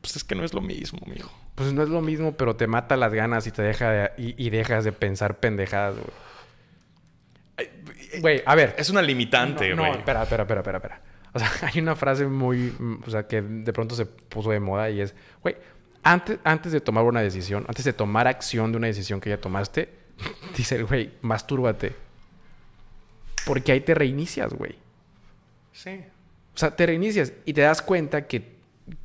[0.00, 1.32] Pues es que no es lo mismo, mijo.
[1.54, 4.46] Pues no es lo mismo, pero te mata las ganas y te deja de- y,
[4.46, 7.70] y dejas de pensar pendejadas, güey.
[8.20, 8.74] Güey, a ver.
[8.78, 9.92] Es una limitante, no, güey.
[9.92, 11.02] no, espera, espera, espera, espera, espera.
[11.34, 14.60] O sea, hay una frase muy, mm, o sea, que de pronto se puso de
[14.60, 15.56] moda y es, güey,
[16.02, 19.38] antes, antes de tomar una decisión, antes de tomar acción de una decisión que ya
[19.38, 19.90] tomaste,
[20.56, 21.94] dice el güey, mastúrbate.
[23.46, 24.76] Porque ahí te reinicias, güey.
[25.72, 26.00] Sí.
[26.54, 28.56] O sea, te reinicias y te das cuenta que,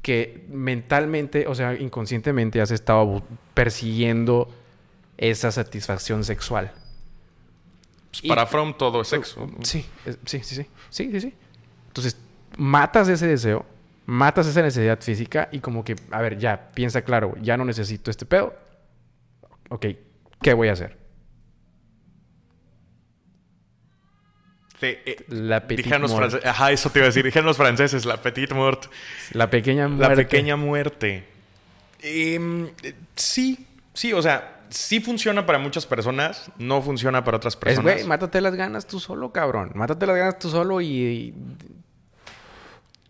[0.02, 3.24] que mentalmente, o sea, inconscientemente has estado
[3.54, 4.50] persiguiendo
[5.18, 6.72] esa satisfacción sexual.
[8.10, 9.50] Pues para From todo es sexo.
[9.62, 9.86] Sí,
[10.26, 10.66] sí, sí, sí.
[10.90, 11.34] Sí, sí, sí.
[11.94, 12.18] Entonces,
[12.58, 13.68] matas ese deseo,
[14.08, 18.10] matas esa necesidad física y como que, a ver, ya, piensa claro, ya no necesito
[18.10, 18.56] este pedo.
[19.70, 19.86] Ok,
[20.42, 20.98] ¿qué voy a hacer?
[24.82, 26.44] Eh, la petite mort.
[26.44, 27.24] Ajá, eso te iba a decir.
[27.24, 28.88] Dijeron los franceses, la petite mort.
[29.34, 30.10] La pequeña muerte.
[30.10, 31.28] La pequeña muerte.
[32.02, 32.72] Em,
[33.16, 37.92] sí, sí, o sea, sí funciona para muchas personas, no funciona para otras personas.
[37.92, 39.72] Es, güey, mátate las ganas tú solo, cabrón.
[39.76, 41.36] Mátate las ganas tú solo y...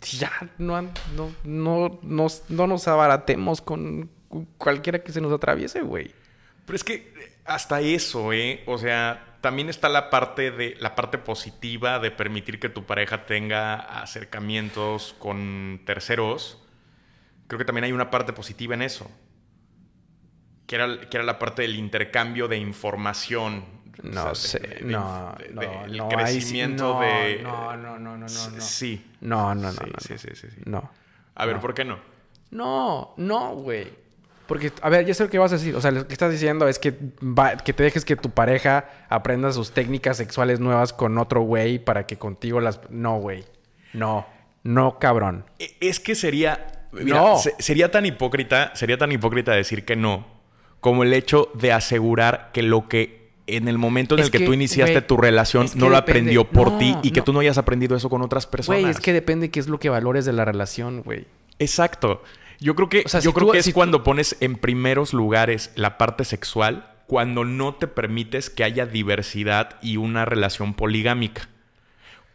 [0.04, 0.82] ya, no,
[1.16, 2.00] no, no,
[2.50, 4.10] no nos abaratemos con
[4.58, 6.12] cualquiera que se nos atraviese, güey.
[6.66, 7.14] Pero es que
[7.46, 8.64] hasta eso, ¿eh?
[8.68, 13.26] O sea, también está la parte de la parte positiva de permitir que tu pareja
[13.26, 16.64] tenga acercamientos con terceros.
[17.48, 19.12] Creo que también hay una parte positiva en eso.
[20.66, 23.66] Que era, que era la parte del intercambio de información.
[24.02, 27.42] No sé, no, no, el crecimiento de...
[27.44, 29.06] No, no, no, no, no, Sí.
[29.22, 30.90] No, no, no, sí, sí, sí, sí, No.
[31.36, 32.00] A ver, ¿por qué no?
[32.52, 34.04] No, no, güey.
[34.48, 35.76] Porque, a ver, ya sé lo que vas a decir.
[35.76, 36.94] O sea, lo que estás diciendo es que,
[37.64, 42.06] que te dejes que tu pareja aprenda sus técnicas sexuales nuevas con otro güey para
[42.06, 42.80] que contigo las...
[42.90, 43.46] No, güey.
[43.94, 44.26] No.
[44.64, 45.46] No, cabrón.
[45.60, 46.88] E, es que sería...
[46.92, 47.38] no.
[47.60, 50.28] sería tan hipócrita, sería tan hipócrita decir que no,
[50.82, 54.54] como el hecho de asegurar que lo que en el momento en el que, tú
[54.54, 58.10] iniciaste tu relación no lo aprendió por ti y que tú no hayas aprendido eso
[58.10, 58.82] con otras personas.
[58.82, 61.26] Güey, es que depende qué es lo que valores de la relación, güey.
[61.60, 62.24] Exacto.
[62.60, 66.92] Yo creo que, yo creo que es cuando pones en primeros lugares la parte sexual,
[67.08, 71.50] cuando no te permites que haya diversidad y una relación poligámica.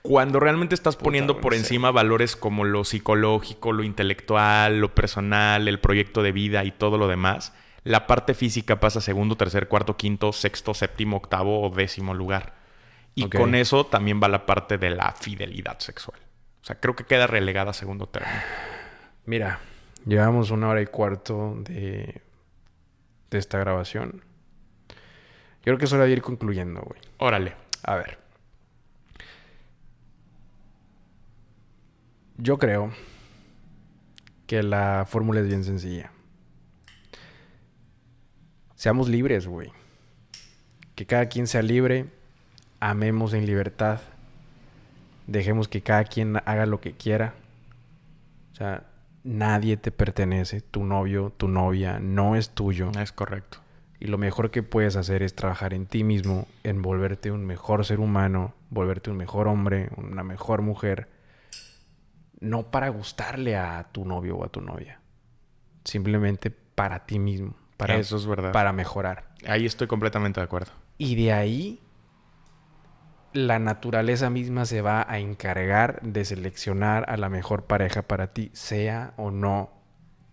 [0.03, 5.81] Cuando realmente estás poniendo por encima valores como lo psicológico, lo intelectual, lo personal, el
[5.81, 7.53] proyecto de vida y todo lo demás,
[7.85, 12.55] la parte física pasa segundo, tercer, cuarto, quinto, sexto, séptimo, octavo o décimo lugar.
[13.15, 16.21] Y con eso también va la parte de la fidelidad sexual.
[16.63, 18.41] O sea, creo que queda relegada a segundo término.
[19.27, 19.59] Mira,
[20.09, 22.23] Llevamos una hora y cuarto de,
[23.31, 24.23] de esta grabación.
[24.89, 27.01] Yo creo que es hora de ir concluyendo, güey.
[27.19, 27.55] Órale.
[27.83, 28.19] A ver.
[32.39, 32.93] Yo creo
[34.47, 36.11] que la fórmula es bien sencilla.
[38.79, 39.73] Seamos libres, güey.
[40.95, 42.07] Que cada quien sea libre.
[42.79, 43.99] Amemos en libertad.
[45.27, 47.35] Dejemos que cada quien haga lo que quiera.
[48.53, 48.85] O sea,
[49.25, 52.93] nadie te pertenece, tu novio, tu novia no es tuyo.
[53.03, 53.59] Es correcto.
[53.99, 57.85] Y lo mejor que puedes hacer es trabajar en ti mismo, en volverte un mejor
[57.85, 61.09] ser humano, volverte un mejor hombre, una mejor mujer.
[62.39, 65.01] No para gustarle a tu novio o a tu novia.
[65.83, 67.58] Simplemente para ti mismo.
[67.79, 68.53] Para, Eso es verdad.
[68.53, 69.29] Para mejorar.
[69.47, 70.73] Ahí estoy completamente de acuerdo.
[70.99, 71.81] Y de ahí
[73.33, 78.51] la naturaleza misma se va a encargar de seleccionar a la mejor pareja para ti,
[78.53, 79.71] sea o no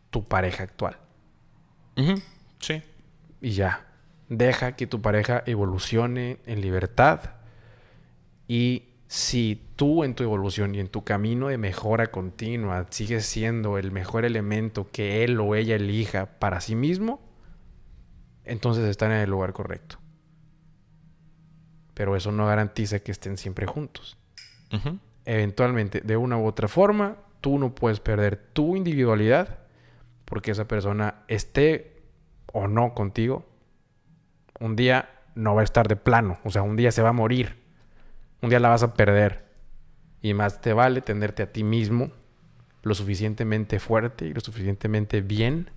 [0.09, 0.97] tu pareja actual.
[2.59, 2.81] Sí.
[3.41, 3.85] Y ya.
[4.27, 7.19] Deja que tu pareja evolucione en libertad.
[8.47, 13.77] Y si tú en tu evolución y en tu camino de mejora continua sigues siendo
[13.77, 17.24] el mejor elemento que él o ella elija para sí mismo,
[18.45, 19.99] entonces están en el lugar correcto
[21.95, 24.17] pero eso no garantiza que estén siempre juntos.
[25.23, 29.59] Eventualmente, de una u otra forma, tú no puedes perder tu individualidad
[30.25, 32.03] porque esa persona esté
[32.51, 33.45] o no contigo.
[34.59, 37.13] Un día no va a estar de plano, o sea, un día se va a
[37.13, 37.55] morir.
[38.41, 39.45] Un día la vas a perder.
[40.21, 42.11] Y más te vale tenerte a ti mismo
[42.83, 45.69] lo suficientemente fuerte y lo suficientemente bien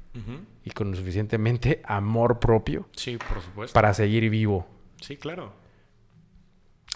[0.64, 2.88] y con suficientemente amor propio.
[2.96, 3.74] Sí, por supuesto.
[3.74, 4.66] Para seguir vivo.
[5.00, 5.52] Sí, claro.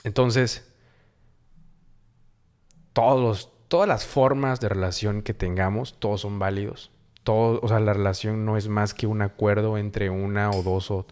[0.04, 0.72] Entonces,
[2.92, 6.90] todos todas las formas de relación que tengamos, todos son válidos.
[7.22, 10.90] Todo, o sea, la relación no es más que un acuerdo entre una o dos
[10.90, 11.06] o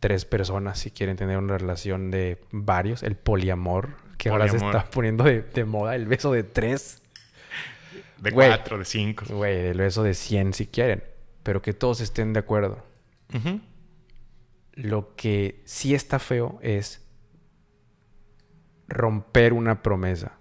[0.00, 3.02] tres personas si quieren tener una relación de varios.
[3.02, 7.02] El poliamor, que ahora se está poniendo de, moda, el beso de tres.
[8.16, 9.26] De cuatro, de cinco.
[9.28, 11.04] Güey, el beso de cien si quieren.
[11.46, 12.82] Pero que todos estén de acuerdo.
[14.72, 17.06] Lo que sí está feo es
[18.88, 20.32] romper una promesa.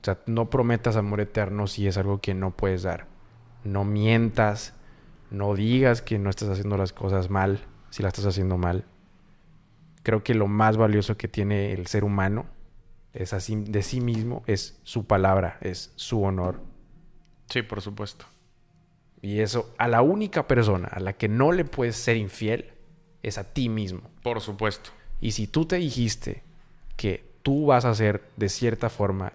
[0.00, 3.08] O sea, no prometas amor eterno si es algo que no puedes dar.
[3.62, 4.72] No mientas,
[5.30, 8.86] no digas que no estás haciendo las cosas mal, si las estás haciendo mal.
[10.02, 12.46] Creo que lo más valioso que tiene el ser humano
[13.12, 16.62] es así de sí mismo, es su palabra, es su honor.
[17.50, 18.24] Sí, por supuesto.
[19.20, 22.72] Y eso, a la única persona a la que no le puedes ser infiel
[23.22, 24.02] es a ti mismo.
[24.22, 24.90] Por supuesto.
[25.20, 26.42] Y si tú te dijiste
[26.96, 29.32] que tú vas a hacer de cierta forma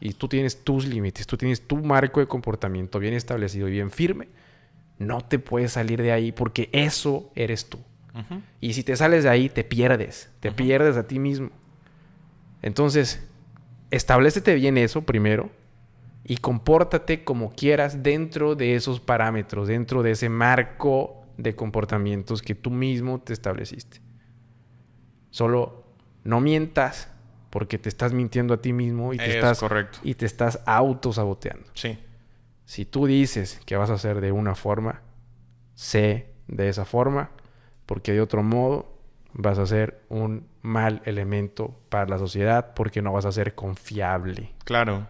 [0.00, 3.90] y tú tienes tus límites, tú tienes tu marco de comportamiento bien establecido y bien
[3.90, 4.28] firme,
[4.98, 7.78] no te puedes salir de ahí porque eso eres tú.
[8.60, 11.50] Y si te sales de ahí, te pierdes, te pierdes a ti mismo.
[12.62, 13.26] Entonces,
[13.90, 15.50] establecete bien eso primero
[16.24, 22.54] y compórtate como quieras dentro de esos parámetros, dentro de ese marco de comportamientos que
[22.54, 24.00] tú mismo te estableciste.
[25.30, 25.84] Solo
[26.22, 27.10] no mientas
[27.50, 29.98] porque te estás mintiendo a ti mismo y te Es estás correcto.
[30.02, 31.66] y te estás autosaboteando.
[31.74, 31.98] Sí.
[32.64, 35.02] Si tú dices que vas a hacer de una forma,
[35.74, 37.30] sé de esa forma,
[37.86, 38.98] porque de otro modo
[39.34, 44.54] vas a ser un mal elemento para la sociedad, porque no vas a ser confiable,
[44.64, 45.06] Claro.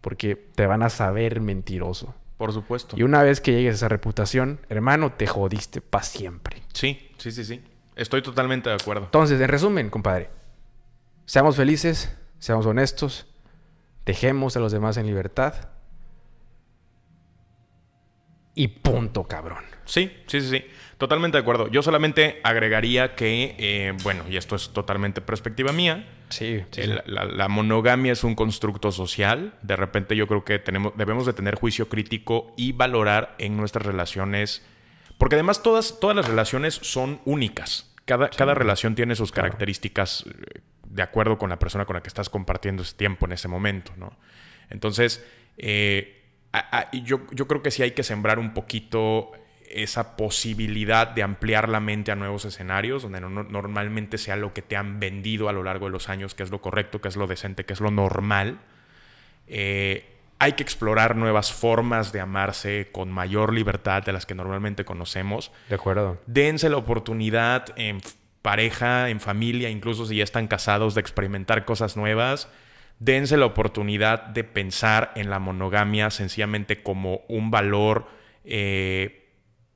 [0.00, 2.14] Porque te van a saber mentiroso.
[2.36, 2.96] Por supuesto.
[2.96, 6.62] Y una vez que llegues a esa reputación, hermano, te jodiste para siempre.
[6.72, 7.62] Sí, sí, sí, sí.
[7.96, 9.06] Estoy totalmente de acuerdo.
[9.06, 10.30] Entonces, en resumen, compadre,
[11.26, 13.26] seamos felices, seamos honestos,
[14.06, 15.54] dejemos a los demás en libertad.
[18.54, 19.64] Y punto, cabrón.
[19.88, 20.64] Sí, sí, sí, sí.
[20.98, 21.68] Totalmente de acuerdo.
[21.68, 27.24] Yo solamente agregaría que, eh, bueno, y esto es totalmente perspectiva mía, Sí, el- la,
[27.24, 29.54] la monogamia es un constructo social.
[29.62, 33.86] De repente yo creo que tenemos, debemos de tener juicio crítico y valorar en nuestras
[33.86, 34.62] relaciones.
[35.16, 37.94] Porque además todas, todas las relaciones son únicas.
[38.04, 42.08] Cada, cada relación tiene sus características eh, de acuerdo con la persona con la que
[42.08, 44.18] estás compartiendo ese tiempo en ese momento, ¿no?
[44.68, 45.24] Entonces,
[45.56, 49.32] eh, a- a- y yo, yo creo que sí hay que sembrar un poquito
[49.70, 54.52] esa posibilidad de ampliar la mente a nuevos escenarios, donde no- no- normalmente sea lo
[54.54, 57.08] que te han vendido a lo largo de los años, que es lo correcto, que
[57.08, 58.58] es lo decente, que es lo normal.
[59.46, 64.84] Eh, hay que explorar nuevas formas de amarse con mayor libertad de las que normalmente
[64.84, 65.50] conocemos.
[65.68, 66.20] De acuerdo.
[66.26, 68.00] Dense la oportunidad en
[68.42, 72.48] pareja, en familia, incluso si ya están casados, de experimentar cosas nuevas.
[73.00, 78.06] Dense la oportunidad de pensar en la monogamia sencillamente como un valor,
[78.44, 79.17] eh,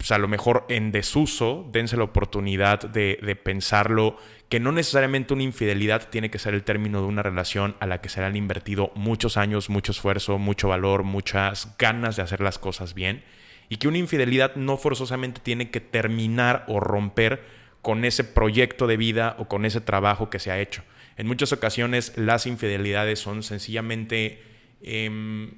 [0.02, 1.64] pues a lo mejor en desuso.
[1.70, 4.16] Dense la oportunidad de, de pensarlo
[4.48, 8.00] que no necesariamente una infidelidad tiene que ser el término de una relación a la
[8.00, 12.40] que se le han invertido muchos años, mucho esfuerzo, mucho valor, muchas ganas de hacer
[12.40, 13.22] las cosas bien
[13.68, 17.44] y que una infidelidad no forzosamente tiene que terminar o romper
[17.80, 20.82] con ese proyecto de vida o con ese trabajo que se ha hecho.
[21.16, 24.42] En muchas ocasiones las infidelidades son sencillamente
[24.82, 25.52] em,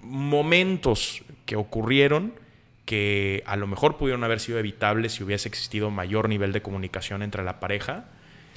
[0.00, 2.42] momentos que ocurrieron
[2.84, 7.22] que a lo mejor pudieron haber sido evitables si hubiese existido mayor nivel de comunicación
[7.22, 8.06] entre la pareja.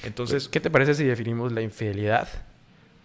[0.02, 2.28] Entonces, ¿qué te parece si definimos la infidelidad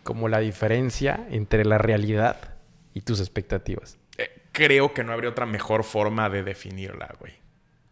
[0.04, 2.56] como la diferencia entre la realidad
[2.94, 3.98] y tus expectativas?
[4.18, 7.34] eh, creo que no habría otra mejor forma de definirla, güey.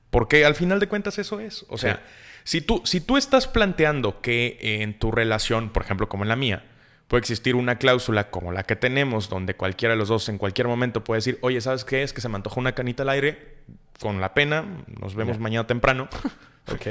[0.10, 1.66] Porque al final de cuentas eso es.
[1.70, 2.04] O sea,
[2.44, 6.36] si, tú, si tú estás planteando que en tu relación, por ejemplo, como en la
[6.36, 6.66] mía,
[7.12, 10.70] puede existir una cláusula como la que tenemos, donde cualquiera de los dos en cualquier
[10.70, 12.04] momento puede decir, oye, ¿sabes qué?
[12.04, 13.58] Es que se me antoja una canita al aire,
[14.00, 16.08] con la pena, nos vemos mañana temprano.
[16.72, 16.88] Ok.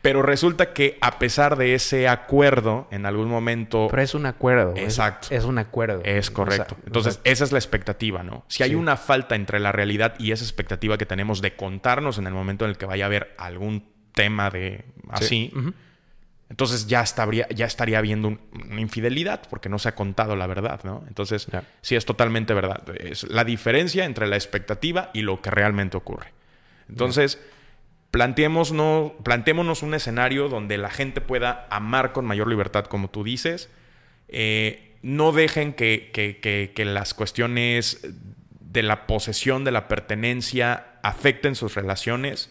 [0.00, 3.88] Pero resulta que a pesar de ese acuerdo, en algún momento...
[3.90, 4.72] Pero es un acuerdo.
[4.74, 5.28] Exacto.
[5.30, 6.00] Es, un acuerdo.
[6.02, 6.76] Es correcto.
[6.86, 8.44] Entonces, esa es la expectativa, ¿no?
[8.48, 8.74] Si hay Sí.
[8.74, 12.64] una falta entre la realidad y esa expectativa que tenemos de contarnos en el momento
[12.64, 13.84] en el que vaya a haber algún
[14.14, 15.72] tema de así, sí.
[16.50, 18.40] Entonces ya estaría, ya estaría habiendo un-
[18.70, 21.02] una infidelidad porque no se ha contado la verdad, ¿no?
[21.08, 21.46] Entonces,
[21.80, 22.82] sí es totalmente verdad.
[22.98, 26.32] Es la diferencia entre la expectativa y lo que realmente ocurre.
[26.88, 27.38] Entonces,
[28.10, 33.22] planteémonos, no, planteémonos un escenario donde la gente pueda amar con mayor libertad, como tú
[33.24, 33.70] dices.
[34.28, 38.06] Eh, no dejen que, que- que- que las cuestiones
[38.60, 42.50] de la posesión, de la pertenencia, afecten sus relaciones.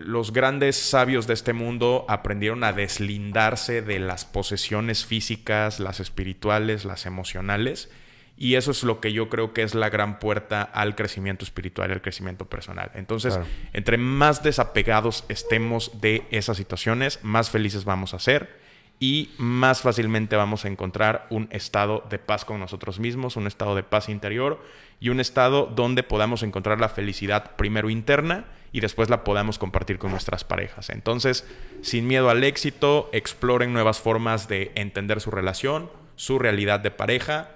[0.00, 6.84] Los grandes sabios de este mundo aprendieron a deslindarse de las posesiones físicas, las espirituales,
[6.84, 7.90] las emocionales.
[8.36, 11.90] Y eso es lo que yo creo que es la gran puerta al crecimiento espiritual
[11.90, 12.90] y al crecimiento personal.
[12.94, 13.48] Entonces, Claro.
[13.72, 18.61] entre más desapegados estemos de esas situaciones, más felices vamos a ser
[19.02, 23.74] y más fácilmente vamos a encontrar un estado de paz con nosotros mismos, un estado
[23.74, 24.62] de paz interior
[25.00, 29.98] y un estado donde podamos encontrar la felicidad primero interna y después la podamos compartir
[29.98, 30.88] con nuestras parejas.
[30.88, 31.44] Entonces,
[31.80, 37.50] sin miedo al éxito, exploren nuevas formas de entender su relación, su realidad de pareja.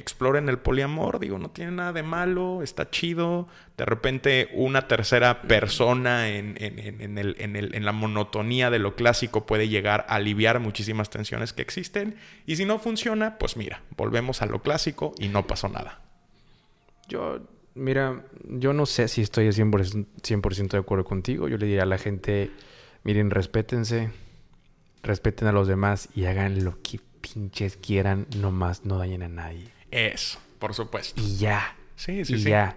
[0.00, 3.46] Exploren el poliamor, digo, no tiene nada de malo, está chido.
[3.76, 10.04] De repente una tercera persona en, el, en, la monotonía de lo clásico puede llegar
[10.08, 12.16] a aliviar muchísimas tensiones que existen.
[12.46, 16.00] Y si no funciona, pues mira, volvemos a lo clásico y no pasó nada.
[17.08, 17.40] Yo,
[17.74, 21.48] mira, yo no sé si estoy 100%, 100 de acuerdo contigo.
[21.48, 22.50] Yo le diría a la gente,
[23.04, 24.10] miren, respétense,
[25.02, 29.79] respeten a los demás y hagan lo que pinches quieran, nomás no dañen a nadie.
[29.90, 31.20] Eso, por supuesto.
[31.20, 31.74] Y ya.
[31.96, 32.76] Sí, sí, y ya.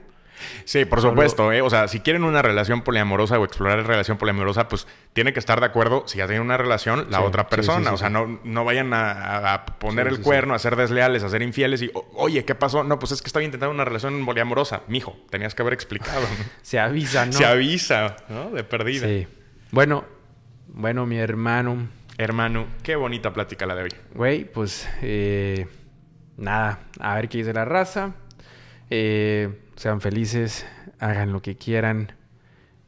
[0.65, 1.51] Sí, por supuesto.
[1.51, 1.61] ¿eh?
[1.61, 5.59] O sea, si quieren una relación poliamorosa o explorar relación poliamorosa, pues tiene que estar
[5.59, 7.93] de acuerdo, si ya tienen una relación, la otra persona.
[7.93, 11.81] o sea, no, no vayan a, poner el cuerno, a ser desleales, a ser infieles
[11.81, 12.83] y, oye, ¿qué pasó?
[12.83, 14.81] No, pues es que estaba intentando una relación poliamorosa.
[14.87, 16.25] Mijo, tenías que haber explicado.
[16.61, 17.33] Se avisa, ¿no?
[17.33, 18.51] Se avisa, ¿no?
[18.51, 19.07] De perdida.
[19.07, 19.27] Sí.
[19.71, 20.05] Bueno,
[20.67, 21.87] bueno, mi hermano.
[22.17, 23.89] Hermano, qué bonita plática la de hoy.
[24.13, 25.67] Güey, pues eh,
[26.37, 28.15] nada, a ver qué dice la raza.
[28.89, 30.65] Eh, sean felices,
[30.99, 32.13] hagan lo que quieran,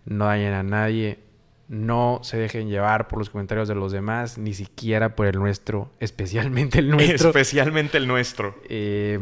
[0.06, 1.20] no dañen a nadie,
[1.68, 5.92] no se dejen llevar por los comentarios de los demás, ni siquiera por el nuestro,
[6.00, 7.30] especialmente el nuestro.
[7.30, 8.56] Especialmente el nuestro.
[8.70, 9.20] Eh,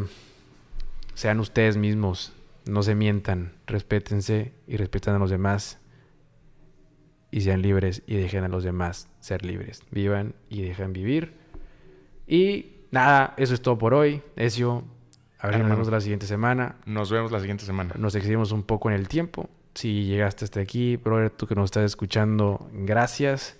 [1.13, 2.33] sean ustedes mismos,
[2.65, 5.79] no se mientan, respétense y respeten a los demás
[7.31, 9.81] y sean libres y dejen a los demás ser libres.
[9.91, 11.33] Vivan y dejen vivir.
[12.27, 14.21] Y nada, eso es todo por hoy.
[14.35, 14.83] Ezio,
[15.41, 16.75] vemos la siguiente semana.
[16.85, 17.95] Nos vemos la siguiente semana.
[17.97, 19.49] Nos excedimos un poco en el tiempo.
[19.73, 23.57] Si llegaste hasta aquí, brother, tú que nos estás escuchando, gracias.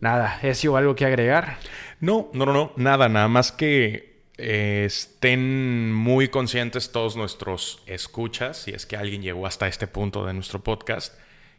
[0.00, 1.58] Nada, Ezio, ¿algo que agregar?
[2.00, 8.58] No, no, no, no, nada, nada más que eh, estén muy conscientes todos nuestros escuchas,
[8.58, 11.14] si es que alguien llegó hasta este punto de nuestro podcast,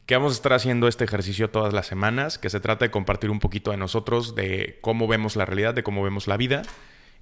[0.06, 3.30] que vamos a estar haciendo este ejercicio todas las semanas, que se trata de compartir
[3.32, 6.62] un poquito de nosotros, de cómo vemos la realidad, de cómo vemos la vida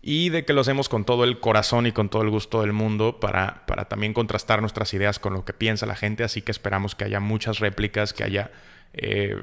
[0.01, 2.73] y de que lo hacemos con todo el corazón y con todo el gusto del
[2.73, 6.51] mundo para, para también contrastar nuestras ideas con lo que piensa la gente, así que
[6.51, 8.51] esperamos que haya muchas réplicas, que haya
[8.91, 9.41] eh,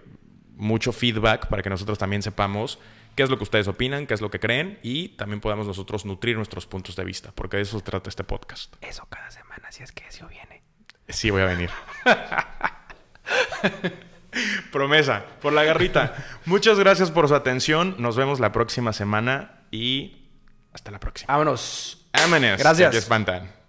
[0.56, 2.78] mucho feedback para que nosotros también sepamos
[3.16, 6.04] qué es lo que ustedes opinan, qué es lo que creen y también podamos nosotros
[6.04, 8.76] nutrir nuestros puntos de vista, porque de eso trata este podcast.
[8.82, 10.62] Eso cada semana, si es que eso viene.
[11.08, 11.70] Sí, voy a venir.
[14.72, 16.14] Promesa, por la garrita.
[16.44, 17.96] Muchas gracias por su atención.
[17.98, 20.28] Nos vemos la próxima semana y
[20.72, 21.32] hasta la próxima.
[21.32, 22.06] Vámonos.
[22.12, 22.58] Vámonos.
[22.58, 22.94] Gracias.
[22.94, 23.59] espantan.